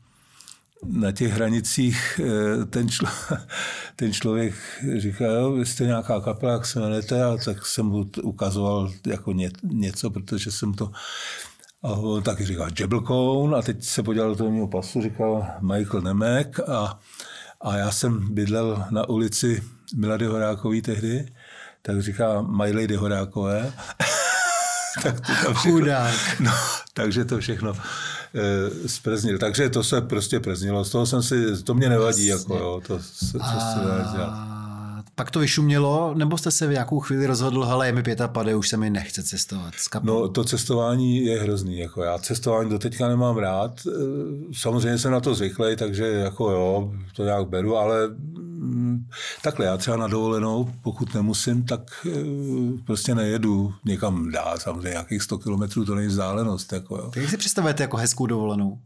na 0.86 1.12
těch 1.12 1.32
hranicích 1.32 2.20
eh, 2.24 2.64
ten, 2.64 2.88
člo, 2.88 3.08
ten 3.96 4.12
člověk 4.12 4.54
říká, 4.96 5.24
jo, 5.24 5.52
vy 5.52 5.66
jste 5.66 5.84
nějaká 5.84 6.20
kapela, 6.20 6.52
jak 6.52 6.66
se 6.66 6.80
jmenujete, 6.80 7.24
a 7.24 7.36
tak 7.44 7.66
jsem 7.66 7.86
mu 7.86 8.10
ukazoval 8.22 8.92
jako 9.06 9.32
ně, 9.32 9.50
něco, 9.62 10.10
protože 10.10 10.50
jsem 10.52 10.74
to 10.74 10.90
a 11.82 11.88
on 11.88 12.22
taky 12.22 12.44
říkal 12.44 12.68
Jabblecown 12.80 13.54
a 13.54 13.62
teď 13.62 13.84
se 13.84 14.02
podíval 14.02 14.28
do 14.28 14.36
toho 14.36 14.50
mého 14.50 14.68
pasu, 14.68 15.02
říkal 15.02 15.46
Michael 15.60 16.02
Nemek. 16.02 16.60
A, 16.68 17.00
a 17.60 17.76
já 17.76 17.90
jsem 17.90 18.34
bydlel 18.34 18.84
na 18.90 19.08
ulici 19.08 19.62
Milady 19.96 20.26
Horákový 20.26 20.82
tehdy, 20.82 21.32
tak 21.86 22.02
říká 22.02 22.42
My 22.42 22.72
Lady 22.72 22.96
Horákové. 22.96 23.72
tak 25.02 25.20
to 25.20 25.32
tam 25.44 25.54
všechno, 25.54 25.54
Chudák. 25.54 26.14
No, 26.40 26.52
takže 26.94 27.24
to 27.24 27.38
všechno 27.38 27.72
e, 27.72 28.88
zpreznil. 28.88 29.38
Takže 29.38 29.70
to 29.70 29.84
se 29.84 30.00
prostě 30.00 30.40
preznilo. 30.40 30.84
Z 30.84 30.90
toho 30.90 31.06
jsem 31.06 31.22
si, 31.22 31.62
to 31.62 31.74
mě 31.74 31.88
nevadí, 31.88 32.26
jako 32.26 32.56
jo, 32.56 32.80
to, 32.86 32.98
co 32.98 33.38
a... 33.40 33.74
se 33.74 33.88
dá 33.88 34.12
dělat 34.12 34.65
pak 35.16 35.30
to 35.30 35.38
vyšumělo, 35.38 36.14
nebo 36.14 36.38
jste 36.38 36.50
se 36.50 36.66
v 36.66 36.70
nějakou 36.70 37.00
chvíli 37.00 37.26
rozhodl, 37.26 37.64
hele, 37.64 37.86
je 37.86 37.92
mi 37.92 38.02
pade, 38.26 38.54
už 38.54 38.68
se 38.68 38.76
mi 38.76 38.90
nechce 38.90 39.22
cestovat 39.22 39.74
s 39.74 39.88
No 40.02 40.28
to 40.28 40.44
cestování 40.44 41.24
je 41.24 41.40
hrozný, 41.40 41.78
jako 41.78 42.02
já 42.02 42.18
cestování 42.18 42.70
do 42.70 42.78
teďka 42.78 43.08
nemám 43.08 43.36
rád, 43.36 43.80
e, 43.86 43.90
samozřejmě 44.52 44.98
jsem 44.98 45.12
na 45.12 45.20
to 45.20 45.34
zvyklý, 45.34 45.76
takže 45.76 46.06
jako 46.06 46.50
jo, 46.50 46.92
to 47.16 47.24
nějak 47.24 47.48
beru, 47.48 47.76
ale 47.76 48.08
mm, 48.08 49.06
takhle, 49.42 49.66
já 49.66 49.76
třeba 49.76 49.96
na 49.96 50.06
dovolenou, 50.06 50.70
pokud 50.82 51.14
nemusím, 51.14 51.64
tak 51.64 52.06
e, 52.06 52.10
prostě 52.86 53.14
nejedu 53.14 53.74
někam 53.84 54.30
dál, 54.30 54.58
samozřejmě 54.58 54.88
nějakých 54.88 55.22
100 55.22 55.38
kilometrů 55.38 55.84
to 55.84 55.94
není 55.94 56.08
vzdálenost. 56.08 56.72
Jako, 56.72 56.96
jo. 56.96 57.10
Jak 57.16 57.30
si 57.30 57.36
představujete 57.36 57.82
jako 57.82 57.96
hezkou 57.96 58.26
dovolenou? 58.26 58.78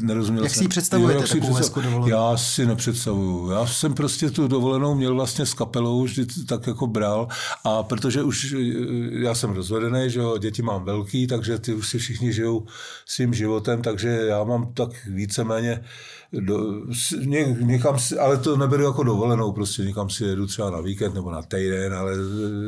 Nerozuměl 0.00 0.44
jak 0.44 0.54
si 0.54 0.64
ji 0.64 0.68
představujete, 0.68 1.14
jo, 1.14 1.20
jak 1.20 1.28
si 1.28 1.40
představ... 1.40 1.84
dovolenou? 1.84 2.08
Já 2.08 2.36
si 2.36 2.66
nepředstavuju. 2.66 3.50
Já 3.50 3.66
jsem 3.66 3.94
prostě 3.94 4.30
tu 4.30 4.48
dovolenou 4.48 4.94
měl 4.94 5.14
vlastně 5.14 5.46
s 5.46 5.54
kapelou, 5.54 6.02
vždy 6.02 6.26
tak 6.48 6.66
jako 6.66 6.86
bral 6.86 7.28
a 7.64 7.82
protože 7.82 8.22
už 8.22 8.54
já 9.10 9.34
jsem 9.34 9.50
rozvedený, 9.50 10.10
že 10.10 10.20
jo, 10.20 10.38
děti 10.38 10.62
mám 10.62 10.84
velký, 10.84 11.26
takže 11.26 11.58
ty 11.58 11.74
už 11.74 11.88
si 11.88 11.98
všichni 11.98 12.32
žijou 12.32 12.66
svým 13.06 13.34
životem, 13.34 13.82
takže 13.82 14.08
já 14.08 14.44
mám 14.44 14.72
tak 14.74 14.90
víceméně 15.06 15.84
do, 16.40 16.82
ně, 17.24 17.56
někam 17.60 17.98
si, 17.98 18.18
ale 18.18 18.36
to 18.36 18.56
neberu 18.56 18.84
jako 18.84 19.02
dovolenou, 19.02 19.52
prostě 19.52 19.82
někam 19.82 20.10
si 20.10 20.24
jedu 20.24 20.46
třeba 20.46 20.70
na 20.70 20.80
víkend 20.80 21.14
nebo 21.14 21.30
na 21.30 21.42
týden, 21.42 21.94
ale 21.94 22.12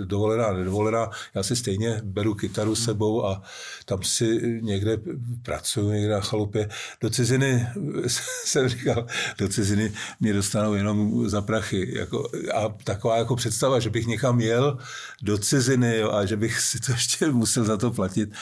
dovolená, 0.05 0.53
nedovolená, 0.53 1.11
já 1.35 1.43
si 1.43 1.57
stejně 1.57 2.01
beru 2.05 2.35
kytaru 2.35 2.75
sebou 2.75 3.27
a 3.27 3.43
tam 3.85 4.03
si 4.03 4.61
někde 4.63 4.99
pracuju, 5.43 5.91
někde 5.91 6.15
na 6.15 6.21
chalupě. 6.21 6.69
Do 7.01 7.11
ciziny 7.11 7.67
jsem 8.45 8.69
říkal, 8.69 9.07
do 9.39 9.49
ciziny 9.49 9.93
mě 10.21 10.33
dostanou 10.33 10.75
jenom 10.75 11.29
za 11.29 11.43
prachy. 11.43 11.99
Jako, 11.99 12.29
a 12.55 12.69
taková 12.85 13.17
jako 13.17 13.37
představa, 13.37 13.81
že 13.81 13.91
bych 13.91 14.07
někam 14.07 14.41
jel 14.41 14.79
do 15.23 15.39
ciziny 15.39 15.99
jo, 15.99 16.13
a 16.13 16.27
že 16.27 16.37
bych 16.37 16.61
si 16.61 16.81
to 16.81 16.93
ještě 17.07 17.31
musel 17.31 17.65
za 17.65 17.77
to 17.77 17.91
platit, 17.91 18.33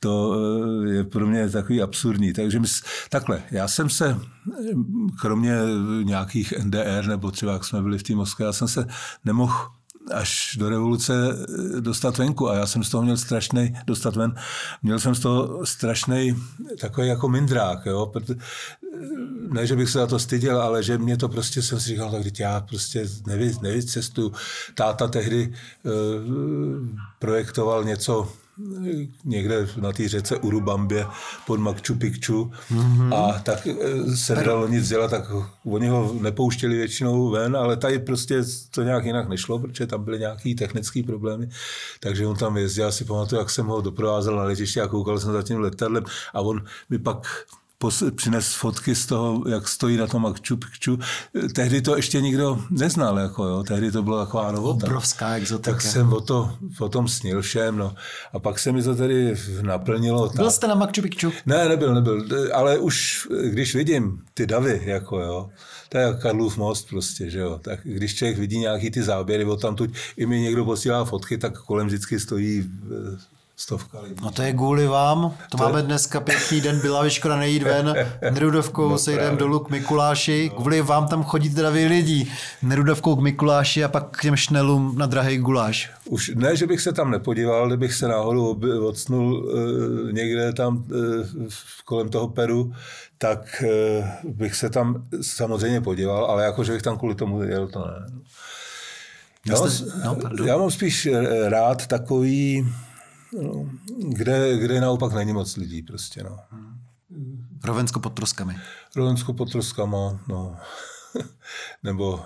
to 0.00 0.34
eh, 0.34 0.88
je 0.90 1.04
pro 1.04 1.26
mě 1.26 1.48
takový 1.50 1.82
absurdní. 1.82 2.32
Takže 2.32 2.60
my, 2.60 2.66
takhle, 3.10 3.42
já 3.50 3.68
jsem 3.68 3.90
se 3.90 4.16
kromě 5.20 5.58
nějakých 6.02 6.54
NDR, 6.64 7.06
nebo 7.06 7.30
třeba 7.30 7.52
jak 7.52 7.64
jsme 7.64 7.82
byli 7.82 7.98
v 7.98 8.02
té 8.02 8.14
Moskvě, 8.14 8.46
já 8.46 8.52
jsem 8.52 8.68
se 8.68 8.86
nemohl 9.24 9.54
až 10.14 10.56
do 10.58 10.68
revoluce 10.68 11.12
dostat 11.80 12.18
venku 12.18 12.48
a 12.50 12.54
já 12.54 12.66
jsem 12.66 12.84
z 12.84 12.90
toho 12.90 13.02
měl 13.02 13.16
strašný, 13.16 13.74
dostat 13.86 14.16
ven, 14.16 14.34
měl 14.82 14.98
jsem 14.98 15.14
z 15.14 15.20
toho 15.20 15.66
strašný 15.66 16.36
takový 16.80 17.08
jako 17.08 17.28
mindrák, 17.28 17.86
jo, 17.86 18.12
ne, 19.50 19.66
že 19.66 19.76
bych 19.76 19.90
se 19.90 19.98
za 19.98 20.06
to 20.06 20.18
styděl, 20.18 20.60
ale 20.60 20.82
že 20.82 20.98
mě 20.98 21.16
to 21.16 21.28
prostě, 21.28 21.62
jsem 21.62 21.80
si 21.80 21.88
říkal, 21.88 22.10
tak 22.10 22.38
já 22.38 22.60
prostě 22.60 23.08
nevy, 23.26 23.54
nevycestuju. 23.62 24.32
Táta 24.74 25.08
tehdy 25.08 25.54
uh, 25.82 25.92
projektoval 27.18 27.84
něco 27.84 28.32
někde 29.24 29.68
na 29.76 29.92
té 29.92 30.08
řece 30.08 30.36
Urubambě 30.36 31.06
pod 31.46 31.60
Makču 31.60 31.94
Pikču 31.94 32.50
mm-hmm. 32.70 33.14
a 33.14 33.38
tak 33.38 33.66
eh, 33.66 34.16
se 34.16 34.34
nedalo 34.34 34.68
nic 34.68 34.88
dělat, 34.88 35.10
tak 35.10 35.24
oni 35.64 35.88
ho 35.88 36.16
nepouštěli 36.20 36.76
většinou 36.76 37.30
ven, 37.30 37.56
ale 37.56 37.76
tady 37.76 37.98
prostě 37.98 38.42
to 38.70 38.82
nějak 38.82 39.04
jinak 39.04 39.28
nešlo, 39.28 39.58
protože 39.58 39.86
tam 39.86 40.04
byly 40.04 40.18
nějaké 40.18 40.54
technické 40.58 41.02
problémy, 41.02 41.48
takže 42.00 42.26
on 42.26 42.36
tam 42.36 42.56
jezdil, 42.56 42.84
já 42.84 42.90
si 42.90 43.04
pamatuju, 43.04 43.40
jak 43.40 43.50
jsem 43.50 43.66
ho 43.66 43.80
doprovázel 43.80 44.36
na 44.36 44.42
letiště 44.42 44.82
a 44.82 44.88
koukal 44.88 45.18
jsem 45.18 45.32
za 45.32 45.42
tím 45.42 45.60
letadlem 45.60 46.04
a 46.34 46.40
on 46.40 46.64
mi 46.90 46.98
pak 46.98 47.26
přines 48.14 48.54
fotky 48.54 48.94
z 48.94 49.06
toho, 49.06 49.44
jak 49.48 49.68
stojí 49.68 49.96
na 49.96 50.06
tom 50.06 50.34
Picchu. 50.56 50.98
Tehdy 51.54 51.82
to 51.82 51.96
ještě 51.96 52.20
nikdo 52.20 52.60
neznal, 52.70 53.18
jako 53.18 53.44
jo. 53.44 53.62
tehdy 53.62 53.92
to 53.92 54.02
byla 54.02 54.24
taková 54.24 54.52
novota. 54.52 54.86
Obrovská 54.86 55.34
exotika. 55.34 55.72
Tak 55.72 55.82
jsem 55.82 56.12
o, 56.12 56.20
to, 56.20 56.56
o 56.80 56.88
tom 56.88 57.08
snil 57.08 57.42
všem, 57.42 57.76
no. 57.76 57.94
A 58.32 58.38
pak 58.38 58.58
se 58.58 58.72
mi 58.72 58.82
to 58.82 58.94
tedy 58.94 59.34
naplnilo. 59.62 60.28
Byl 60.28 60.50
jste 60.50 60.66
na 60.66 60.86
Picchu? 60.86 61.32
Ne, 61.46 61.68
nebyl, 61.68 61.94
nebyl, 61.94 62.26
ale 62.54 62.78
už 62.78 63.28
když 63.50 63.74
vidím 63.74 64.22
ty 64.34 64.46
davy, 64.46 64.82
jako 64.84 65.20
jo, 65.20 65.50
to 65.88 65.98
je 65.98 66.04
jak 66.04 66.22
Karlův 66.22 66.56
most 66.56 66.88
prostě, 66.88 67.30
že 67.30 67.38
jo. 67.38 67.60
Tak 67.62 67.80
když 67.84 68.14
člověk 68.14 68.38
vidí 68.38 68.58
nějaký 68.58 68.90
ty 68.90 69.02
záběry 69.02 69.44
od 69.44 69.60
tamtud, 69.60 69.90
i 70.16 70.26
mi 70.26 70.40
někdo 70.40 70.64
posílá 70.64 71.04
fotky, 71.04 71.38
tak 71.38 71.58
kolem 71.58 71.86
vždycky 71.86 72.20
stojí 72.20 72.70
stovka 73.56 74.00
lidí. 74.00 74.14
No 74.22 74.30
to 74.30 74.42
je 74.42 74.52
kvůli 74.52 74.86
vám. 74.86 75.34
To, 75.50 75.56
to 75.56 75.64
máme 75.64 75.78
je... 75.78 75.82
dneska 75.82 76.20
pěkný 76.20 76.60
den, 76.60 76.80
byla 76.80 77.08
škoda 77.08 77.36
nejít 77.36 77.62
ven. 77.62 77.94
Nerudovkou 78.30 78.88
no, 78.88 78.98
se 78.98 79.12
jdem 79.12 79.36
dolů 79.36 79.58
k 79.58 79.70
Mikuláši. 79.70 80.50
No. 80.52 80.60
Kvůli 80.60 80.82
vám 80.82 81.08
tam 81.08 81.24
chodí 81.24 81.48
zdraví 81.48 81.86
lidi. 81.86 82.32
Nerudovkou 82.62 83.16
k 83.16 83.20
Mikuláši 83.20 83.84
a 83.84 83.88
pak 83.88 84.16
k 84.16 84.22
těm 84.22 84.36
šnelům 84.36 84.98
na 84.98 85.06
drahý 85.06 85.38
guláš. 85.38 85.90
Už 86.04 86.30
ne, 86.34 86.56
že 86.56 86.66
bych 86.66 86.80
se 86.80 86.92
tam 86.92 87.10
nepodíval, 87.10 87.66
kdybych 87.66 87.94
se 87.94 88.08
náhodou 88.08 88.60
odsnul 88.86 89.34
uh, 89.34 90.12
někde 90.12 90.52
tam 90.52 90.76
uh, 90.76 91.48
kolem 91.84 92.08
toho 92.08 92.28
Peru, 92.28 92.72
tak 93.18 93.64
uh, 93.64 94.32
bych 94.32 94.54
se 94.54 94.70
tam 94.70 95.04
samozřejmě 95.22 95.80
podíval, 95.80 96.24
ale 96.24 96.44
jako, 96.44 96.64
že 96.64 96.72
bych 96.72 96.82
tam 96.82 96.98
kvůli 96.98 97.14
tomu 97.14 97.42
jel, 97.42 97.68
to 97.68 97.78
ne. 97.78 98.06
No, 99.48 99.66
no, 100.04 100.44
já 100.44 100.56
mám 100.56 100.70
spíš 100.70 101.08
rád 101.48 101.86
takový 101.86 102.66
kde, 104.08 104.58
kde 104.58 104.80
naopak 104.80 105.12
není 105.12 105.32
moc 105.32 105.56
lidí 105.56 105.82
prostě, 105.82 106.22
no. 106.22 106.38
Rovensko 107.64 108.00
pod 108.00 108.14
troskami. 108.14 108.56
Rovensko 108.96 109.32
pod 109.32 109.52
troskama, 109.52 110.20
no. 110.28 110.56
Nebo 111.82 112.20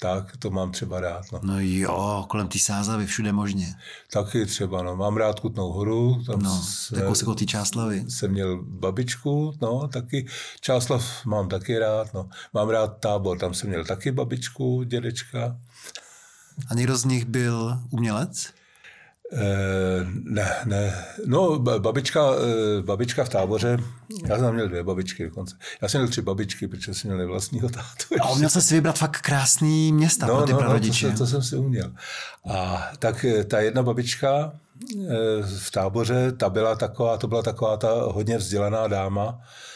tak, 0.00 0.36
to 0.36 0.50
mám 0.50 0.72
třeba 0.72 1.00
rád. 1.00 1.24
No, 1.32 1.40
no 1.42 1.60
jo, 1.60 2.26
kolem 2.28 2.48
té 2.48 2.58
sázavy 2.58 3.06
všude 3.06 3.32
možně. 3.32 3.74
Taky 4.12 4.46
třeba, 4.46 4.82
no. 4.82 4.96
Mám 4.96 5.16
rád 5.16 5.40
Kutnou 5.40 5.72
horu. 5.72 6.22
Tam 6.26 6.42
no, 6.42 6.62
se, 6.62 6.98
jako 6.98 7.14
se 7.14 7.26
ty 7.38 7.46
Čáslavy. 7.46 8.04
Jsem 8.08 8.30
měl 8.30 8.62
babičku, 8.62 9.54
no, 9.62 9.88
taky. 9.88 10.26
Čáslav 10.60 11.24
mám 11.26 11.48
taky 11.48 11.78
rád, 11.78 12.14
no. 12.14 12.28
Mám 12.54 12.68
rád 12.68 12.86
tábor, 12.86 13.38
tam 13.38 13.54
jsem 13.54 13.68
měl 13.68 13.84
taky 13.84 14.12
babičku, 14.12 14.82
dědečka. 14.82 15.58
A 16.68 16.74
někdo 16.74 16.96
z 16.96 17.04
nich 17.04 17.24
byl 17.24 17.78
umělec? 17.90 18.52
Eh, 19.32 20.06
ne, 20.24 20.54
ne. 20.64 21.04
No, 21.26 21.58
babička, 21.58 22.20
eh, 22.34 22.82
babička 22.82 23.24
v 23.24 23.28
táboře, 23.28 23.78
já 24.26 24.38
jsem 24.38 24.54
měl 24.54 24.68
dvě 24.68 24.82
babičky 24.82 25.24
dokonce. 25.24 25.56
Já 25.82 25.88
jsem 25.88 26.00
měl 26.00 26.10
tři 26.10 26.22
babičky, 26.22 26.68
protože 26.68 26.94
jsem 26.94 27.14
měl 27.14 27.28
vlastního 27.28 27.68
tátu. 27.68 28.14
A 28.20 28.30
uměl 28.30 28.50
jsi 28.50 28.62
si 28.62 28.74
vybrat 28.74 28.98
fakt 28.98 29.20
krásný 29.20 29.92
města 29.92 30.26
no, 30.26 30.36
pro 30.36 30.46
ty 30.46 30.52
no, 30.52 30.58
prarodiče. 30.58 31.06
No, 31.06 31.12
to, 31.12 31.18
to, 31.18 31.26
jsem 31.26 31.42
si 31.42 31.56
uměl. 31.56 31.92
A 32.50 32.88
tak 32.98 33.24
eh, 33.24 33.44
ta 33.44 33.60
jedna 33.60 33.82
babička 33.82 34.52
v 35.58 35.70
táboře, 35.70 36.32
ta 36.32 36.50
byla 36.50 36.76
taková, 36.76 37.16
to 37.16 37.28
byla 37.28 37.42
taková 37.42 37.76
ta 37.76 37.92
hodně 37.92 38.38
vzdělaná 38.38 38.88
dáma, 38.88 39.40
Eh, 39.40 39.73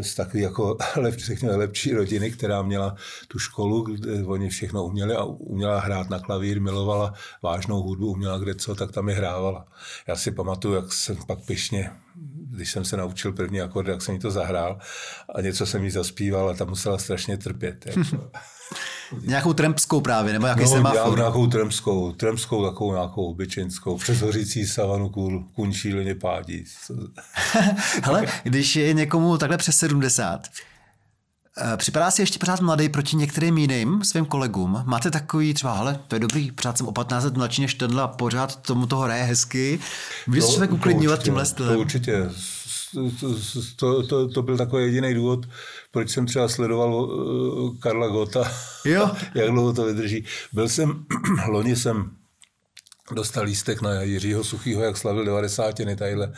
z 0.00 0.14
takové 0.14 0.42
jako 0.42 0.76
řekněme, 1.16 1.56
lepší 1.56 1.92
rodiny, 1.92 2.30
která 2.30 2.62
měla 2.62 2.96
tu 3.28 3.38
školu, 3.38 3.82
kde 3.82 4.24
oni 4.24 4.48
všechno 4.48 4.84
uměli 4.84 5.14
a 5.14 5.24
uměla 5.24 5.80
hrát 5.80 6.10
na 6.10 6.18
klavír, 6.18 6.60
milovala 6.60 7.14
vážnou 7.42 7.82
hudbu, 7.82 8.10
uměla 8.10 8.38
kde 8.38 8.54
co, 8.54 8.74
tak 8.74 8.92
tam 8.92 9.08
je 9.08 9.14
hrávala. 9.14 9.66
Já 10.06 10.16
si 10.16 10.30
pamatuju, 10.30 10.74
jak 10.74 10.92
jsem 10.92 11.16
pak 11.26 11.38
pišně 11.46 11.90
když 12.50 12.72
jsem 12.72 12.84
se 12.84 12.96
naučil 12.96 13.32
první 13.32 13.60
akord, 13.60 13.88
jak 13.88 14.02
jsem 14.02 14.14
jí 14.14 14.20
to 14.20 14.30
zahrál 14.30 14.78
a 15.34 15.40
něco 15.40 15.66
jsem 15.66 15.84
jí 15.84 15.90
zaspíval 15.90 16.50
a 16.50 16.54
tam 16.54 16.68
musela 16.68 16.98
strašně 16.98 17.38
trpět. 17.38 17.86
Jako. 17.86 18.30
nějakou 19.22 19.52
trempskou 19.52 20.00
právě, 20.00 20.32
nebo 20.32 20.46
jaký 20.46 20.60
no, 20.62 20.68
semafor? 20.68 21.18
nějakou 21.18 21.46
trempskou, 21.46 22.12
trempskou 22.12 22.64
takovou 22.64 22.92
nějakou 22.92 23.30
obyčejnskou, 23.30 23.96
přes 23.96 24.20
hořící 24.20 24.66
savanu 24.66 25.08
kůl, 25.08 25.44
kunčí 25.54 25.94
leně 25.94 26.14
pádí. 26.14 26.64
Hele, 28.02 28.26
když 28.42 28.76
je 28.76 28.94
někomu 28.94 29.38
takhle 29.38 29.58
přes 29.58 29.76
70, 29.76 30.48
eh, 31.58 31.76
Připadá 31.76 32.10
si 32.10 32.22
ještě 32.22 32.38
pořád 32.38 32.60
mladý 32.60 32.88
proti 32.88 33.16
některým 33.16 33.58
jiným 33.58 34.04
svým 34.04 34.26
kolegům? 34.26 34.82
Máte 34.84 35.10
takový 35.10 35.54
třeba, 35.54 35.74
hele, 35.74 36.00
to 36.08 36.16
je 36.16 36.20
dobrý, 36.20 36.52
pořád 36.52 36.78
jsem 36.78 36.86
o 36.86 36.92
15 36.92 37.24
let 37.24 37.36
mladší 37.36 37.62
než 37.62 37.74
tenhle 37.74 38.02
a 38.02 38.08
pořád 38.08 38.56
tomu 38.56 38.86
toho 38.86 39.02
hraje 39.02 39.24
hezky. 39.24 39.78
Můžeš 40.26 40.42
no, 40.42 40.46
se 40.46 40.52
člověk 40.52 40.72
uklidňovat 40.72 41.22
tímhle 41.22 41.46
stylem? 41.46 41.74
To 41.74 41.80
určitě 41.80 42.30
to, 43.76 44.02
to, 44.06 44.28
to, 44.28 44.42
byl 44.42 44.56
takový 44.56 44.84
jediný 44.84 45.14
důvod, 45.14 45.46
proč 45.90 46.10
jsem 46.10 46.26
třeba 46.26 46.48
sledoval 46.48 47.10
eh, 47.10 47.78
Karla 47.80 48.08
Gota, 48.08 48.52
jo. 48.84 49.10
jak 49.34 49.50
dlouho 49.50 49.72
to 49.72 49.84
vydrží. 49.84 50.24
Byl 50.52 50.68
jsem, 50.68 51.04
loni 51.48 51.76
jsem 51.76 52.10
dostal 53.12 53.44
lístek 53.44 53.82
na 53.82 54.02
Jiřího 54.02 54.44
Suchýho, 54.44 54.82
jak 54.82 54.96
slavil 54.96 55.24
90. 55.24 55.74
tadyhle 55.98 56.32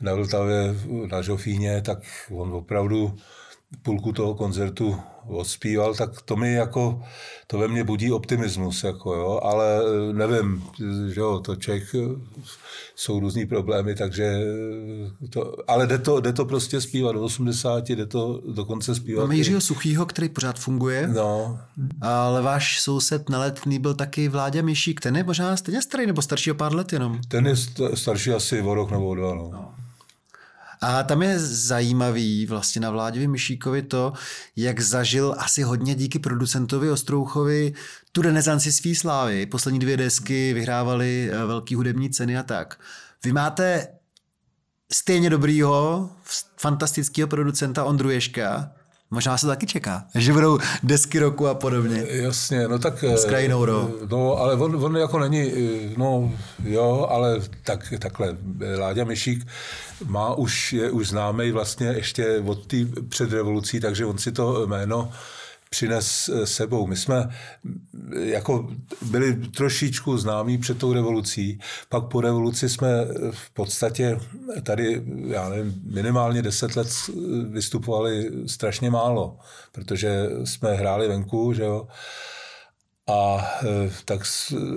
na 0.00 0.14
Vltavě 0.14 0.74
na 1.10 1.22
Žofíně, 1.22 1.82
tak 1.82 1.98
on 2.30 2.52
opravdu 2.52 3.16
půlku 3.82 4.12
toho 4.12 4.34
koncertu 4.34 4.96
odspíval, 5.28 5.94
tak 5.94 6.22
to 6.22 6.36
mi 6.36 6.52
jako, 6.52 7.02
to 7.46 7.58
ve 7.58 7.68
mně 7.68 7.84
budí 7.84 8.12
optimismus, 8.12 8.84
jako 8.84 9.14
jo, 9.14 9.40
ale 9.42 9.80
eh, 9.80 10.12
nevím, 10.12 10.64
že 11.12 11.20
jo, 11.20 11.40
to 11.40 11.56
Čech, 11.56 11.94
eh, 11.94 11.98
jsou 12.96 13.20
různý 13.20 13.46
problémy, 13.46 13.94
takže 13.94 14.24
eh, 15.24 15.28
to, 15.28 15.70
ale 15.70 15.86
jde 15.86 15.98
to, 15.98 16.20
jde 16.20 16.32
to 16.32 16.44
prostě 16.44 16.80
zpívat 16.80 17.14
do 17.14 17.22
80, 17.22 17.90
jde 17.90 18.06
to 18.06 18.42
dokonce 18.54 18.94
zpívat. 18.94 19.22
Máme 19.22 19.36
Jiřího 19.36 19.60
Suchýho, 19.60 20.06
který 20.06 20.28
pořád 20.28 20.58
funguje, 20.58 21.08
no. 21.08 21.58
ale 22.00 22.42
váš 22.42 22.80
soused 22.80 23.28
neletný 23.28 23.78
byl 23.78 23.94
taky 23.94 24.28
Vláďa 24.28 24.62
Myšík, 24.62 25.00
ten 25.00 25.16
je 25.16 25.24
možná 25.24 25.56
stejně 25.56 25.82
starý 25.82 26.06
nebo 26.06 26.22
starší 26.22 26.50
o 26.50 26.54
pár 26.54 26.74
let 26.74 26.92
jenom? 26.92 27.20
Ten 27.28 27.46
je 27.46 27.54
starší 27.94 28.30
asi 28.30 28.62
o 28.62 28.74
rok 28.74 28.90
nebo 28.90 29.08
o 29.08 29.14
dva, 29.14 29.34
no. 29.34 29.50
no. 29.52 29.74
A 30.82 31.02
tam 31.02 31.22
je 31.22 31.38
zajímavý 31.38 32.46
vlastně 32.46 32.80
na 32.80 32.90
Vláďovi 32.90 33.26
Myšíkovi 33.26 33.82
to, 33.82 34.12
jak 34.56 34.80
zažil 34.80 35.34
asi 35.38 35.62
hodně 35.62 35.94
díky 35.94 36.18
producentovi 36.18 36.90
Ostrouchovi 36.90 37.74
tu 38.12 38.22
renesanci 38.22 38.72
svý 38.72 38.94
slávy. 38.94 39.46
Poslední 39.46 39.78
dvě 39.78 39.96
desky 39.96 40.52
vyhrávali 40.52 41.30
eh, 41.32 41.46
velký 41.46 41.74
hudební 41.74 42.10
ceny 42.10 42.38
a 42.38 42.42
tak. 42.42 42.80
Vy 43.24 43.32
máte 43.32 43.88
stejně 44.92 45.30
dobrýho, 45.30 46.10
fantastického 46.56 47.28
producenta 47.28 47.84
Ondru 47.84 48.10
Ješka, 48.10 48.72
Možná 49.12 49.38
se 49.38 49.46
taky 49.46 49.66
čeká, 49.66 50.04
že 50.14 50.32
budou 50.32 50.58
desky 50.82 51.18
roku 51.18 51.48
a 51.48 51.54
podobně. 51.54 52.04
Jasně, 52.08 52.68
no 52.68 52.78
tak... 52.78 53.04
S 53.04 53.24
krajinou, 53.24 53.66
no. 53.66 53.90
no 54.10 54.38
ale 54.38 54.54
on, 54.54 54.84
on 54.84 54.96
jako 54.96 55.18
není, 55.18 55.52
no 55.96 56.32
jo, 56.64 57.06
ale 57.10 57.40
tak, 57.62 57.94
takhle, 57.98 58.36
Láďa 58.78 59.04
Myšík 59.04 59.46
má 60.06 60.34
už, 60.34 60.72
je 60.72 60.90
už 60.90 61.08
známý 61.08 61.50
vlastně 61.50 61.86
ještě 61.86 62.42
od 62.46 62.66
té 62.66 62.76
předrevolucí, 63.08 63.80
takže 63.80 64.06
on 64.06 64.18
si 64.18 64.32
to 64.32 64.66
jméno 64.66 65.12
přines 65.72 66.28
eh, 66.28 66.46
sebou. 66.46 66.86
My 66.86 66.96
jsme 66.96 67.28
mm, 67.64 68.12
jako 68.12 68.68
byli 69.02 69.36
trošičku 69.36 70.18
známí 70.18 70.58
před 70.58 70.78
tou 70.78 70.92
revolucí, 70.92 71.58
pak 71.88 72.04
po 72.04 72.20
revoluci 72.20 72.68
jsme 72.68 72.88
eh, 72.88 73.06
v 73.30 73.50
podstatě 73.50 74.20
tady, 74.62 75.02
já 75.26 75.48
nevím, 75.48 75.74
minimálně 75.84 76.42
deset 76.42 76.76
let 76.76 76.88
eh, 76.88 77.12
vystupovali 77.48 78.30
strašně 78.46 78.90
málo, 78.90 79.38
protože 79.72 80.28
jsme 80.44 80.74
hráli 80.74 81.08
venku, 81.08 81.52
že 81.52 81.62
jo, 81.62 81.86
a 83.06 83.50
tak, 84.04 84.20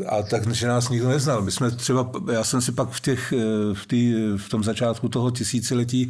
a 0.08 0.22
tak, 0.24 0.54
že 0.54 0.68
nás 0.68 0.90
nikdo 0.90 1.10
neznal. 1.10 1.42
My 1.42 1.52
jsme 1.52 1.72
třeba, 1.72 2.12
já 2.34 2.44
jsem 2.44 2.62
si 2.62 2.72
pak 2.72 2.90
v, 2.90 3.00
těch, 3.00 3.34
v, 3.74 3.86
tý, 3.88 4.14
v 4.38 4.50
tom 4.50 4.64
začátku 4.64 5.10
toho 5.10 5.32
tisíciletí 5.32 6.10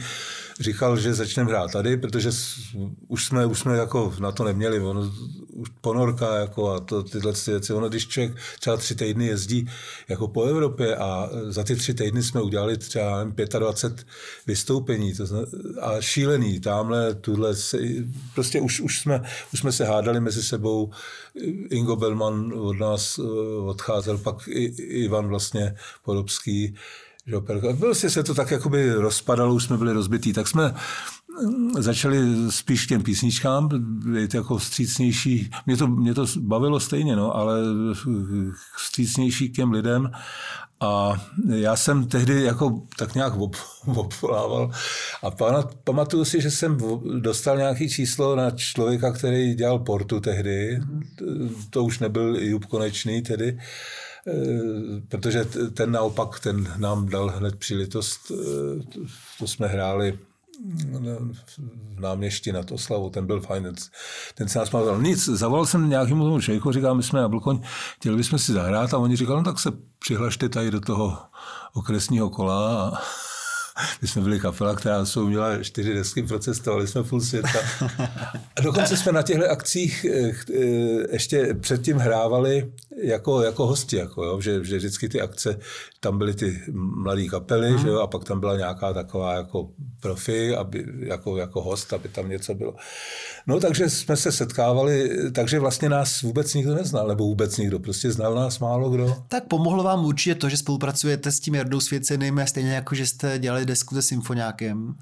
říkal, 0.59 0.97
že 0.97 1.13
začneme 1.13 1.49
hrát 1.49 1.71
tady, 1.71 1.97
protože 1.97 2.29
už 3.07 3.25
jsme, 3.25 3.45
už 3.45 3.59
jsme 3.59 3.77
jako 3.77 4.13
na 4.19 4.31
to 4.31 4.43
neměli. 4.43 4.79
Ono, 4.79 5.11
už 5.53 5.69
ponorka 5.81 6.35
jako 6.35 6.71
a 6.71 6.79
to, 6.79 7.03
tyhle 7.03 7.33
věci. 7.47 7.73
Ono, 7.73 7.89
když 7.89 8.07
člověk 8.07 8.35
třeba 8.59 8.77
tři 8.77 8.95
týdny 8.95 9.27
jezdí 9.27 9.69
jako 10.07 10.27
po 10.27 10.43
Evropě 10.43 10.95
a 10.95 11.29
za 11.47 11.63
ty 11.63 11.75
tři 11.75 11.93
týdny 11.93 12.23
jsme 12.23 12.41
udělali 12.41 12.77
třeba 12.77 13.17
nevím, 13.17 13.35
25 13.59 14.07
vystoupení 14.47 15.13
to 15.13 15.25
zna, 15.25 15.39
a 15.81 16.01
šílený. 16.01 16.59
Tamhle, 16.59 17.15
tuhle, 17.15 17.55
se, 17.55 17.77
prostě 18.33 18.61
už, 18.61 18.79
už, 18.79 18.99
jsme, 18.99 19.21
už 19.53 19.59
jsme 19.59 19.71
se 19.71 19.85
hádali 19.85 20.19
mezi 20.19 20.43
sebou. 20.43 20.91
Ingo 21.69 21.95
Belman 21.95 22.53
od 22.55 22.79
nás 22.79 23.19
eh, 23.19 23.21
odcházel, 23.65 24.17
pak 24.17 24.47
i, 24.47 24.63
Ivan 25.03 25.27
vlastně 25.27 25.75
Podobský 26.03 26.75
Že, 27.27 27.37
prostě 27.79 28.09
se 28.09 28.23
to 28.23 28.33
tak 28.33 28.51
jakoby 28.51 28.93
rozpadalo, 28.93 29.53
už 29.53 29.63
jsme 29.63 29.77
byli 29.77 29.93
rozbitý, 29.93 30.33
tak 30.33 30.47
jsme 30.47 30.73
mm, 31.43 31.73
začali 31.83 32.19
spíš 32.49 32.85
k 32.85 32.89
těm 32.89 33.03
písničkám, 33.03 33.69
být 34.13 34.33
jako 34.33 34.57
vstřícnější. 34.57 35.51
Mě 35.65 35.77
to, 35.77 35.87
mě 35.87 36.13
to 36.13 36.25
bavilo 36.39 36.79
stejně, 36.79 37.15
no, 37.15 37.35
ale 37.35 37.59
vstřícnější 38.77 39.49
k 39.49 39.55
těm 39.55 39.71
lidem. 39.71 40.11
A 40.79 41.21
já 41.55 41.75
jsem 41.75 42.07
tehdy 42.07 42.43
jako 42.43 42.81
tak 42.97 43.15
nějak 43.15 43.33
obvolával 43.85 44.71
a 45.23 45.31
pamatuju 45.83 46.25
si, 46.25 46.41
že 46.41 46.51
jsem 46.51 46.77
dostal 47.19 47.57
nějaký 47.57 47.89
číslo 47.89 48.35
na 48.35 48.51
člověka, 48.51 49.11
který 49.11 49.53
dělal 49.53 49.79
portu 49.79 50.19
tehdy. 50.19 50.79
To 51.69 51.83
už 51.83 51.99
nebyl 51.99 52.35
Jub 52.35 52.65
Konečný 52.65 53.21
tedy 53.21 53.57
Eh, 53.57 54.04
protože 55.07 55.45
ten 55.73 55.91
naopak, 55.91 56.39
ten 56.39 56.73
nám 56.77 57.09
dal 57.09 57.29
hned 57.29 57.55
příležitost, 57.55 58.31
eh, 58.31 58.99
to 59.39 59.47
jsme 59.47 59.67
hráli 59.67 60.19
v 61.95 61.99
náměstí 61.99 62.51
nad 62.51 62.71
Oslavou, 62.71 63.09
ten 63.09 63.25
byl 63.25 63.41
fajn, 63.41 63.73
ten 64.35 64.47
se 64.47 64.59
nás 64.59 64.71
mal 64.71 65.01
Nic, 65.01 65.25
zavolal 65.25 65.65
jsem 65.65 65.89
nějakému 65.89 66.23
tomu 66.23 66.41
člověku, 66.41 66.71
říkal, 66.71 66.95
my 66.95 67.03
jsme 67.03 67.19
Jablkoň, 67.19 67.61
chtěli 67.95 68.17
bychom 68.17 68.39
si 68.39 68.53
zahrát 68.53 68.93
a 68.93 68.97
oni 68.97 69.15
říkali, 69.15 69.37
no 69.37 69.43
tak 69.43 69.59
se 69.59 69.71
přihlašte 69.99 70.49
tady 70.49 70.71
do 70.71 70.81
toho 70.81 71.17
okresního 71.73 72.29
kola 72.29 72.81
a 72.81 72.91
my 74.01 74.07
jsme 74.07 74.21
byli 74.21 74.39
kapela, 74.39 74.75
která 74.75 75.05
jsou 75.05 75.27
měla 75.27 75.63
čtyři 75.63 75.93
desky, 75.93 76.23
procestovali 76.23 76.87
jsme 76.87 77.03
půl 77.03 77.21
světa. 77.21 77.59
A 78.55 78.61
dokonce 78.61 78.97
jsme 78.97 79.11
na 79.11 79.21
těchto 79.21 79.49
akcích 79.49 80.05
eh, 80.05 80.31
eh, 80.53 80.61
ještě 81.11 81.53
předtím 81.53 81.97
hrávali 81.97 82.71
jako, 83.03 83.41
jako 83.41 83.67
hosti, 83.67 83.95
jako, 83.95 84.23
jo, 84.23 84.41
že, 84.41 84.65
že 84.65 84.77
vždycky 84.77 85.09
ty 85.09 85.21
akce, 85.21 85.59
tam 85.99 86.17
byly 86.17 86.33
ty 86.33 86.61
mladé 86.73 87.25
kapely, 87.25 87.69
hmm. 87.69 87.77
že 87.77 87.87
jo, 87.87 87.99
a 87.99 88.07
pak 88.07 88.23
tam 88.23 88.39
byla 88.39 88.57
nějaká 88.57 88.93
taková 88.93 89.33
jako 89.33 89.69
profi, 89.99 90.55
aby, 90.55 90.85
jako, 90.99 91.37
jako 91.37 91.61
host, 91.61 91.93
aby 91.93 92.09
tam 92.09 92.29
něco 92.29 92.53
bylo. 92.53 92.75
No 93.47 93.59
takže 93.59 93.89
jsme 93.89 94.17
se 94.17 94.31
setkávali, 94.31 95.09
takže 95.31 95.59
vlastně 95.59 95.89
nás 95.89 96.21
vůbec 96.21 96.53
nikdo 96.53 96.75
neznal, 96.75 97.07
nebo 97.07 97.23
vůbec 97.23 97.57
nikdo, 97.57 97.79
prostě 97.79 98.11
znal 98.11 98.35
nás 98.35 98.59
málo 98.59 98.89
kdo. 98.89 99.15
Tak 99.27 99.47
pomohlo 99.47 99.83
vám 99.83 100.05
určitě 100.05 100.35
to, 100.35 100.49
že 100.49 100.57
spolupracujete 100.57 101.31
s 101.31 101.39
tím 101.39 101.55
Jardou 101.55 101.79
Svěceným, 101.79 102.41
stejně 102.45 102.71
jako, 102.71 102.95
že 102.95 103.07
jste 103.07 103.39
dělali 103.39 103.65
desku 103.65 103.95
se 103.95 104.01
symfoniákem 104.01 104.95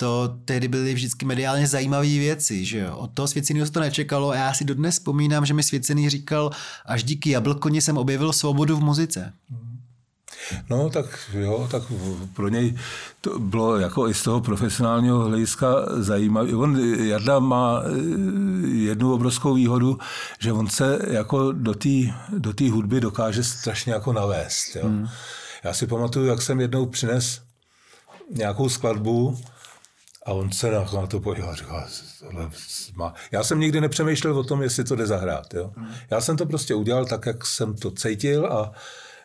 to 0.00 0.36
tehdy 0.44 0.68
byly 0.68 0.94
vždycky 0.94 1.26
mediálně 1.26 1.66
zajímavé 1.66 2.06
věci, 2.06 2.64
že 2.64 2.78
jo. 2.78 2.96
Od 2.96 3.10
toho 3.14 3.28
Svěceného 3.28 3.66
se 3.66 3.72
to 3.72 3.80
nečekalo 3.80 4.30
a 4.30 4.34
já 4.34 4.54
si 4.54 4.64
dodnes 4.64 4.94
vzpomínám, 4.94 5.46
že 5.46 5.54
mi 5.54 5.62
Svěcený 5.62 6.10
říkal, 6.10 6.50
až 6.86 7.04
díky 7.04 7.30
Jablkoni 7.30 7.80
jsem 7.80 7.98
objevil 7.98 8.32
svobodu 8.32 8.76
v 8.76 8.80
muzice. 8.80 9.32
No, 10.70 10.90
tak 10.90 11.30
jo, 11.32 11.68
tak 11.70 11.82
pro 12.32 12.48
něj 12.48 12.78
to 13.20 13.38
bylo 13.38 13.78
jako 13.78 14.08
i 14.08 14.14
z 14.14 14.22
toho 14.22 14.40
profesionálního 14.40 15.18
hlediska 15.18 15.68
zajímavé. 15.96 16.54
On, 16.54 16.78
Jarda 16.98 17.38
má 17.38 17.82
eh, 17.84 18.68
jednu 18.68 19.14
obrovskou 19.14 19.54
výhodu, 19.54 19.98
že 20.38 20.52
on 20.52 20.68
se 20.68 20.98
jako 21.10 21.52
do 21.52 21.74
té 21.74 21.88
do 22.38 22.52
hudby 22.72 23.00
dokáže 23.00 23.44
strašně 23.44 23.92
jako 23.92 24.12
navést. 24.12 24.76
Jo. 24.76 24.82
Hmm. 24.84 25.08
Já 25.64 25.72
si 25.72 25.86
pamatuju, 25.86 26.26
jak 26.26 26.42
jsem 26.42 26.60
jednou 26.60 26.86
přines 26.86 27.40
nějakou 28.30 28.68
skladbu 28.68 29.38
a 30.26 30.32
on 30.32 30.52
se 30.52 30.70
na, 30.70 30.86
na 30.94 31.06
to 31.06 31.20
podíval 31.20 31.50
a 31.50 31.54
říkal. 31.54 31.86
Já 33.32 33.44
jsem 33.44 33.60
nikdy 33.60 33.80
nepřemýšlel 33.80 34.38
o 34.38 34.44
tom, 34.44 34.62
jestli 34.62 34.84
to 34.84 34.96
jde 34.96 35.06
zahrát. 35.06 35.54
Jo. 35.54 35.72
Hmm. 35.76 35.88
Já 36.10 36.20
jsem 36.20 36.36
to 36.36 36.46
prostě 36.46 36.74
udělal 36.74 37.04
tak, 37.04 37.26
jak 37.26 37.46
jsem 37.46 37.74
to 37.74 37.90
cítil 37.90 38.46
a 38.46 38.72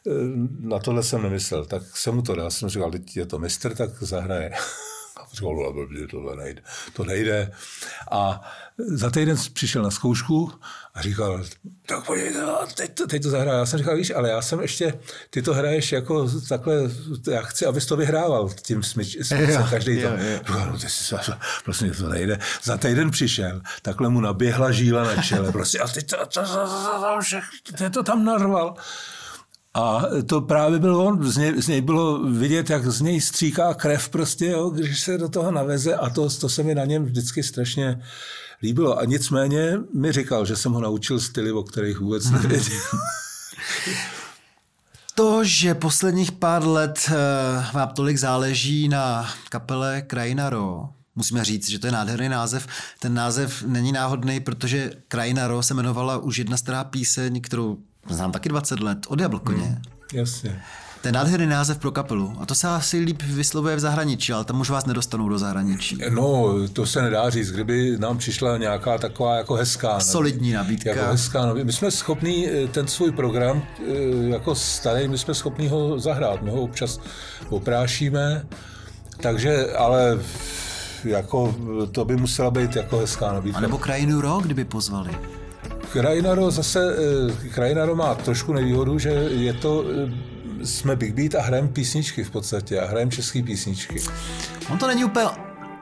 e, 0.08 0.12
na 0.60 0.80
tohle 0.80 1.04
jsem 1.04 1.24
nemyslel. 1.24 1.66
Tak 1.66 1.98
jsem 1.98 2.16
mu 2.16 2.22
to 2.22 2.36
dal. 2.36 2.52
Jsem 2.52 2.70
říkal, 2.70 2.92
je 3.16 3.26
to 3.26 3.40
mistr, 3.40 3.76
tak 3.76 3.90
zahraje. 4.04 4.52
A 5.18 5.26
říkal, 5.34 5.74
blbě, 5.74 6.08
tohle 6.08 6.36
nejde. 6.36 6.62
To 6.94 7.04
nejde. 7.04 7.52
A 8.12 8.42
za 8.78 9.10
týden 9.10 9.38
přišel 9.54 9.84
na 9.84 9.92
zkoušku 9.92 10.52
a 10.94 11.02
říkal, 11.02 11.44
tak 11.86 12.06
pojď, 12.06 12.36
teď 12.76 12.94
to, 12.94 13.08
teď 13.08 13.24
to 13.24 13.30
zahrál. 13.30 13.58
Já 13.58 13.66
jsem 13.66 13.80
říkal, 13.80 13.96
víš, 13.96 14.12
ale 14.16 14.30
já 14.30 14.42
jsem 14.42 14.62
ještě, 14.62 15.00
ty 15.30 15.42
to 15.42 15.54
hraješ 15.54 15.92
jako 15.92 16.30
takhle, 16.50 16.76
já 17.32 17.42
chci, 17.42 17.66
abys 17.66 17.86
to 17.86 17.98
vyhrával 17.98 18.50
tím 18.62 18.84
smyč, 18.84 19.18
smyčem, 19.22 19.68
každý 19.70 20.02
to. 20.02 20.10
Říkal, 20.48 20.72
no, 20.72 20.80
ty 20.80 20.90
si, 20.90 21.16
prostě 21.64 21.92
to 21.92 22.10
nejde. 22.10 22.40
Za 22.64 22.78
týden 22.78 23.12
přišel, 23.12 23.62
takhle 23.82 24.10
mu 24.10 24.22
naběhla 24.22 24.72
žíla 24.72 25.04
na 25.04 25.24
čele, 25.24 25.52
prostě, 25.52 25.80
a 25.80 25.88
teď 25.88 26.10
to, 26.10 26.18
to, 26.18 26.26
to, 26.26 26.42
to, 26.42 27.20
to, 27.64 27.78
to, 27.78 27.90
to 27.90 28.04
tam 28.04 28.26
narval. 28.26 28.76
A 29.76 30.02
to 30.26 30.42
právě 30.42 30.80
byl 30.80 30.96
on, 30.96 31.32
z 31.32 31.38
něj, 31.38 31.62
z 31.62 31.68
něj 31.68 31.82
bylo 31.82 32.20
vidět, 32.24 32.70
jak 32.70 32.88
z 32.88 33.02
něj 33.02 33.22
stříká 33.22 33.74
krev 33.74 34.10
prostě, 34.10 34.46
jo, 34.46 34.70
když 34.70 35.02
se 35.02 35.18
do 35.18 35.30
toho 35.30 35.52
naveze 35.52 35.96
a 35.96 36.10
to, 36.10 36.30
to 36.30 36.50
se 36.50 36.64
mi 36.64 36.76
na 36.76 36.86
něm 36.86 37.06
vždycky 37.06 37.44
strašně 37.44 38.02
líbilo. 38.64 39.00
A 39.00 39.06
nicméně 39.06 39.80
mi 39.94 40.12
říkal, 40.12 40.46
že 40.46 40.56
jsem 40.56 40.72
ho 40.72 40.82
naučil 40.82 41.20
styly, 41.20 41.52
o 41.52 41.64
kterých 41.64 42.00
vůbec 42.00 42.32
nevěděl. 42.32 42.80
To, 45.16 45.44
že 45.44 45.76
posledních 45.76 46.32
pár 46.32 46.68
let 46.68 47.10
eh, 47.10 47.16
vám 47.74 47.90
tolik 47.90 48.18
záleží 48.18 48.88
na 48.88 49.30
kapele 49.50 50.02
Krajina 50.02 50.50
Ro, 50.50 50.90
musíme 51.16 51.46
říct, 51.46 51.70
že 51.70 51.80
to 51.80 51.88
je 51.88 51.92
nádherný 51.92 52.30
název. 52.30 52.68
Ten 53.00 53.14
název 53.14 53.64
není 53.64 53.92
náhodný, 53.92 54.40
protože 54.40 54.92
Krajina 55.08 55.48
Ro 55.48 55.64
se 55.64 55.74
jmenovala 55.74 56.18
už 56.18 56.38
jedna 56.38 56.58
stará 56.58 56.84
píseň, 56.84 57.42
kterou 57.42 57.78
znám 58.10 58.32
taky 58.32 58.50
20 58.50 58.80
let, 58.80 58.98
od 59.08 59.20
Jablkoně. 59.20 59.64
Hmm, 59.64 59.82
jasně. 60.14 60.62
To 61.06 61.10
je 61.10 61.12
nádherný 61.12 61.48
název 61.48 61.78
pro 61.78 61.92
kapelu. 61.92 62.34
A 62.40 62.46
to 62.46 62.56
se 62.56 62.68
asi 62.68 63.00
líp 63.00 63.22
vyslovuje 63.22 63.76
v 63.76 63.80
zahraničí, 63.80 64.34
ale 64.34 64.46
tam 64.46 64.62
už 64.62 64.70
vás 64.70 64.86
nedostanou 64.86 65.30
do 65.30 65.40
zahraničí. 65.40 65.98
No, 66.10 66.54
to 66.74 66.86
se 66.86 67.02
nedá 67.02 67.30
říct. 67.30 67.52
Kdyby 67.52 67.98
nám 67.98 68.18
přišla 68.18 68.58
nějaká 68.58 68.98
taková 68.98 69.36
jako 69.36 69.54
hezká... 69.54 70.00
Solidní 70.00 70.54
nabídka. 70.54 70.90
Jako 70.90 71.12
hezká 71.12 71.46
nabídka. 71.46 71.66
My 71.66 71.74
jsme 71.74 71.92
schopní 71.92 72.48
eh, 72.50 72.68
ten 72.68 72.88
svůj 72.88 73.12
program, 73.12 73.64
eh, 73.80 73.94
jako 74.28 74.56
starý, 74.56 75.08
my 75.08 75.18
jsme 75.18 75.34
schopní 75.34 75.68
ho 75.68 76.00
zahrát. 76.00 76.42
My 76.42 76.50
ho 76.50 76.62
občas 76.62 77.00
oprášíme, 77.50 78.46
takže, 79.22 79.74
ale 79.78 80.20
jako 81.04 81.56
to 81.92 82.06
by 82.06 82.16
musela 82.16 82.52
být 82.52 82.76
jako 82.76 82.98
hezká 82.98 83.34
nabídka. 83.34 83.58
A 83.58 83.62
nebo 83.62 83.78
krajinu 83.78 84.22
rok, 84.22 84.44
kdyby 84.44 84.66
pozvali. 84.66 85.18
Krajinaro 85.96 86.52
zase, 86.52 86.80
eh, 86.80 87.50
Krajinaro 87.50 87.96
má 87.96 88.16
trošku 88.16 88.54
nevýhodu, 88.54 89.00
že 89.00 89.10
je 89.32 89.54
to 89.54 89.86
jsme 90.64 90.96
Big 90.96 91.14
Beat 91.14 91.36
a 91.36 91.42
hrajeme 91.42 91.68
písničky 91.68 92.24
v 92.24 92.32
podstatě 92.32 92.82
a 92.82 92.88
hrajeme 92.88 93.12
české 93.12 93.44
písničky. 93.44 94.02
On 94.72 94.78
to 94.78 94.88
není 94.88 95.04
úplně 95.04 95.26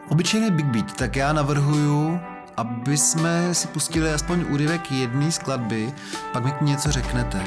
obyčejný 0.09 0.51
Big 0.51 0.65
Beat, 0.65 0.93
tak 0.93 1.15
já 1.15 1.33
navrhuju, 1.33 2.19
aby 2.57 2.97
jsme 2.97 3.53
si 3.53 3.67
pustili 3.67 4.13
aspoň 4.13 4.45
úryvek 4.49 4.91
jedné 4.91 5.31
skladby, 5.31 5.93
pak 6.33 6.45
mi 6.45 6.51
k 6.51 6.61
něco 6.61 6.91
řeknete. 6.91 7.41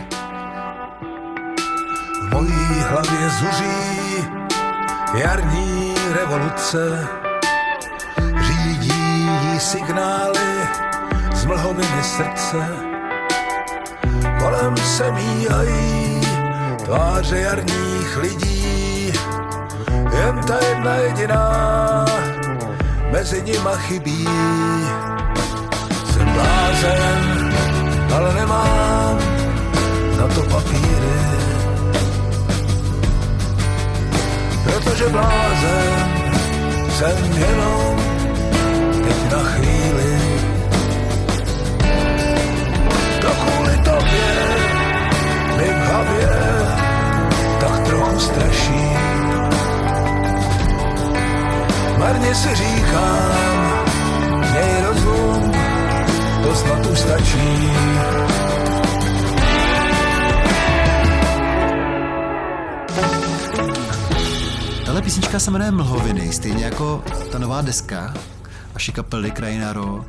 V 2.22 2.32
mojí 2.32 2.82
hlavě 2.88 3.30
zuří 3.30 4.24
jarní 5.14 5.94
revoluce, 6.14 7.08
řídí 8.42 9.60
signály 9.60 10.65
mlhoviny 11.46 12.02
srdce, 12.02 12.68
kolem 14.38 14.76
se 14.76 15.12
míhají 15.12 16.20
tváře 16.84 17.38
jarních 17.38 18.16
lidí, 18.16 19.12
jen 20.18 20.40
ta 20.46 20.54
jedna 20.68 20.94
jediná 20.94 22.04
mezi 23.12 23.42
nima 23.42 23.76
chybí. 23.76 24.28
Jsem 26.12 26.32
blázen, 26.32 27.54
ale 28.16 28.34
nemám 28.34 29.18
na 30.20 30.28
to 30.34 30.42
papíry, 30.42 31.20
protože 34.64 35.08
blázen 35.08 35.94
jsem 36.90 37.32
jenom 37.32 38.05
mi 45.56 45.64
v 45.64 45.88
hlavě 45.88 46.28
tak 47.60 47.86
trochu 47.86 48.20
straší. 48.20 48.96
Marně 51.98 52.34
si 52.34 52.54
říkám, 52.54 53.84
měj 54.38 54.82
rozum, 54.82 55.52
to 56.42 56.54
snad 56.54 56.86
už 56.86 56.98
stačí. 56.98 57.70
Tahle 64.84 65.02
písnička 65.02 65.38
se 65.38 65.50
jmenuje 65.50 65.70
Mlhoviny, 65.70 66.32
stejně 66.32 66.64
jako 66.64 67.04
ta 67.32 67.38
nová 67.38 67.60
deska 67.60 68.14
vaší 68.72 68.92
kapely 68.92 69.30
Krajinaro. 69.30 70.04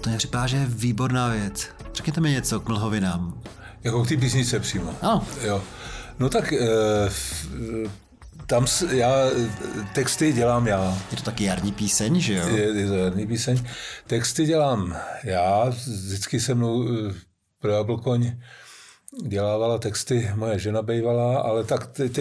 To 0.00 0.10
mě 0.10 0.18
připadá, 0.18 0.46
že 0.46 0.56
je 0.56 0.66
výborná 0.66 1.28
věc. 1.28 1.68
Řekněte 1.94 2.20
mi 2.20 2.30
něco 2.30 2.60
k 2.60 2.68
Mlhovinám. 2.68 3.34
Jako 3.84 4.04
k 4.04 4.08
té 4.08 4.16
písnice 4.16 4.60
přímo. 4.60 4.94
Ano. 5.02 5.26
Jo. 5.42 5.62
No 6.18 6.28
tak 6.28 6.52
e, 6.52 6.58
tam 8.46 8.66
s- 8.66 8.82
já 8.90 9.10
eh, 9.14 9.86
texty 9.94 10.32
dělám 10.32 10.66
já. 10.66 10.98
Je 11.10 11.16
to 11.16 11.22
taky 11.22 11.44
jarní 11.44 11.72
píseň, 11.72 12.20
že 12.20 12.34
jo? 12.34 12.48
Je, 12.48 12.62
je 12.80 12.86
to 12.88 12.94
jarní 12.94 13.26
píseň. 13.26 13.64
Texty 14.06 14.46
dělám 14.46 14.96
já, 15.24 15.64
vždycky 15.68 16.40
se 16.40 16.54
mnou 16.54 16.88
pro 17.58 17.70
Jablkoň 17.72 18.32
dělávala 19.26 19.78
texty 19.78 20.30
moje 20.34 20.58
žena 20.58 20.82
bývalá, 20.82 21.40
ale 21.40 21.64
tak 21.64 21.86
teď, 21.86 22.12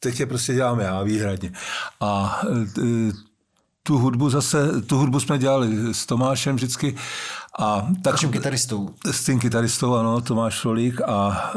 teď, 0.00 0.20
je 0.20 0.26
prostě 0.26 0.54
dělám 0.54 0.80
já 0.80 1.02
výhradně. 1.02 1.52
A 2.00 2.40
tu 3.82 3.98
hudbu 3.98 4.30
zase, 4.30 4.82
tu 4.82 4.98
hudbu 4.98 5.20
jsme 5.20 5.38
dělali 5.38 5.94
s 5.94 6.06
Tomášem 6.06 6.56
vždycky 6.56 6.94
a 7.58 7.86
tak 8.02 8.12
Naším 8.12 8.32
kytaristou. 8.32 8.94
s 9.10 9.24
tím 9.24 9.40
kytaristou, 9.40 9.94
ano, 9.94 10.20
Tomáš 10.20 10.54
Šolík 10.54 11.00
a 11.00 11.52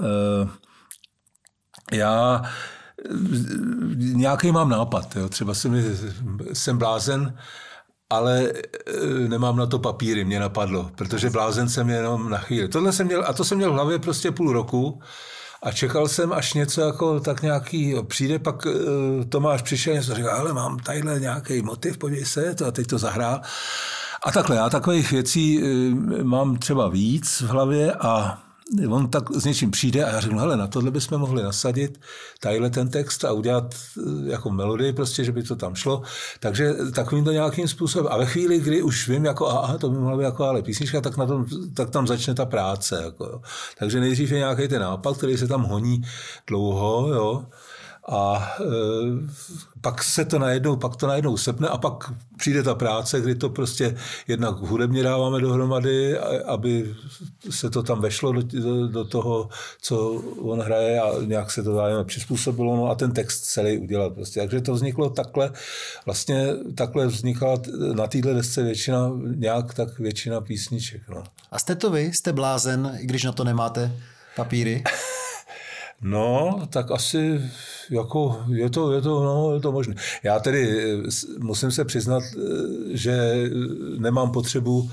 e, 1.92 1.98
já 1.98 2.42
eh, 2.44 3.10
nějaký 3.96 4.52
mám 4.52 4.70
nápad, 4.70 5.16
jo. 5.16 5.30
třeba 5.30 5.54
jsem, 5.54 5.84
jsem 6.54 6.78
blázen, 6.78 7.38
ale 8.10 8.42
e, 8.46 9.28
nemám 9.28 9.58
na 9.58 9.66
to 9.66 9.80
papíry, 9.80 10.26
mě 10.26 10.40
napadlo, 10.40 10.92
protože 10.96 11.30
blázen 11.30 11.70
jsem 11.70 11.90
jenom 11.90 12.30
na 12.30 12.38
chvíli. 12.38 12.68
Tohle 12.68 12.92
jsem 12.92 13.08
měl, 13.08 13.24
a 13.28 13.34
to 13.34 13.44
jsem 13.44 13.58
měl 13.58 13.72
v 13.72 13.74
hlavě 13.74 14.00
prostě 14.00 14.32
půl 14.32 14.54
roku 14.54 15.02
a 15.64 15.72
čekal 15.72 16.08
jsem, 16.08 16.34
až 16.34 16.54
něco 16.54 16.82
jako 16.82 17.20
tak 17.20 17.42
nějaký 17.42 17.96
přijde, 18.08 18.40
pak 18.40 18.66
e, 18.66 18.72
Tomáš 19.26 19.62
přišel 19.62 19.98
a 19.98 20.02
říkal, 20.02 20.40
ale 20.40 20.54
mám 20.54 20.80
tadyhle 20.80 21.20
nějaký 21.20 21.62
motiv, 21.62 21.98
podívej 21.98 22.26
se, 22.26 22.56
to 22.56 22.66
a 22.66 22.72
teď 22.72 22.88
to 22.88 22.98
zahrál. 22.98 23.42
A 24.28 24.32
takhle, 24.32 24.56
já 24.56 24.70
takových 24.70 25.12
věcí 25.12 25.64
e, 25.64 26.24
mám 26.24 26.56
třeba 26.56 26.90
víc 26.90 27.42
v 27.42 27.48
hlavě 27.48 27.94
a 27.94 28.42
on 28.90 29.10
tak 29.10 29.32
s 29.32 29.46
něčím 29.46 29.72
přijde 29.72 30.06
a 30.06 30.10
já 30.10 30.20
řeknu, 30.20 30.40
hele, 30.40 30.58
na 30.58 30.68
tohle 30.68 30.92
bychom 30.92 31.18
mohli 31.18 31.44
nasadit 31.44 32.00
tadyhle 32.40 32.70
ten 32.70 32.90
text 32.90 33.26
a 33.26 33.32
udělat 33.32 33.76
e, 33.76 34.32
jako 34.32 34.50
melodii 34.50 34.94
prostě, 34.94 35.24
že 35.24 35.32
by 35.32 35.44
to 35.44 35.56
tam 35.56 35.76
šlo. 35.76 36.02
Takže 36.40 36.74
takovýmto 36.96 37.32
nějakým 37.32 37.68
způsobem. 37.68 38.08
A 38.12 38.18
ve 38.18 38.26
chvíli, 38.26 38.60
kdy 38.60 38.82
už 38.82 39.08
vím, 39.10 39.26
jako 39.26 39.48
aha, 39.48 39.78
to 39.78 39.90
by 39.90 39.98
mohla 39.98 40.18
být 40.18 40.24
jako 40.24 40.44
ale 40.44 40.62
písnička, 40.62 41.02
tak, 41.02 41.18
na 41.18 41.26
tom, 41.26 41.46
tak 41.74 41.90
tam 41.90 42.08
začne 42.08 42.34
ta 42.34 42.46
práce. 42.46 43.02
Jako, 43.04 43.26
jo. 43.26 43.42
Takže 43.80 44.00
nejdřív 44.00 44.32
je 44.32 44.38
nějaký 44.38 44.68
ten 44.68 44.82
nápad, 44.82 45.18
který 45.18 45.38
se 45.38 45.48
tam 45.48 45.64
honí 45.64 46.02
dlouho, 46.48 47.14
jo. 47.14 47.46
A 48.08 48.52
e, 48.60 48.66
pak 49.82 50.04
se 50.04 50.26
to 50.26 50.40
najednou, 50.40 50.76
pak 50.76 50.96
to 50.96 51.08
najednou 51.08 51.38
sepne 51.38 51.68
a 51.68 51.78
pak 51.78 52.12
přijde 52.38 52.64
ta 52.64 52.76
práce, 52.76 53.22
kdy 53.22 53.36
to 53.36 53.50
prostě 53.50 53.98
jednak 54.28 54.56
hudebně 54.56 55.04
dáváme 55.04 55.42
dohromady, 55.42 56.20
aby 56.46 56.96
se 57.50 57.70
to 57.70 57.84
tam 57.84 58.02
vešlo 58.02 58.32
do, 58.32 58.42
do, 58.42 58.88
do 58.88 59.06
toho, 59.06 59.50
co 59.82 60.10
on 60.42 60.60
hraje 60.60 61.02
a 61.02 61.12
nějak 61.26 61.52
se 61.52 61.64
to 61.64 61.76
dáme 61.76 62.04
přizpůsobilo, 62.04 62.78
no 62.78 62.90
a 62.90 62.96
ten 62.96 63.12
text 63.12 63.40
celý 63.44 63.78
udělat 63.78 64.14
prostě. 64.14 64.40
Takže 64.40 64.62
to 64.62 64.74
vzniklo 64.74 65.10
takhle, 65.10 65.52
vlastně 66.06 66.48
takhle 66.76 67.08
vznikla 67.08 67.58
t- 67.58 67.72
na 67.94 68.08
téhle 68.08 68.34
desce 68.34 68.64
většina, 68.64 69.12
nějak 69.36 69.74
tak 69.74 70.00
většina 70.00 70.42
písniček, 70.42 71.02
no. 71.10 71.24
A 71.52 71.60
jste 71.60 71.76
to 71.76 71.92
vy? 71.92 72.02
Jste 72.14 72.34
blázen, 72.34 72.98
i 73.00 73.06
když 73.06 73.24
na 73.24 73.32
to 73.32 73.44
nemáte 73.44 73.92
papíry? 74.36 74.84
No, 76.02 76.60
tak 76.70 76.92
asi 76.92 77.42
jako 77.90 78.44
je 78.50 78.70
to, 78.70 78.94
je 78.94 79.02
to, 79.02 79.24
no, 79.24 79.54
je 79.54 79.60
to 79.60 79.72
možné. 79.72 79.96
Já 80.24 80.40
tedy 80.40 80.92
eh, 80.94 81.10
musím 81.40 81.72
se 81.72 81.86
přiznat, 81.86 82.24
eh, 82.24 82.40
že 82.98 83.12
eh, 83.12 83.50
nemám 84.00 84.32
potřebu 84.32 84.92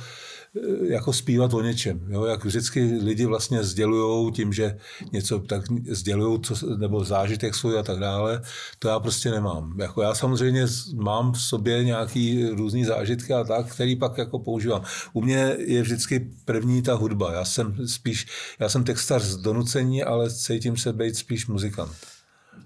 jako 0.83 1.13
zpívat 1.13 1.55
o 1.55 1.61
něčem. 1.61 2.01
Jo? 2.09 2.25
Jak 2.25 2.45
vždycky 2.45 2.99
lidi 3.03 3.27
vlastně 3.27 3.63
sdělují 3.63 4.33
tím, 4.33 4.53
že 4.53 4.79
něco 5.13 5.39
tak 5.39 5.63
sdělují, 5.91 6.41
co, 6.43 6.77
nebo 6.77 7.05
zážitek 7.05 7.55
svůj 7.55 7.79
a 7.79 7.83
tak 7.83 7.99
dále, 7.99 8.43
to 8.79 8.89
já 8.89 9.01
prostě 9.01 9.31
nemám. 9.31 9.81
Jako 9.81 10.03
já 10.03 10.15
samozřejmě 10.15 10.67
mám 10.95 11.33
v 11.33 11.41
sobě 11.41 11.85
nějaký 11.85 12.49
různý 12.49 12.85
zážitky 12.85 13.33
a 13.33 13.45
tak, 13.45 13.75
který 13.75 13.97
pak 13.97 14.19
jako 14.19 14.39
používám. 14.39 14.83
U 15.13 15.23
mě 15.23 15.57
je 15.59 15.83
vždycky 15.83 16.31
první 16.45 16.83
ta 16.83 16.95
hudba. 16.95 17.33
Já 17.33 17.45
jsem 17.45 17.89
spíš, 17.89 18.27
já 18.59 18.69
jsem 18.69 18.85
textař 18.85 19.23
z 19.23 19.37
donucení, 19.37 20.03
ale 20.03 20.31
cítím 20.31 20.77
se 20.77 20.93
být 20.93 21.17
spíš 21.17 21.47
muzikant. 21.47 22.14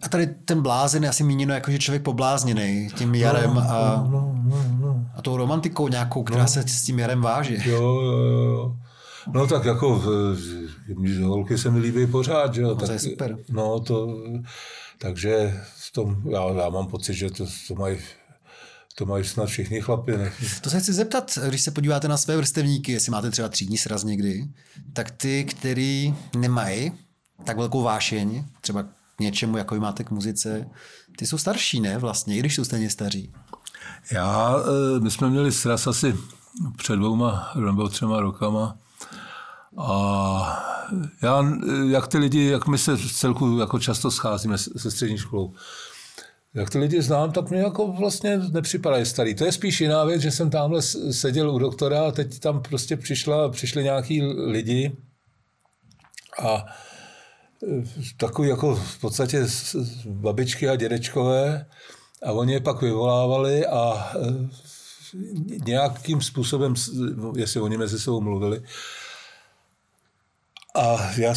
A 0.03 0.09
tady 0.09 0.26
ten 0.26 0.62
blázen 0.62 1.03
je 1.03 1.09
asi 1.09 1.24
míněno 1.24 1.55
jako, 1.55 1.70
že 1.70 1.78
člověk 1.78 2.03
poblázněný 2.03 2.88
tím 2.96 3.14
jarem 3.14 3.59
a, 3.59 4.05
No, 4.11 4.34
no, 4.44 4.64
no. 4.80 5.07
a 5.16 5.22
tou 5.22 5.36
romantikou 5.36 5.88
nějakou, 5.88 6.22
která 6.22 6.46
se 6.46 6.62
s 6.68 6.82
tím 6.82 6.99
jarem 6.99 7.20
váže. 7.20 7.57
Jo, 7.64 7.82
jo, 7.82 8.12
jo. 8.12 8.76
No 9.32 9.46
tak 9.46 9.64
jako 9.64 9.94
v- 9.99 11.22
holky 11.22 11.59
se 11.59 11.70
mi 11.70 11.78
líbí 11.78 12.07
pořád, 12.07 12.55
že 12.55 12.62
jo. 12.62 12.68
to 12.74 12.86
tak, 12.86 12.90
je 12.90 12.99
super. 12.99 13.38
No 13.51 13.80
to, 13.80 14.16
takže 14.99 15.61
v 15.88 15.92
tom, 15.92 16.16
já, 16.32 16.49
já 16.62 16.68
mám 16.68 16.86
pocit, 16.86 17.14
že 17.14 17.30
to, 17.30 17.46
to 17.68 17.74
mají 17.74 17.99
to 18.94 19.07
mají 19.07 19.24
snad 19.24 19.46
všichni 19.46 19.80
chlapi. 19.80 20.16
Ne? 20.16 20.32
To 20.61 20.70
se 20.70 20.80
chci 20.80 20.92
zeptat, 20.92 21.38
když 21.49 21.61
se 21.62 21.70
podíváte 21.70 22.09
na 22.09 22.16
své 22.16 22.36
vrstevníky, 22.36 22.92
jestli 22.92 23.12
máte 23.12 23.30
třeba 23.30 23.49
třídní 23.49 23.78
sraz 23.78 24.05
někdy, 24.05 24.44
tak 24.92 25.11
ty, 25.11 25.44
který 25.44 26.14
nemají 26.36 26.92
tak 27.44 27.57
velkou 27.57 27.82
vášeň, 27.82 28.44
třeba 28.61 28.84
něčemu, 29.20 29.56
jako 29.56 29.74
vy 29.74 29.80
máte 29.80 30.04
k 30.04 30.10
muzice, 30.10 30.68
ty 31.18 31.26
jsou 31.26 31.38
starší, 31.38 31.80
ne 31.80 31.98
vlastně, 31.98 32.36
i 32.36 32.38
když 32.38 32.54
jsou 32.54 32.64
stejně 32.64 32.90
staří. 32.90 33.32
Já, 34.12 34.56
eh, 34.58 35.00
my 35.00 35.10
jsme 35.10 35.30
měli 35.30 35.52
sraz 35.52 35.86
asi 35.86 36.16
před 36.76 36.96
dvouma 36.96 37.52
nebo 37.60 37.88
třema 37.88 38.20
rokama 38.20 38.78
a 39.78 40.64
já, 41.22 41.44
jak 41.88 42.08
ty 42.08 42.18
lidi, 42.18 42.44
jak 42.44 42.66
my 42.66 42.78
se 42.78 42.96
v 42.96 43.12
celku 43.12 43.58
jako 43.58 43.78
často 43.78 44.10
scházíme 44.10 44.58
se 44.58 44.90
střední 44.90 45.18
školou, 45.18 45.54
jak 46.54 46.70
ty 46.70 46.78
lidi 46.78 47.02
znám, 47.02 47.32
tak 47.32 47.50
mě 47.50 47.60
jako 47.60 47.92
vlastně 47.92 48.38
nepřipadají 48.38 49.06
starý. 49.06 49.34
To 49.34 49.44
je 49.44 49.52
spíš 49.52 49.80
jiná 49.80 50.04
věc, 50.04 50.22
že 50.22 50.30
jsem 50.30 50.50
tamhle 50.50 50.82
seděl 51.10 51.50
u 51.50 51.58
doktora 51.58 52.08
a 52.08 52.10
teď 52.10 52.38
tam 52.38 52.62
prostě 52.62 52.96
přišla, 52.96 53.48
přišli 53.48 53.84
nějaký 53.84 54.22
lidi 54.22 54.96
a 56.42 56.64
takový 58.16 58.48
jako 58.48 58.74
v 58.74 59.00
podstatě 59.00 59.46
babičky 60.06 60.68
a 60.68 60.76
dědečkové 60.76 61.66
a 62.22 62.32
oni 62.32 62.52
je 62.52 62.61
pak 62.61 62.82
vyvolávali 62.82 63.66
a 63.66 64.12
eh, 64.16 64.48
nějakým 65.66 66.20
způsobem, 66.20 66.74
jestli 67.36 67.61
oni 67.61 67.76
mezi 67.76 67.98
sebou 67.98 68.20
mluvili, 68.20 68.62
a, 70.74 71.11
já, 71.16 71.34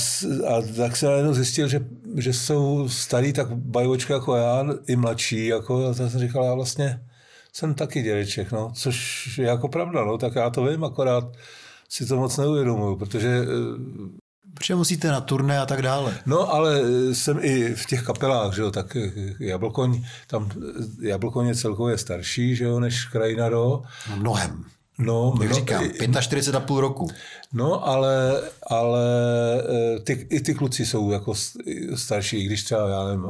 a 0.47 0.61
tak 0.77 0.95
jsem 0.95 1.09
najednou 1.09 1.33
zjistil, 1.33 1.67
že, 1.67 1.85
že 2.17 2.33
jsou 2.33 2.89
starý 2.89 3.33
tak 3.33 3.55
bajočka 3.55 4.13
jako 4.13 4.35
já, 4.35 4.65
i 4.87 4.95
mladší, 4.95 5.45
jako, 5.45 5.85
a 5.85 5.93
tak 5.93 6.11
jsem 6.11 6.19
říkal, 6.19 6.43
já 6.43 6.53
vlastně 6.53 7.05
jsem 7.53 7.73
taky 7.73 8.01
dědeček, 8.01 8.51
no, 8.51 8.71
což 8.75 9.27
je 9.37 9.45
jako 9.45 9.67
pravda, 9.67 10.05
no, 10.05 10.17
tak 10.17 10.35
já 10.35 10.49
to 10.49 10.65
vím, 10.65 10.83
akorát 10.83 11.23
si 11.89 12.05
to 12.05 12.15
moc 12.15 12.37
neuvědomuju, 12.37 12.95
protože 12.95 13.27
eh, 13.27 14.20
Protože 14.53 14.75
musíte 14.75 15.07
na 15.11 15.21
turné 15.21 15.59
a 15.59 15.65
tak 15.65 15.81
dále. 15.81 16.17
No, 16.25 16.53
ale 16.53 16.81
jsem 17.13 17.39
i 17.41 17.75
v 17.75 17.85
těch 17.85 18.03
kapelách, 18.03 18.53
že 18.55 18.61
jo, 18.61 18.71
tak 18.71 18.97
Jablkoň, 19.39 20.03
tam 20.27 20.49
Jablkoň 21.01 21.47
je 21.47 21.55
celkově 21.55 21.97
starší, 21.97 22.55
že 22.55 22.63
jo, 22.63 22.79
než 22.79 23.05
Krajina 23.05 23.49
do. 23.49 23.81
No, 24.09 24.15
Mnohem. 24.15 24.65
No, 24.97 25.33
Jak 25.41 25.49
no, 25.49 25.55
říkám, 25.55 25.83
i- 25.83 26.21
45 26.21 26.55
a 26.55 26.59
půl 26.59 26.81
roku. 26.81 27.07
No, 27.53 27.87
ale, 27.87 28.41
ale 28.67 28.99
ty, 30.03 30.27
i 30.29 30.39
ty 30.39 30.53
kluci 30.53 30.85
jsou 30.85 31.11
jako 31.11 31.33
starší, 31.95 32.37
i 32.37 32.43
když 32.45 32.63
třeba, 32.63 32.89
já 32.89 33.03
nevím, 33.03 33.25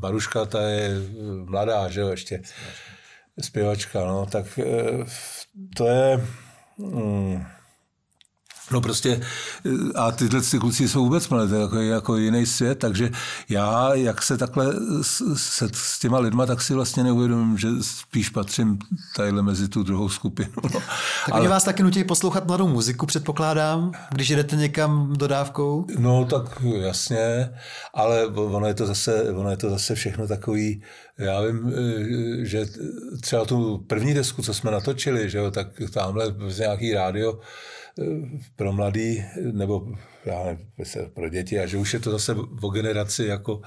Maruška, 0.00 0.44
ta 0.44 0.62
je 0.62 0.90
mladá, 1.44 1.88
že 1.88 2.00
jo, 2.00 2.08
ještě 2.08 2.42
zpěvačka, 3.40 4.04
no, 4.04 4.26
tak 4.26 4.58
to 5.76 5.86
je... 5.86 6.26
Mm, 6.78 7.44
No 8.72 8.80
prostě, 8.80 9.20
a 9.94 10.12
tyhle 10.12 10.40
ty 10.40 10.58
kluci 10.58 10.88
jsou 10.88 11.04
vůbec 11.04 11.28
malé, 11.28 11.48
to 11.48 11.54
je 11.54 11.60
jako, 11.60 11.76
jako 11.76 12.16
jiný 12.16 12.46
svět, 12.46 12.78
takže 12.78 13.10
já, 13.48 13.94
jak 13.94 14.22
se 14.22 14.38
takhle 14.38 14.74
s, 15.02 15.34
se, 15.36 15.68
s 15.72 15.98
těma 15.98 16.18
lidma, 16.18 16.46
tak 16.46 16.62
si 16.62 16.74
vlastně 16.74 17.04
neuvědomím, 17.04 17.58
že 17.58 17.68
spíš 17.80 18.28
patřím 18.28 18.78
tadyhle 19.16 19.42
mezi 19.42 19.68
tu 19.68 19.82
druhou 19.82 20.08
skupinu. 20.08 20.52
No. 20.74 20.80
Tak 21.26 21.34
oni 21.34 21.48
vás 21.48 21.64
taky 21.64 21.82
nutí 21.82 22.04
poslouchat 22.04 22.46
mladou 22.46 22.68
muziku, 22.68 23.06
předpokládám, 23.06 23.92
když 24.10 24.28
jdete 24.28 24.56
někam 24.56 25.12
dodávkou. 25.16 25.86
No 25.98 26.24
tak 26.24 26.62
jasně, 26.74 27.50
ale 27.94 28.26
ono 28.26 28.66
je 28.66 28.74
to 28.74 28.86
zase, 28.86 29.32
ono 29.32 29.50
je 29.50 29.56
to 29.56 29.70
zase 29.70 29.94
všechno 29.94 30.28
takový, 30.28 30.82
já 31.18 31.40
vím, 31.40 31.72
že 32.42 32.66
třeba 33.20 33.44
tu 33.44 33.84
první 33.86 34.14
desku, 34.14 34.42
co 34.42 34.54
jsme 34.54 34.70
natočili, 34.70 35.30
že 35.30 35.38
jo, 35.38 35.50
tak 35.50 35.66
tamhle 35.92 36.34
z 36.48 36.58
nějaký 36.58 36.94
rádio 36.94 37.40
pro 38.56 38.72
mladý, 38.72 39.24
nebo 39.52 39.88
já 40.24 40.44
nevím, 40.44 41.10
pro 41.14 41.28
děti, 41.28 41.58
a 41.58 41.66
že 41.66 41.76
už 41.78 41.94
je 41.94 42.00
to 42.00 42.10
zase 42.10 42.34
o 42.62 42.68
generaci 42.68 43.24
jako 43.24 43.62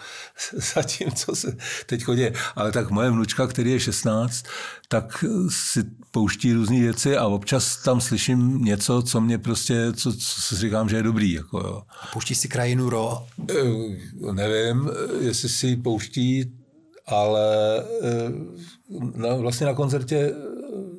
za 0.76 0.84
tím, 0.84 1.12
co 1.12 1.36
se 1.36 1.58
teď 1.86 2.04
děje. 2.16 2.34
Ale 2.56 2.72
tak 2.72 2.90
moje 2.90 3.12
vnučka, 3.12 3.48
který 3.48 3.72
je 3.72 3.80
16, 3.80 4.46
tak 4.88 5.26
si 5.50 5.84
pouští 6.12 6.54
různé 6.54 6.80
věci 6.80 7.18
a 7.18 7.28
občas 7.28 7.78
tam 7.84 8.02
slyším 8.02 8.64
něco, 8.64 9.02
co 9.02 9.22
mě 9.22 9.38
prostě, 9.38 9.94
co, 9.94 10.14
co 10.14 10.42
si 10.42 10.56
říkám, 10.56 10.90
že 10.90 10.96
je 10.96 11.04
dobrý. 11.04 11.34
Jako 11.34 11.60
jo. 11.60 11.82
Pouští 12.14 12.36
si 12.36 12.48
krajinu 12.48 12.90
ro. 12.90 13.28
Eh, 13.50 14.34
Nevím, 14.34 14.90
jestli 15.22 15.50
si 15.50 15.76
pouští, 15.76 16.52
ale 17.06 17.84
na, 19.16 19.36
vlastně 19.36 19.68
na 19.68 19.74
koncertě, 19.74 20.34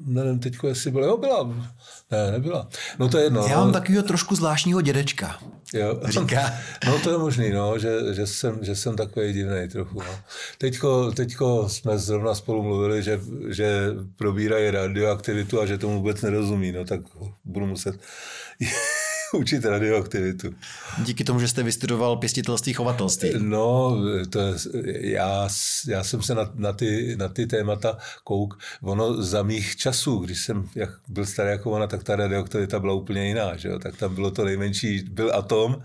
nevím 0.06 0.38
teďko, 0.38 0.68
jestli 0.68 0.90
byla, 0.90 1.06
jo, 1.06 1.16
byla, 1.16 1.54
ne, 2.10 2.32
nebyla. 2.32 2.68
No 2.98 3.08
to 3.08 3.18
je 3.18 3.24
jedno. 3.24 3.46
Já 3.50 3.56
mám 3.58 3.66
no, 3.66 3.72
takového 3.72 4.02
trošku 4.02 4.36
zvláštního 4.36 4.80
dědečka. 4.80 5.38
Jo. 5.74 6.00
Říká. 6.08 6.54
No 6.86 6.98
to 6.98 7.10
je 7.10 7.18
možný, 7.18 7.50
no, 7.50 7.78
že, 7.78 8.14
že, 8.14 8.26
jsem, 8.26 8.58
že 8.62 8.76
jsem 8.76 8.96
takový 8.96 9.32
divný 9.32 9.68
trochu. 9.68 9.98
No. 9.98 10.18
Teďko, 10.58 11.12
teďko 11.12 11.68
jsme 11.68 11.98
zrovna 11.98 12.34
spolu 12.34 12.62
mluvili, 12.62 13.02
že, 13.02 13.20
že 13.48 13.90
probírají 14.16 14.70
radioaktivitu 14.70 15.60
a 15.60 15.66
že 15.66 15.78
tomu 15.78 15.96
vůbec 15.96 16.22
nerozumí, 16.22 16.72
no 16.72 16.84
tak 16.84 17.00
budu 17.44 17.66
muset 17.66 17.96
učit 19.36 19.64
radioaktivitu. 19.64 20.54
Díky 21.04 21.24
tomu, 21.24 21.40
že 21.40 21.48
jste 21.48 21.62
vystudoval 21.62 22.16
pěstitelství, 22.16 22.72
chovatelství. 22.72 23.32
No, 23.38 23.96
to 24.30 24.38
je, 24.40 24.54
já, 25.10 25.48
já 25.88 26.04
jsem 26.04 26.22
se 26.22 26.34
na, 26.34 26.50
na, 26.54 26.72
ty, 26.72 27.16
na 27.16 27.28
ty 27.28 27.46
témata 27.46 27.98
kouk. 28.24 28.58
Ono 28.82 29.22
za 29.22 29.42
mých 29.42 29.76
časů, 29.76 30.18
když 30.18 30.44
jsem 30.44 30.68
jak 30.74 30.90
byl 31.08 31.26
starý 31.26 31.50
jako 31.50 31.70
ona, 31.70 31.86
tak 31.86 32.04
ta 32.04 32.16
radioaktivita 32.16 32.80
byla 32.80 32.94
úplně 32.94 33.26
jiná. 33.26 33.56
Že 33.56 33.68
jo? 33.68 33.78
Tak 33.78 33.96
tam 33.96 34.14
bylo 34.14 34.30
to 34.30 34.44
nejmenší, 34.44 35.02
byl 35.10 35.34
atom 35.34 35.82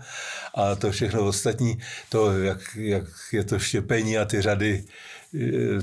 a 0.54 0.74
to 0.74 0.90
všechno 0.90 1.26
ostatní, 1.26 1.78
to, 2.08 2.38
jak, 2.38 2.76
jak 2.76 3.04
je 3.32 3.44
to 3.44 3.58
štěpení 3.58 4.18
a 4.18 4.24
ty 4.24 4.42
řady, 4.42 4.84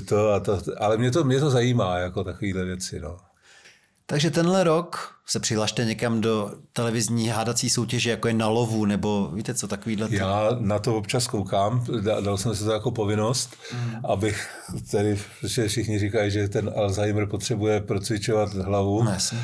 to 0.04 0.32
a 0.32 0.40
to, 0.40 0.62
ale 0.78 0.96
mě 0.96 1.10
to, 1.10 1.24
mě 1.24 1.40
to 1.40 1.50
zajímá, 1.50 1.98
jako 1.98 2.24
takovéhle 2.24 2.64
věci. 2.64 3.00
No. 3.00 3.29
Takže 4.10 4.30
tenhle 4.30 4.64
rok 4.64 5.14
se 5.26 5.40
přihlašte 5.40 5.84
někam 5.84 6.20
do 6.20 6.52
televizní 6.72 7.28
hádací 7.28 7.70
soutěže, 7.70 8.10
jako 8.10 8.28
je 8.28 8.34
na 8.34 8.48
lovu, 8.48 8.84
nebo 8.84 9.30
víte 9.34 9.54
co, 9.54 9.68
takovýhle... 9.68 10.08
Já 10.10 10.48
na 10.58 10.78
to 10.78 10.96
občas 10.96 11.26
koukám, 11.26 11.86
dal 12.20 12.36
jsem 12.36 12.54
se 12.54 12.64
to 12.64 12.70
jako 12.70 12.90
povinnost, 12.90 13.56
mm. 13.74 13.92
abych 14.04 14.48
tedy, 14.90 15.20
protože 15.40 15.68
všichni 15.68 15.98
říkají, 15.98 16.30
že 16.30 16.48
ten 16.48 16.70
Alzheimer 16.76 17.26
potřebuje 17.26 17.80
procvičovat 17.80 18.54
hlavu. 18.54 19.02
No, 19.02 19.10
jasně 19.10 19.38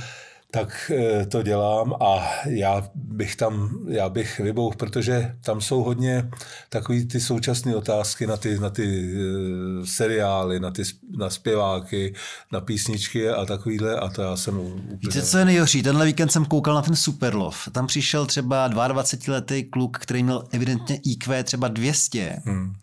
tak 0.57 0.91
eh, 0.95 1.27
to 1.27 1.43
dělám 1.43 1.95
a 2.03 2.29
já 2.47 2.89
bych 2.95 3.37
tam, 3.37 3.79
já 3.89 4.09
bych 4.09 4.41
vybouch, 4.41 4.77
protože 4.77 5.37
tam 5.41 5.61
jsou 5.61 5.83
hodně 5.83 6.31
takový 6.69 7.07
ty 7.07 7.21
současné 7.21 7.77
otázky 7.77 8.27
na 8.27 8.37
ty, 8.37 8.59
na 8.59 8.71
ty 8.71 9.15
uh, 9.15 9.85
seriály, 9.85 10.61
na 10.61 10.71
ty 10.71 10.83
na 11.19 11.31
zpěváky, 11.31 12.15
na 12.53 12.61
písničky 12.61 13.29
a 13.29 13.45
takovýhle 13.45 13.97
a 13.97 14.09
to 14.09 14.23
já 14.23 14.37
jsem 14.37 14.59
úplně... 14.59 14.99
Víte, 15.03 15.23
co 15.23 15.39
je 15.39 15.45
nejhorší? 15.45 15.83
Tenhle 15.83 16.07
víkend 16.07 16.33
jsem 16.33 16.45
koukal 16.45 16.75
na 16.75 16.83
ten 16.83 16.97
Superlov. 16.97 17.69
Tam 17.73 17.87
přišel 17.87 18.27
třeba 18.27 18.71
22-letý 18.71 19.65
kluk, 19.65 19.99
který 19.99 20.23
měl 20.23 20.45
evidentně 20.53 21.01
IQ 21.05 21.45
třeba 21.45 21.69
200. 21.69 22.37
Hmm 22.45 22.75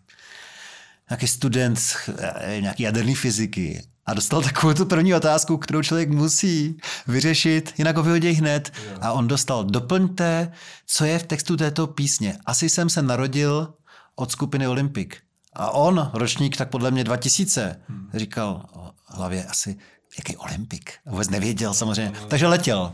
nějaký 1.10 1.26
student 1.28 1.78
eh, 2.18 2.60
nějaký 2.60 2.82
jaderný 2.82 3.14
fyziky 3.14 3.82
a 4.06 4.14
dostal 4.14 4.42
takovou 4.42 4.74
tu 4.74 4.86
první 4.86 5.14
otázku, 5.14 5.56
kterou 5.56 5.82
člověk 5.82 6.10
musí 6.10 6.80
vyřešit, 7.06 7.74
jinak 7.78 7.96
ho 7.96 8.02
vyhodí 8.02 8.30
hned. 8.30 8.72
A 9.00 9.12
on 9.12 9.28
dostal, 9.28 9.64
doplňte, 9.64 10.52
co 10.86 11.04
je 11.04 11.18
v 11.18 11.22
textu 11.22 11.56
této 11.56 11.86
písně. 11.86 12.38
Asi 12.46 12.68
jsem 12.68 12.90
se 12.90 13.02
narodil 13.02 13.74
od 14.16 14.30
skupiny 14.30 14.68
Olympic. 14.68 15.08
A 15.52 15.70
on, 15.70 16.10
ročník 16.14 16.56
tak 16.56 16.70
podle 16.70 16.90
mě 16.90 17.04
2000, 17.04 17.80
hmm. 17.88 18.10
říkal 18.14 18.62
hlavě 19.06 19.44
asi, 19.44 19.76
jaký 20.18 20.36
olympik. 20.36 20.92
Vůbec 21.06 21.30
nevěděl 21.30 21.74
samozřejmě. 21.74 22.12
Takže 22.28 22.46
letěl. 22.46 22.92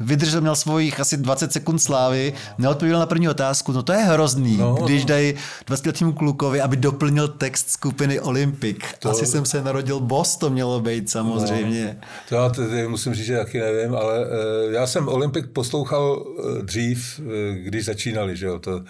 Vydržel, 0.00 0.40
měl 0.40 0.56
svojich 0.56 1.00
asi 1.00 1.16
20 1.16 1.52
sekund 1.52 1.78
slávy, 1.78 2.32
neodpověděl 2.58 2.98
na 2.98 3.06
první 3.06 3.28
otázku. 3.28 3.72
No 3.72 3.82
to 3.82 3.92
je 3.92 3.98
hrozný, 3.98 4.56
no, 4.56 4.74
když 4.74 5.02
no. 5.02 5.08
dají 5.08 5.34
20 5.66 5.86
letým 5.86 6.12
klukovi, 6.12 6.60
aby 6.60 6.76
doplnil 6.76 7.28
text 7.28 7.70
skupiny 7.70 8.20
Olympik. 8.20 8.84
To... 8.98 9.10
Asi 9.10 9.26
jsem 9.26 9.46
se 9.46 9.62
narodil 9.62 10.00
boss, 10.00 10.36
to 10.36 10.50
mělo 10.50 10.80
být 10.80 11.10
samozřejmě. 11.10 11.98
No, 12.00 12.08
to 12.28 12.34
já 12.34 12.48
tedy 12.48 12.88
musím 12.88 13.14
říct, 13.14 13.26
že 13.26 13.36
taky 13.36 13.60
nevím, 13.60 13.94
ale 13.94 14.20
uh, 14.20 14.72
já 14.72 14.86
jsem 14.86 15.08
Olympik 15.08 15.46
poslouchal 15.52 16.12
uh, 16.12 16.58
dřív, 16.58 17.20
uh, 17.20 17.26
když 17.54 17.84
začínali, 17.84 18.36
že 18.36 18.46
jo, 18.46 18.58
to 18.58 18.80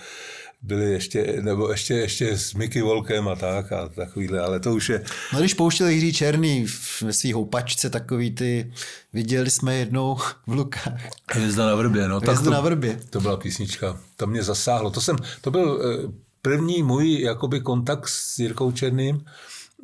byli 0.62 0.92
ještě, 0.92 1.38
nebo 1.40 1.70
ještě, 1.70 1.94
ještě 1.94 2.38
s 2.38 2.54
Mickey 2.54 2.82
Volkem 2.82 3.28
a 3.28 3.36
tak 3.36 3.72
a 3.72 3.88
takovýhle, 3.88 4.40
ale 4.40 4.60
to 4.60 4.74
už 4.74 4.88
je... 4.88 5.02
No 5.32 5.38
když 5.38 5.54
pouštěl 5.54 5.88
Jiří 5.88 6.12
Černý 6.12 6.66
ve 7.02 7.12
svý 7.12 7.32
houpačce 7.32 7.90
takový 7.90 8.30
ty, 8.30 8.72
viděli 9.12 9.50
jsme 9.50 9.76
jednou 9.76 10.16
v 10.46 10.52
Lukách. 10.52 11.00
Hvězda 11.32 11.66
na 11.66 11.74
vrbě, 11.74 12.08
no. 12.08 12.20
Hvězda 12.20 12.50
na 12.50 12.60
vrbě. 12.60 13.00
To 13.10 13.20
byla 13.20 13.36
písnička, 13.36 13.98
to 14.16 14.26
mě 14.26 14.42
zasáhlo. 14.42 14.90
To 14.90 15.00
jsem, 15.00 15.16
to 15.40 15.50
byl 15.50 15.82
eh, 15.82 16.12
první 16.42 16.82
můj 16.82 17.20
jakoby 17.20 17.60
kontakt 17.60 18.08
s 18.08 18.38
Jirkou 18.38 18.72
Černým, 18.72 19.24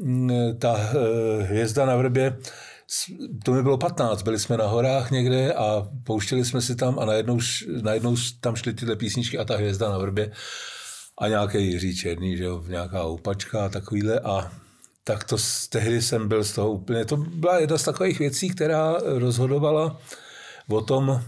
mm, 0.02 0.30
ta 0.58 0.76
eh, 0.78 1.42
Hvězda 1.42 1.86
na 1.86 1.96
vrbě, 1.96 2.38
to 3.44 3.52
mi 3.52 3.62
bylo 3.62 3.78
15, 3.78 4.22
byli 4.22 4.38
jsme 4.38 4.56
na 4.56 4.66
horách 4.66 5.10
někde 5.10 5.52
a 5.52 5.88
pouštěli 6.04 6.44
jsme 6.44 6.62
si 6.62 6.76
tam 6.76 6.98
a 6.98 7.04
najednou, 7.04 7.38
najednou 7.82 8.16
tam 8.40 8.56
šly 8.56 8.74
tyhle 8.74 8.96
písničky 8.96 9.38
a 9.38 9.44
ta 9.44 9.56
hvězda 9.56 9.88
na 9.88 9.98
vrbě 9.98 10.32
a 11.18 11.28
nějaký 11.28 11.66
Jiří 11.66 11.96
Černý, 11.96 12.36
že 12.36 12.44
jo, 12.44 12.64
nějaká 12.68 13.04
oupačka 13.04 13.64
a 13.64 13.68
takovýhle 13.68 14.20
a 14.20 14.52
tak 15.04 15.24
to 15.24 15.36
tehdy 15.68 16.02
jsem 16.02 16.28
byl 16.28 16.44
z 16.44 16.52
toho 16.52 16.70
úplně, 16.70 17.04
to 17.04 17.16
byla 17.16 17.58
jedna 17.58 17.78
z 17.78 17.84
takových 17.84 18.18
věcí, 18.18 18.48
která 18.48 18.96
rozhodovala 19.04 20.00
o 20.68 20.80
tom, 20.80 21.22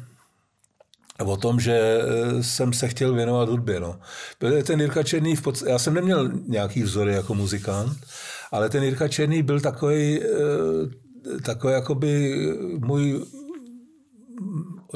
o 1.24 1.36
tom, 1.36 1.60
že 1.60 1.72
eh, 1.72 2.42
jsem 2.42 2.72
se 2.72 2.88
chtěl 2.88 3.14
věnovat 3.14 3.48
hudbě. 3.48 3.80
No. 3.80 4.00
Byl 4.40 4.62
ten 4.62 4.80
Jirka 4.80 5.02
Černý, 5.02 5.36
v 5.36 5.42
já 5.66 5.78
jsem 5.78 5.94
neměl 5.94 6.30
nějaký 6.46 6.82
vzory 6.82 7.14
jako 7.14 7.34
muzikant, 7.34 7.98
ale 8.50 8.68
ten 8.68 8.82
Jirka 8.82 9.08
Černý 9.08 9.42
byl 9.42 9.60
takový, 9.60 10.22
eh, 10.22 10.26
takový 11.42 11.72
jakoby 11.72 12.34
můj 12.78 13.24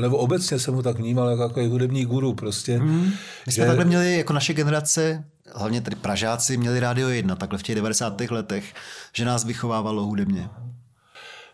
nebo 0.01 0.17
obecně 0.17 0.59
jsem 0.59 0.75
ho 0.75 0.83
tak 0.83 0.97
vnímal 0.99 1.29
jako, 1.29 1.43
jako 1.43 1.61
hudební 1.61 2.05
guru 2.05 2.35
prostě. 2.35 2.79
Mm. 2.79 3.13
My 3.47 3.53
jsme 3.53 3.63
že... 3.63 3.67
takhle 3.67 3.85
měli 3.85 4.17
jako 4.19 4.33
naše 4.33 4.55
generace, 4.55 5.25
hlavně 5.55 5.81
tady 5.81 5.97
Pražáci, 5.97 6.57
měli 6.57 6.81
Rádio 6.81 7.09
1 7.09 7.37
takhle 7.37 7.59
v 7.59 7.63
těch 7.63 7.75
90. 7.75 8.21
letech, 8.21 8.75
že 9.13 9.25
nás 9.25 9.45
vychovávalo 9.45 10.05
hudebně. 10.05 10.49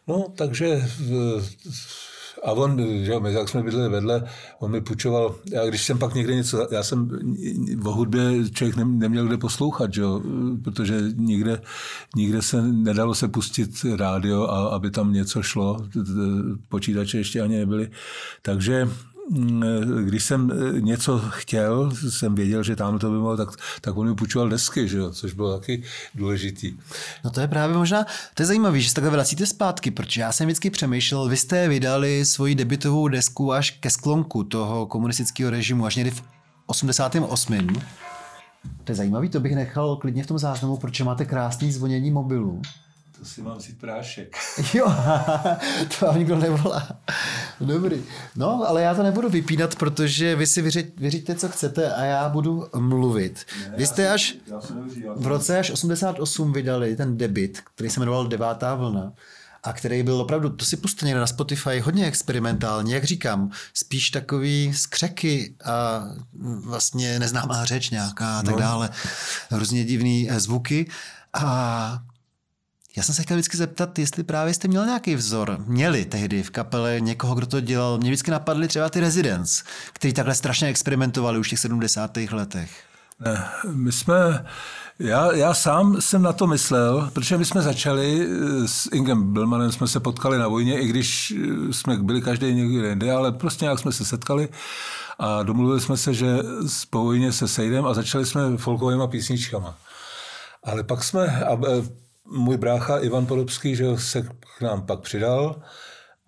No, 0.06 0.26
takže 0.36 0.88
a 2.44 2.52
on, 2.52 2.78
že 3.04 3.12
jo, 3.12 3.20
my 3.20 3.32
jak 3.32 3.48
jsme 3.48 3.62
bydleli 3.62 3.88
vedle, 3.88 4.24
on 4.58 4.70
mi 4.70 4.80
půjčoval, 4.80 5.34
já 5.52 5.66
když 5.66 5.84
jsem 5.84 5.98
pak 5.98 6.14
někde 6.14 6.34
něco, 6.34 6.68
já 6.70 6.82
jsem 6.82 7.10
o 7.84 7.92
hudbě 7.92 8.50
člověk 8.50 8.76
neměl 8.76 9.26
kde 9.26 9.36
poslouchat, 9.36 9.94
že 9.94 10.00
jo, 10.00 10.22
protože 10.64 11.00
nikde, 11.16 11.60
nikde 12.16 12.42
se 12.42 12.62
nedalo 12.62 13.14
se 13.14 13.28
pustit 13.28 13.70
rádio, 13.96 14.42
a 14.42 14.68
aby 14.68 14.90
tam 14.90 15.12
něco 15.12 15.42
šlo, 15.42 15.76
počítače 16.68 17.18
ještě 17.18 17.40
ani 17.40 17.58
nebyly, 17.58 17.90
takže 18.42 18.88
když 20.04 20.24
jsem 20.24 20.52
eh, 20.52 20.80
něco 20.80 21.18
chtěl, 21.18 21.92
jsem 22.10 22.34
věděl, 22.34 22.62
že 22.62 22.76
tam 22.76 22.98
to 22.98 23.10
by 23.10 23.16
mohlo, 23.16 23.36
tak, 23.36 23.48
tak 23.80 23.96
on 23.96 24.08
mi 24.08 24.14
půjčoval 24.14 24.48
desky, 24.48 24.88
že 24.88 24.98
jo, 24.98 25.10
což 25.10 25.32
bylo 25.32 25.58
taky 25.58 25.82
důležitý. 26.14 26.76
No 27.24 27.30
to 27.30 27.40
je 27.40 27.48
právě 27.48 27.76
možná, 27.76 28.04
to 28.34 28.42
je 28.42 28.46
zajímavé, 28.46 28.80
že 28.80 28.88
se 28.88 28.94
takhle 28.94 29.10
vracíte 29.10 29.46
zpátky, 29.46 29.90
protože 29.90 30.20
já 30.20 30.32
jsem 30.32 30.46
vždycky 30.46 30.70
přemýšlel, 30.70 31.28
vy 31.28 31.36
jste 31.36 31.68
vydali 31.68 32.24
svoji 32.24 32.54
debitovou 32.54 33.08
desku 33.08 33.52
až 33.52 33.70
ke 33.70 33.90
sklonku 33.90 34.44
toho 34.44 34.86
komunistického 34.86 35.50
režimu, 35.50 35.86
až 35.86 35.96
někdy 35.96 36.10
v 36.10 36.22
88. 36.66 37.68
To 38.84 38.92
je 38.92 38.96
zajímavý, 38.96 39.28
to 39.28 39.40
bych 39.40 39.54
nechal 39.54 39.96
klidně 39.96 40.24
v 40.24 40.26
tom 40.26 40.38
záznamu, 40.38 40.76
protože 40.76 41.04
máte 41.04 41.24
krásný 41.24 41.72
zvonění 41.72 42.10
mobilu. 42.10 42.62
To 43.20 43.26
si 43.26 43.42
mám 43.42 43.58
vzít 43.58 43.78
prášek. 43.78 44.36
Jo, 44.74 44.86
to 45.98 46.06
vám 46.06 46.18
nikdo 46.18 46.36
nevolá. 46.36 46.88
Dobrý. 47.60 48.02
No, 48.36 48.68
ale 48.68 48.82
já 48.82 48.94
to 48.94 49.02
nebudu 49.02 49.28
vypínat, 49.28 49.74
protože 49.76 50.36
vy 50.36 50.46
si 50.46 50.62
vyřiďte, 50.96 51.34
co 51.34 51.48
chcete 51.48 51.94
a 51.94 52.04
já 52.04 52.28
budu 52.28 52.66
mluvit. 52.78 53.46
Ne, 53.60 53.74
vy 53.76 53.86
jste 53.86 54.10
až 54.10 54.36
v 55.16 55.26
roce 55.26 55.58
až 55.58 55.70
88 55.70 56.52
vydali 56.52 56.96
ten 56.96 57.16
debit, 57.16 57.60
který 57.74 57.90
se 57.90 58.00
jmenoval 58.00 58.26
Devátá 58.26 58.74
vlna 58.74 59.12
a 59.62 59.72
který 59.72 60.02
byl 60.02 60.20
opravdu, 60.20 60.50
to 60.50 60.64
si 60.64 60.76
puste 60.76 61.06
někde 61.06 61.20
na 61.20 61.26
Spotify, 61.26 61.80
hodně 61.80 62.06
experimentální, 62.06 62.92
jak 62.92 63.04
říkám, 63.04 63.50
spíš 63.74 64.10
takový 64.10 64.74
skřeky 64.74 65.54
a 65.64 66.02
vlastně 66.64 67.18
neznámá 67.18 67.64
řeč 67.64 67.90
nějaká 67.90 68.38
a 68.38 68.42
tak 68.42 68.54
no. 68.54 68.60
dále, 68.60 68.90
hrozně 69.50 69.84
divný 69.84 70.28
zvuky 70.36 70.90
a 71.32 72.02
já 72.96 73.02
jsem 73.02 73.14
se 73.14 73.22
chtěl 73.22 73.36
vždycky 73.36 73.56
zeptat, 73.56 73.98
jestli 73.98 74.22
právě 74.22 74.54
jste 74.54 74.68
měl 74.68 74.86
nějaký 74.86 75.14
vzor, 75.14 75.56
měli 75.66 76.04
tehdy 76.04 76.42
v 76.42 76.50
kapele 76.50 77.00
někoho, 77.00 77.34
kdo 77.34 77.46
to 77.46 77.60
dělal. 77.60 77.98
Mě 77.98 78.10
vždycky 78.10 78.30
napadly 78.30 78.68
třeba 78.68 78.88
ty 78.88 79.00
Residents, 79.00 79.62
kteří 79.92 80.14
takhle 80.14 80.34
strašně 80.34 80.68
experimentovali 80.68 81.38
už 81.38 81.46
v 81.46 81.50
těch 81.50 81.58
70. 81.58 82.16
letech. 82.16 82.70
Ne, 83.20 83.48
my 83.72 83.92
jsme, 83.92 84.46
já, 84.98 85.32
já 85.32 85.54
sám 85.54 86.00
jsem 86.00 86.22
na 86.22 86.32
to 86.32 86.46
myslel, 86.46 87.10
protože 87.12 87.38
my 87.38 87.44
jsme 87.44 87.62
začali 87.62 88.28
eh, 88.28 88.68
s 88.68 88.88
Ingem 88.92 89.32
Bilmanem, 89.32 89.72
jsme 89.72 89.88
se 89.88 90.00
potkali 90.00 90.38
na 90.38 90.48
vojně, 90.48 90.80
i 90.80 90.86
když 90.86 91.34
eh, 91.36 91.72
jsme 91.72 91.96
byli 91.96 92.22
každý 92.22 92.54
někde 92.54 92.88
jinde, 92.88 93.12
ale 93.12 93.32
prostě 93.32 93.64
nějak 93.64 93.78
jsme 93.78 93.92
se 93.92 94.04
setkali 94.04 94.48
a 95.18 95.42
domluvili 95.42 95.80
jsme 95.80 95.96
se, 95.96 96.14
že 96.14 96.38
po 96.90 96.98
vojně 96.98 97.32
se 97.32 97.48
sejdeme 97.48 97.88
a 97.88 97.94
začali 97.94 98.26
jsme 98.26 98.56
folkovými 98.56 99.08
písničkama. 99.08 99.76
Ale 100.64 100.84
pak 100.84 101.04
jsme, 101.04 101.44
a 101.44 101.54
eh, 101.54 102.00
můj 102.30 102.56
brácha 102.56 102.98
Ivan 102.98 103.26
Podobský, 103.26 103.76
že 103.76 103.86
se 103.96 104.22
k 104.58 104.62
nám 104.62 104.86
pak 104.86 105.00
přidal 105.00 105.62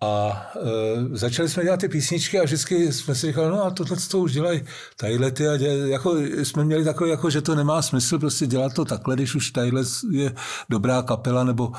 a 0.03 0.45
e, 0.55 1.17
začali 1.17 1.49
jsme 1.49 1.63
dělat 1.63 1.79
ty 1.79 1.89
písničky 1.89 2.39
a 2.39 2.43
vždycky 2.43 2.93
jsme 2.93 3.15
si 3.15 3.27
říkali, 3.27 3.49
no 3.49 3.63
a 3.63 3.71
tohle 3.71 3.97
to 4.11 4.19
už 4.19 4.33
dělají 4.33 4.63
tadyhle 4.97 5.31
ty 5.31 5.47
a 5.47 5.57
dělají, 5.57 5.89
jako 5.89 6.15
jsme 6.43 6.65
měli 6.65 6.83
takové, 6.83 7.09
jako, 7.09 7.29
že 7.29 7.41
to 7.41 7.55
nemá 7.55 7.81
smysl 7.81 8.19
prostě 8.19 8.47
dělat 8.47 8.73
to 8.73 8.85
takhle, 8.85 9.15
když 9.15 9.35
už 9.35 9.51
tadyhle 9.51 9.83
je 10.11 10.35
dobrá 10.69 11.01
kapela 11.01 11.43
nebo 11.43 11.71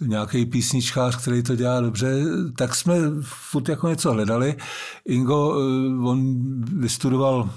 nějaký 0.00 0.46
písničkář, 0.46 1.16
který 1.22 1.42
to 1.42 1.56
dělá 1.56 1.80
dobře, 1.80 2.20
tak 2.56 2.74
jsme 2.74 2.94
furt 3.22 3.68
jako 3.68 3.88
něco 3.88 4.12
hledali. 4.12 4.56
Ingo, 5.04 5.54
e, 5.54 6.08
on 6.08 6.36
vystudoval 6.80 7.50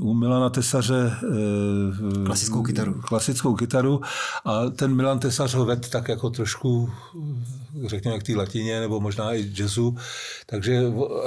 u 0.00 0.14
Milana 0.14 0.50
Tesaře 0.50 1.12
eh, 1.22 2.24
klasickou 2.26 2.62
kytaru. 2.62 2.94
klasickou 2.94 3.54
kytaru 3.54 4.00
a 4.44 4.70
ten 4.70 4.94
Milan 4.94 5.18
Tesař 5.18 5.54
ho 5.54 5.64
ved 5.64 5.88
tak 5.88 6.08
jako 6.08 6.30
trošku 6.30 6.90
řekněme 7.86 8.18
k 8.18 8.22
té 8.22 8.36
latině 8.36 8.80
nebo 8.80 9.00
možná 9.00 9.34
i 9.34 9.52
jazzu, 9.54 9.96
takže 10.46 10.82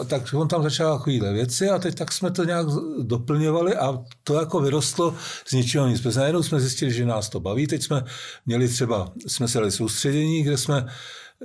tak 0.07 0.33
on 0.33 0.47
tam 0.47 0.63
začal 0.63 0.97
takovýhle 0.97 1.33
věci 1.33 1.69
a 1.69 1.79
teď 1.79 1.95
tak 1.95 2.11
jsme 2.11 2.31
to 2.31 2.43
nějak 2.43 2.67
doplňovali 3.01 3.75
a 3.75 3.99
to 4.23 4.33
jako 4.33 4.59
vyrostlo 4.59 5.15
z 5.47 5.51
ničeho 5.51 5.87
nic. 5.87 6.15
Najednou 6.15 6.43
jsme 6.43 6.59
zjistili, 6.59 6.91
že 6.91 7.05
nás 7.05 7.29
to 7.29 7.39
baví, 7.39 7.67
teď 7.67 7.83
jsme 7.83 8.03
měli 8.45 8.67
třeba, 8.67 9.11
jsme 9.27 9.47
se 9.47 9.71
soustředění, 9.71 10.43
kde 10.43 10.57
jsme 10.57 10.85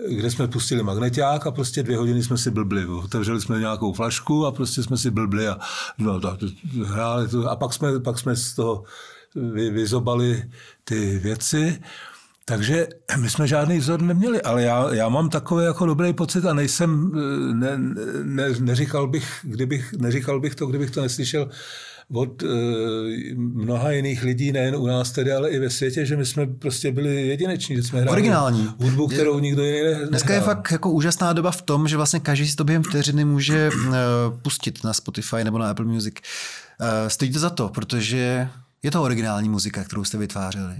kde 0.09 0.31
jsme 0.31 0.49
pustili 0.49 0.83
magneták 0.83 1.47
a 1.47 1.51
prostě 1.51 1.83
dvě 1.83 1.97
hodiny 1.97 2.23
jsme 2.23 2.39
si 2.39 2.51
blbli. 2.51 2.87
Otevřeli 2.87 3.41
jsme 3.41 3.59
nějakou 3.59 3.93
flašku 3.93 4.47
a 4.47 4.53
prostě 4.53 4.83
jsme 4.83 4.97
si 4.97 5.11
blbli 5.11 5.49
a 5.49 5.59
no, 5.99 6.21
tak, 6.21 6.39
hráli 6.85 7.29
to. 7.29 7.51
A 7.51 7.57
pak 7.57 7.73
jsme, 7.73 8.01
pak 8.01 8.19
jsme 8.19 8.37
z 8.37 8.55
toho 8.55 8.85
vy, 9.35 9.71
vyzobali 9.71 10.51
ty 10.85 11.19
věci. 11.19 11.81
Takže 12.45 12.87
my 13.21 13.31
jsme 13.31 13.47
žádný 13.47 13.79
vzor 13.79 14.03
neměli, 14.03 14.43
ale 14.43 14.63
já, 14.63 14.95
já 14.95 15.09
mám 15.09 15.29
takový 15.31 15.65
jako 15.65 15.87
dobrý 15.87 16.13
pocit 16.13 16.45
a 16.45 16.55
nejsem, 16.55 17.13
ne, 17.53 17.79
ne, 18.23 18.51
neříkal, 18.61 19.07
bych, 19.07 19.39
kdybych, 19.43 19.93
neříkal 19.93 20.41
bych 20.41 20.55
to, 20.55 20.67
kdybych 20.67 20.91
to 20.91 21.03
neslyšel 21.03 21.49
od 22.15 22.43
e, 22.43 22.47
mnoha 23.37 23.91
jiných 23.91 24.23
lidí, 24.23 24.53
nejen 24.53 24.77
u 24.77 24.87
nás 24.87 25.11
tedy, 25.11 25.33
ale 25.33 25.51
i 25.51 25.59
ve 25.59 25.71
světě, 25.71 26.07
že 26.07 26.17
my 26.17 26.27
jsme 26.27 26.47
prostě 26.47 26.93
byli 26.93 27.27
jedineční, 27.27 27.77
že 27.77 27.83
jsme 27.83 28.01
hráli 28.01 28.13
Originální. 28.13 28.75
hudbu, 28.81 29.07
kterou 29.09 29.39
nikdo 29.39 29.65
jiný 29.65 29.83
nehrál. 29.83 30.07
Dneska 30.07 30.35
je 30.35 30.41
fakt 30.41 30.73
jako 30.73 30.91
úžasná 30.91 31.33
doba 31.33 31.51
v 31.51 31.63
tom, 31.63 31.89
že 31.89 31.97
vlastně 31.97 32.21
každý 32.21 32.49
si 32.49 32.57
to 32.57 32.65
během 32.65 32.83
vteřiny 32.83 33.25
může 33.25 33.71
uh, 33.71 33.95
pustit 34.43 34.85
na 34.85 34.93
Spotify 34.93 35.45
nebo 35.45 35.59
na 35.59 35.71
Apple 35.71 35.85
Music. 35.85 36.15
Uh, 36.81 37.09
stojí 37.09 37.33
to 37.33 37.39
za 37.39 37.51
to, 37.51 37.69
protože 37.69 38.49
je 38.83 38.91
to 38.91 39.03
originální 39.03 39.49
muzika, 39.49 39.85
kterou 39.85 40.05
jste 40.05 40.19
vytvářeli. 40.19 40.75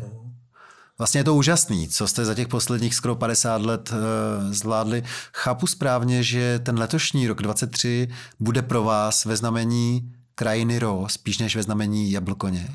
Vlastně 0.99 1.21
je 1.21 1.25
to 1.25 1.35
úžasný, 1.35 1.89
co 1.89 2.09
jste 2.09 2.25
za 2.25 2.35
těch 2.35 2.49
posledních 2.49 2.95
skoro 2.95 3.15
50 3.15 3.63
let 3.63 3.93
uh, 3.93 4.53
zvládli. 4.53 5.03
Chápu 5.33 5.67
správně, 5.67 6.23
že 6.23 6.59
ten 6.59 6.79
letošní 6.79 7.29
rok 7.29 7.43
23 7.43 8.09
bude 8.41 8.63
pro 8.63 8.83
vás 8.83 9.25
ve 9.25 9.37
znamení 9.37 10.13
krajiny 10.39 10.79
Ro, 10.79 11.07
spíš 11.09 11.39
než 11.39 11.57
ve 11.57 11.63
znamení 11.63 12.11
jablkoně? 12.11 12.69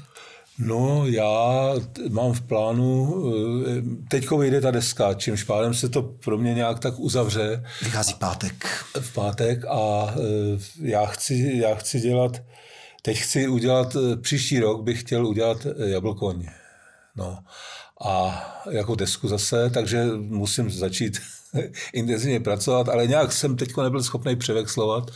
No, 0.57 1.05
já 1.05 1.74
mám 2.09 2.34
v 2.34 2.41
plánu, 2.41 3.16
eh, 3.68 3.82
teďko 4.09 4.38
vyjde 4.38 4.61
ta 4.61 4.72
deska, 4.72 5.14
čímž 5.14 5.43
pádem 5.43 5.74
se 5.74 5.89
to 5.89 6.01
pro 6.01 6.38
mě 6.38 6.53
nějak 6.53 6.80
tak 6.80 6.99
uzavře. 6.99 7.64
Vychází 7.84 8.14
pátek. 8.14 8.86
V 8.99 9.14
pátek 9.14 9.66
a 9.66 10.14
eh, 10.16 10.59
já 10.82 11.05
chci, 11.05 11.51
já 11.55 11.76
chci 11.76 11.99
dělat, 11.99 12.41
teď 13.01 13.18
chci 13.18 13.47
udělat, 13.47 13.95
eh, 13.95 14.18
příští 14.18 14.59
rok 14.59 14.84
bych 14.84 14.99
chtěl 14.99 15.28
udělat 15.28 15.68
jablkoň. 15.86 16.47
No. 17.16 17.39
A 18.05 18.43
jako 18.72 18.95
desku 18.95 19.28
zase, 19.28 19.70
takže 19.70 20.05
musím 20.16 20.72
začít 20.72 21.22
intenzivně 21.93 22.39
pracovat, 22.39 22.89
ale 22.89 23.07
nějak 23.07 23.31
jsem 23.31 23.55
teď 23.55 23.77
nebyl 23.77 24.03
schopný 24.03 24.35
převexlovat 24.35 25.11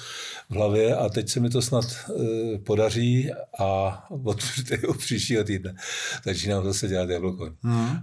v 0.49 0.53
hlavě 0.53 0.95
a 0.95 1.09
teď 1.09 1.29
se 1.29 1.39
mi 1.39 1.49
to 1.49 1.61
snad 1.61 1.85
e, 1.85 2.57
podaří 2.57 3.31
a 3.59 4.03
od 4.87 4.97
příštího 4.97 5.43
týdne 5.43 5.75
začínám 6.25 6.63
zase 6.63 6.87
dělat 6.87 7.09
jablko. 7.09 7.49
Hmm. 7.63 7.99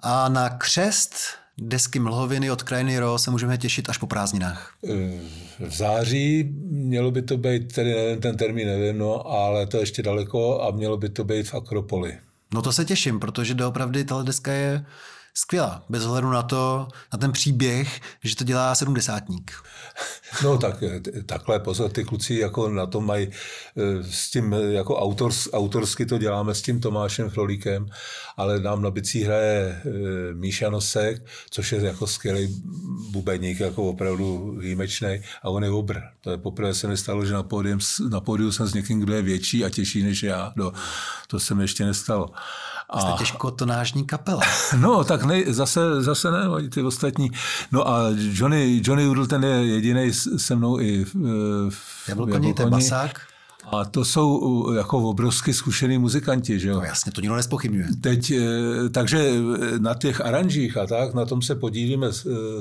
A 0.00 0.28
na 0.28 0.48
křest 0.48 1.14
desky 1.58 1.98
Mlhoviny 1.98 2.50
od 2.50 2.62
krajiny 2.62 2.98
Ro 2.98 3.18
se 3.18 3.30
můžeme 3.30 3.58
těšit 3.58 3.88
až 3.88 3.98
po 3.98 4.06
prázdninách. 4.06 4.74
Eh, 4.88 5.68
v 5.68 5.76
září 5.76 6.44
mělo 6.70 7.10
by 7.10 7.22
to 7.22 7.36
být, 7.36 7.72
tedy 7.72 7.94
nevím, 7.94 8.20
ten 8.20 8.36
termín 8.36 8.66
nevím, 8.66 8.98
no, 8.98 9.26
ale 9.26 9.66
to 9.66 9.76
ještě 9.78 10.02
daleko 10.02 10.62
a 10.62 10.70
mělo 10.70 10.96
by 10.96 11.08
to 11.08 11.24
být 11.24 11.48
v 11.48 11.54
Akropoli. 11.54 12.18
No 12.54 12.62
to 12.62 12.72
se 12.72 12.84
těším, 12.84 13.20
protože 13.20 13.54
doopravdy 13.54 14.04
ta 14.04 14.22
deska 14.22 14.52
je 14.52 14.84
skvělá, 15.36 15.84
bez 15.88 16.04
ohledu 16.04 16.30
na 16.30 16.42
to, 16.42 16.88
na 17.12 17.18
ten 17.18 17.32
příběh, 17.32 18.00
že 18.24 18.36
to 18.36 18.44
dělá 18.44 18.74
sedmdesátník. 18.74 19.52
No 20.42 20.58
tak 20.58 20.84
takhle, 21.26 21.58
pozor, 21.60 21.90
ty 21.90 22.04
kluci 22.04 22.34
jako 22.34 22.68
na 22.68 22.86
to 22.86 23.00
mají 23.00 23.28
eh, 23.28 24.02
s 24.02 24.30
tím, 24.30 24.52
jako 24.52 24.96
autors, 24.96 25.48
autorsky 25.52 26.06
to 26.06 26.18
děláme 26.18 26.54
s 26.54 26.62
tím 26.62 26.80
Tomášem 26.80 27.30
Flolíkem, 27.30 27.86
ale 28.36 28.60
nám 28.60 28.82
na 28.82 28.90
bicí 28.90 29.22
hraje 29.22 29.82
eh, 29.84 29.90
Míša 30.34 30.70
Nosek, 30.70 31.26
což 31.50 31.72
je 31.72 31.80
jako 31.80 32.06
skvělý 32.06 32.62
bubeník, 33.10 33.60
jako 33.60 33.84
opravdu 33.88 34.56
výjimečný 34.58 35.20
a 35.42 35.50
on 35.50 35.64
je 35.64 35.70
obr. 35.70 36.00
To 36.20 36.30
je 36.30 36.38
poprvé 36.38 36.74
se 36.74 36.88
mi 36.88 36.96
stalo, 36.96 37.24
že 37.24 37.32
na 37.32 37.42
pódium, 37.42 37.78
na 38.08 38.20
pódium 38.20 38.52
jsem 38.52 38.66
s 38.66 38.74
někým, 38.74 39.00
kdo 39.00 39.14
je 39.14 39.22
větší 39.22 39.64
a 39.64 39.70
těžší 39.70 40.02
než 40.02 40.22
já. 40.22 40.52
No, 40.56 40.72
to 41.26 41.40
se 41.40 41.54
mi 41.54 41.64
ještě 41.64 41.84
nestalo. 41.84 42.30
A... 42.90 43.00
Jste 43.00 43.12
těžkotonážní 43.18 44.04
kapela. 44.04 44.42
No, 44.80 45.04
tak 45.04 45.24
ne, 45.24 45.42
zase, 45.46 46.02
zase 46.02 46.30
ne, 46.30 46.68
ty 46.68 46.82
ostatní. 46.82 47.30
No 47.72 47.88
a 47.88 48.00
Johnny, 48.16 48.80
Johnny 48.84 49.08
Udl, 49.08 49.26
ten 49.26 49.44
je 49.44 49.66
jediný 49.66 50.12
se 50.12 50.56
mnou 50.56 50.80
i 50.80 51.04
v, 51.04 51.14
v 51.70 52.08
Jablokoni, 52.08 52.54
ten 52.54 52.70
basák. 52.70 53.20
A 53.66 53.84
to 53.84 54.04
jsou 54.04 54.72
jako 54.72 54.98
obrovsky 54.98 55.54
zkušený 55.54 55.98
muzikanti, 55.98 56.58
že 56.58 56.68
jo? 56.68 56.74
No 56.74 56.82
jasně, 56.82 57.12
to 57.12 57.20
nikdo 57.20 57.36
nespochybňuje. 57.36 57.86
Teď, 58.00 58.30
e, 58.30 58.42
takže 58.88 59.18
e, 59.18 59.78
na 59.78 59.94
těch 59.94 60.20
aranžích 60.20 60.76
a 60.76 60.86
tak, 60.86 61.14
na 61.14 61.26
tom 61.26 61.42
se 61.42 61.54
podílíme 61.54 62.06
e, 62.06 62.12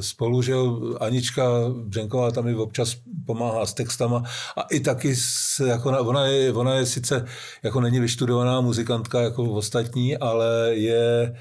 spolu, 0.03 0.41
že 0.41 0.51
jo? 0.51 0.95
Anička 0.99 1.43
Břenková 1.69 2.31
tam 2.31 2.45
mi 2.45 2.55
občas 2.55 2.95
pomáhá 3.25 3.65
s 3.65 3.73
textama 3.73 4.23
a 4.57 4.61
i 4.61 4.79
taky, 4.79 5.15
s, 5.15 5.59
jako 5.59 5.99
ona, 5.99 6.25
je, 6.25 6.53
ona 6.53 6.73
je 6.73 6.85
sice, 6.85 7.25
jako 7.63 7.81
není 7.81 7.99
vyštudovaná 7.99 8.61
muzikantka 8.61 9.21
jako 9.21 9.43
ostatní, 9.43 10.17
ale 10.17 10.69
je 10.71 11.35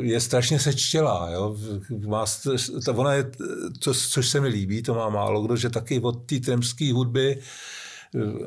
je 0.00 0.20
strašně 0.20 0.58
sečtělá. 0.58 1.30
Jo? 1.30 1.56
Má, 2.06 2.24
ona 2.94 3.12
je, 3.12 3.30
to, 3.78 3.94
což 3.94 4.28
se 4.28 4.40
mi 4.40 4.48
líbí, 4.48 4.82
to 4.82 4.94
má 4.94 5.08
málo 5.08 5.42
kdo, 5.42 5.56
že 5.56 5.70
taky 5.70 6.00
od 6.00 6.26
té 6.26 6.40
tremské 6.40 6.92
hudby 6.92 7.38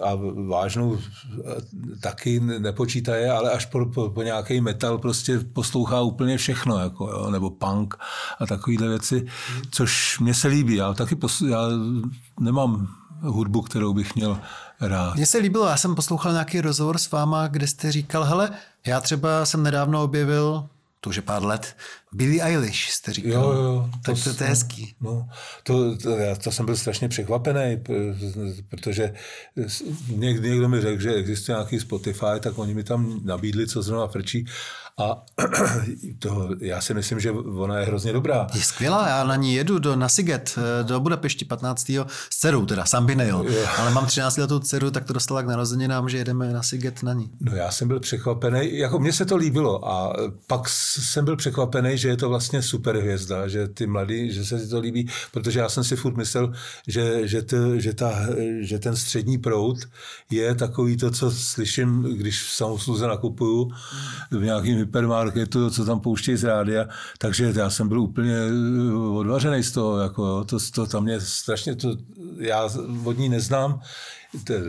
a 0.02 0.12
vážnou 0.48 0.98
taky 2.02 2.40
nepočítaje, 2.40 3.32
ale 3.32 3.52
až 3.52 3.66
po, 3.66 3.86
po, 3.86 4.10
po 4.10 4.22
nějaký 4.22 4.62
metal 4.62 4.98
prostě 4.98 5.40
poslouchá 5.40 6.02
úplně 6.02 6.38
všechno, 6.38 6.80
jako, 6.80 7.10
jo, 7.10 7.30
nebo 7.32 7.50
punk 7.50 7.96
a 8.40 8.46
takovéhle 8.46 8.88
věci, 8.88 9.26
což 9.72 10.20
mě 10.20 10.34
se 10.34 10.48
líbí. 10.48 10.76
Já 10.76 10.94
taky 10.94 11.16
pos, 11.16 11.42
já 11.42 11.62
nemám 12.40 12.88
hudbu, 13.22 13.62
kterou 13.62 13.94
bych 13.94 14.16
měl 14.16 14.40
rád. 14.82 15.16
Mně 15.16 15.26
se 15.26 15.38
líbilo, 15.38 15.66
já 15.66 15.78
jsem 15.78 15.96
poslouchal 15.96 16.32
nějaký 16.32 16.62
rozhovor 16.62 16.98
s 16.98 17.12
váma, 17.12 17.48
kde 17.48 17.68
jste 17.68 17.92
říkal, 17.92 18.24
hele, 18.24 18.50
já 18.86 19.02
třeba 19.02 19.46
jsem 19.46 19.64
nedávno 19.64 20.04
objevil 20.04 20.68
to 21.02 21.10
už 21.10 21.16
je 21.16 21.22
pár 21.22 21.44
let. 21.44 21.76
Billy 22.14 22.42
Eilish 22.42 22.90
jste 22.90 23.14
říkal. 23.14 23.32
Jo, 23.32 23.52
jo. 23.52 23.90
To, 24.06 24.16
to, 24.16 24.34
to 24.34 24.44
je 24.44 24.50
hezký. 24.50 24.96
No, 25.02 25.28
to, 25.64 25.98
to, 25.98 26.10
já 26.10 26.36
to 26.36 26.52
jsem 26.52 26.66
byl 26.66 26.76
strašně 26.76 27.10
překvapený, 27.10 27.84
protože 28.70 29.14
někdy 30.08 30.50
někdo 30.50 30.70
mi 30.70 30.82
řekl, 30.82 31.02
že 31.02 31.14
existuje 31.14 31.56
nějaký 31.56 31.80
Spotify, 31.80 32.40
tak 32.40 32.58
oni 32.58 32.74
mi 32.74 32.84
tam 32.84 33.20
nabídli, 33.24 33.68
co 33.68 33.82
zrovna 33.82 34.08
frčí 34.08 34.46
a 35.00 35.24
to, 36.20 36.50
já 36.60 36.82
si 36.82 36.94
myslím, 36.94 37.20
že 37.20 37.32
ona 37.32 37.80
je 37.80 37.86
hrozně 37.86 38.14
dobrá. 38.14 38.48
Je 38.54 38.62
skvělá, 38.62 39.08
já 39.08 39.24
na 39.24 39.36
ní 39.36 39.56
jedu 39.56 39.80
do 39.80 39.96
Nasiget, 39.96 40.56
eh, 40.58 40.84
do 40.84 41.00
Budapešti 41.00 41.46
15. 41.46 42.06
s 42.30 42.30
dcerou, 42.30 42.66
teda 42.66 42.86
sám 42.86 43.06
by 43.06 43.16
nejel, 43.16 43.46
ale 43.78 43.92
mám 43.92 44.06
13 44.06 44.38
letou 44.38 44.60
dceru, 44.60 44.92
tak 44.92 45.06
to 45.06 45.14
dostala 45.14 45.42
k 45.42 45.46
narozeninám, 45.46 46.10
že 46.10 46.18
jedeme 46.18 46.54
na 46.54 46.64
Siget 46.64 47.04
na 47.04 47.14
ní. 47.14 47.30
No 47.40 47.56
já 47.56 47.72
jsem 47.72 47.88
byl 47.88 48.00
překvapený, 48.00 48.78
jako 48.78 49.00
mně 49.00 49.14
se 49.14 49.26
to 49.26 49.36
líbilo 49.36 49.90
a 49.90 50.14
pak 50.48 50.70
jsem 50.70 51.26
byl 51.26 51.36
překvapený, 51.36 51.97
že 51.98 52.08
je 52.08 52.18
to 52.18 52.30
vlastně 52.30 52.62
super 52.62 52.98
hvězda, 52.98 53.48
že 53.48 53.68
ty 53.68 53.88
mladí, 53.88 54.32
že 54.32 54.46
se 54.46 54.68
to 54.68 54.80
líbí, 54.80 55.10
protože 55.32 55.60
já 55.60 55.70
jsem 55.70 55.84
si 55.84 55.96
furt 55.96 56.18
myslel, 56.18 56.54
že, 56.88 57.28
že, 57.28 57.42
to, 57.42 57.80
že, 57.80 57.94
ta, 57.94 58.28
že 58.60 58.80
ten 58.80 58.96
střední 58.96 59.38
proud 59.38 59.78
je 60.30 60.56
takový 60.56 60.98
to, 60.98 61.12
co 61.12 61.32
slyším, 61.32 62.04
když 62.04 62.44
v 62.44 62.52
samousluze 62.52 63.08
nakupuju 63.08 63.72
v 64.32 64.44
nějakým 64.44 64.78
hypermarketu, 64.78 65.70
co 65.70 65.86
tam 65.86 66.00
pouštějí 66.00 66.38
z 66.38 66.44
rádia, 66.44 66.88
takže 67.18 67.54
já 67.56 67.70
jsem 67.70 67.88
byl 67.88 68.00
úplně 68.02 68.36
eh, 68.38 68.94
odvařený 68.94 69.64
z 69.64 69.72
toho, 69.72 69.98
jako, 69.98 70.44
to, 70.44 70.58
to 70.74 70.86
tam 70.86 71.04
mě 71.04 71.22
strašně, 71.22 71.76
to, 71.76 71.96
já 72.38 72.70
od 73.04 73.18
ní 73.18 73.30
neznám, 73.30 73.82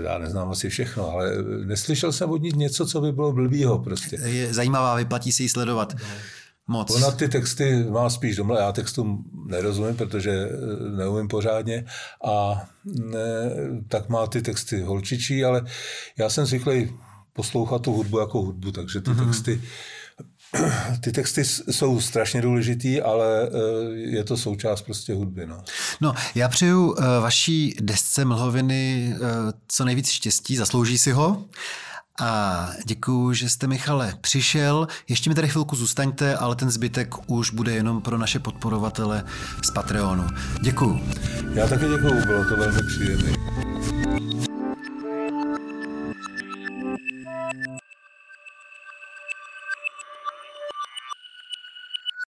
já 0.04 0.18
neznám 0.18 0.50
asi 0.50 0.68
všechno, 0.68 1.10
ale 1.10 1.30
neslyšel 1.64 2.12
jsem 2.12 2.30
od 2.30 2.42
ní 2.42 2.50
něco, 2.54 2.86
co 2.86 3.00
by 3.00 3.12
bylo 3.12 3.32
blbýho 3.32 3.78
prostě. 3.78 4.18
Je 4.24 4.54
zajímavá, 4.54 4.94
vyplatí 4.94 5.32
si 5.32 5.42
ji 5.42 5.48
sledovat. 5.48 5.94
No. 5.94 6.06
Moc. 6.68 6.90
Ona 6.90 7.10
ty 7.10 7.28
texty 7.28 7.84
má 7.90 8.10
spíš 8.10 8.36
doma, 8.36 8.58
já 8.58 8.72
textům 8.72 9.24
nerozumím, 9.46 9.96
protože 9.96 10.30
eh, 10.30 10.96
neumím 10.96 11.28
pořádně 11.28 11.84
a 12.24 12.64
ne, 12.84 13.50
tak 13.88 14.08
má 14.08 14.26
ty 14.26 14.42
texty 14.42 14.80
holčičí, 14.80 15.44
ale 15.44 15.64
já 16.18 16.30
jsem 16.30 16.46
zvyklý 16.46 16.92
poslouchat 17.32 17.82
tu 17.82 17.92
hudbu 17.92 18.18
jako 18.18 18.42
hudbu, 18.42 18.72
takže 18.72 19.00
ty 19.00 19.10
mm-hmm. 19.10 19.26
texty 19.26 19.62
ty 21.00 21.12
texty 21.12 21.44
jsou 21.44 22.00
strašně 22.00 22.42
důležitý, 22.42 23.02
ale 23.02 23.48
eh, 23.48 23.94
je 23.94 24.24
to 24.24 24.36
součást 24.36 24.82
prostě 24.82 25.14
hudby. 25.14 25.46
No, 25.46 25.62
no 26.00 26.14
já 26.34 26.48
přeju 26.48 26.96
eh, 26.98 27.20
vaší 27.20 27.76
desce 27.80 28.24
Mlhoviny 28.24 29.14
co 29.68 29.84
nejvíc 29.84 30.08
štěstí, 30.08 30.56
zaslouží 30.56 30.98
si 30.98 31.12
ho. 31.12 31.44
A 32.20 32.70
děkuji, 32.84 33.32
že 33.34 33.48
jste, 33.48 33.66
Michale, 33.66 34.14
přišel. 34.20 34.88
Ještě 35.08 35.30
mi 35.30 35.34
tady 35.34 35.48
chvilku 35.48 35.76
zůstaňte, 35.76 36.36
ale 36.36 36.56
ten 36.56 36.70
zbytek 36.70 37.14
už 37.26 37.50
bude 37.50 37.72
jenom 37.72 38.02
pro 38.02 38.18
naše 38.18 38.38
podporovatele 38.38 39.24
z 39.64 39.70
Patreonu. 39.70 40.26
Děkuji. 40.60 41.00
Já 41.54 41.68
taky 41.68 41.84
děkuji, 41.84 42.26
bylo 42.26 42.44
to 42.44 42.56
velmi 42.56 42.82
příjemné. 42.82 43.32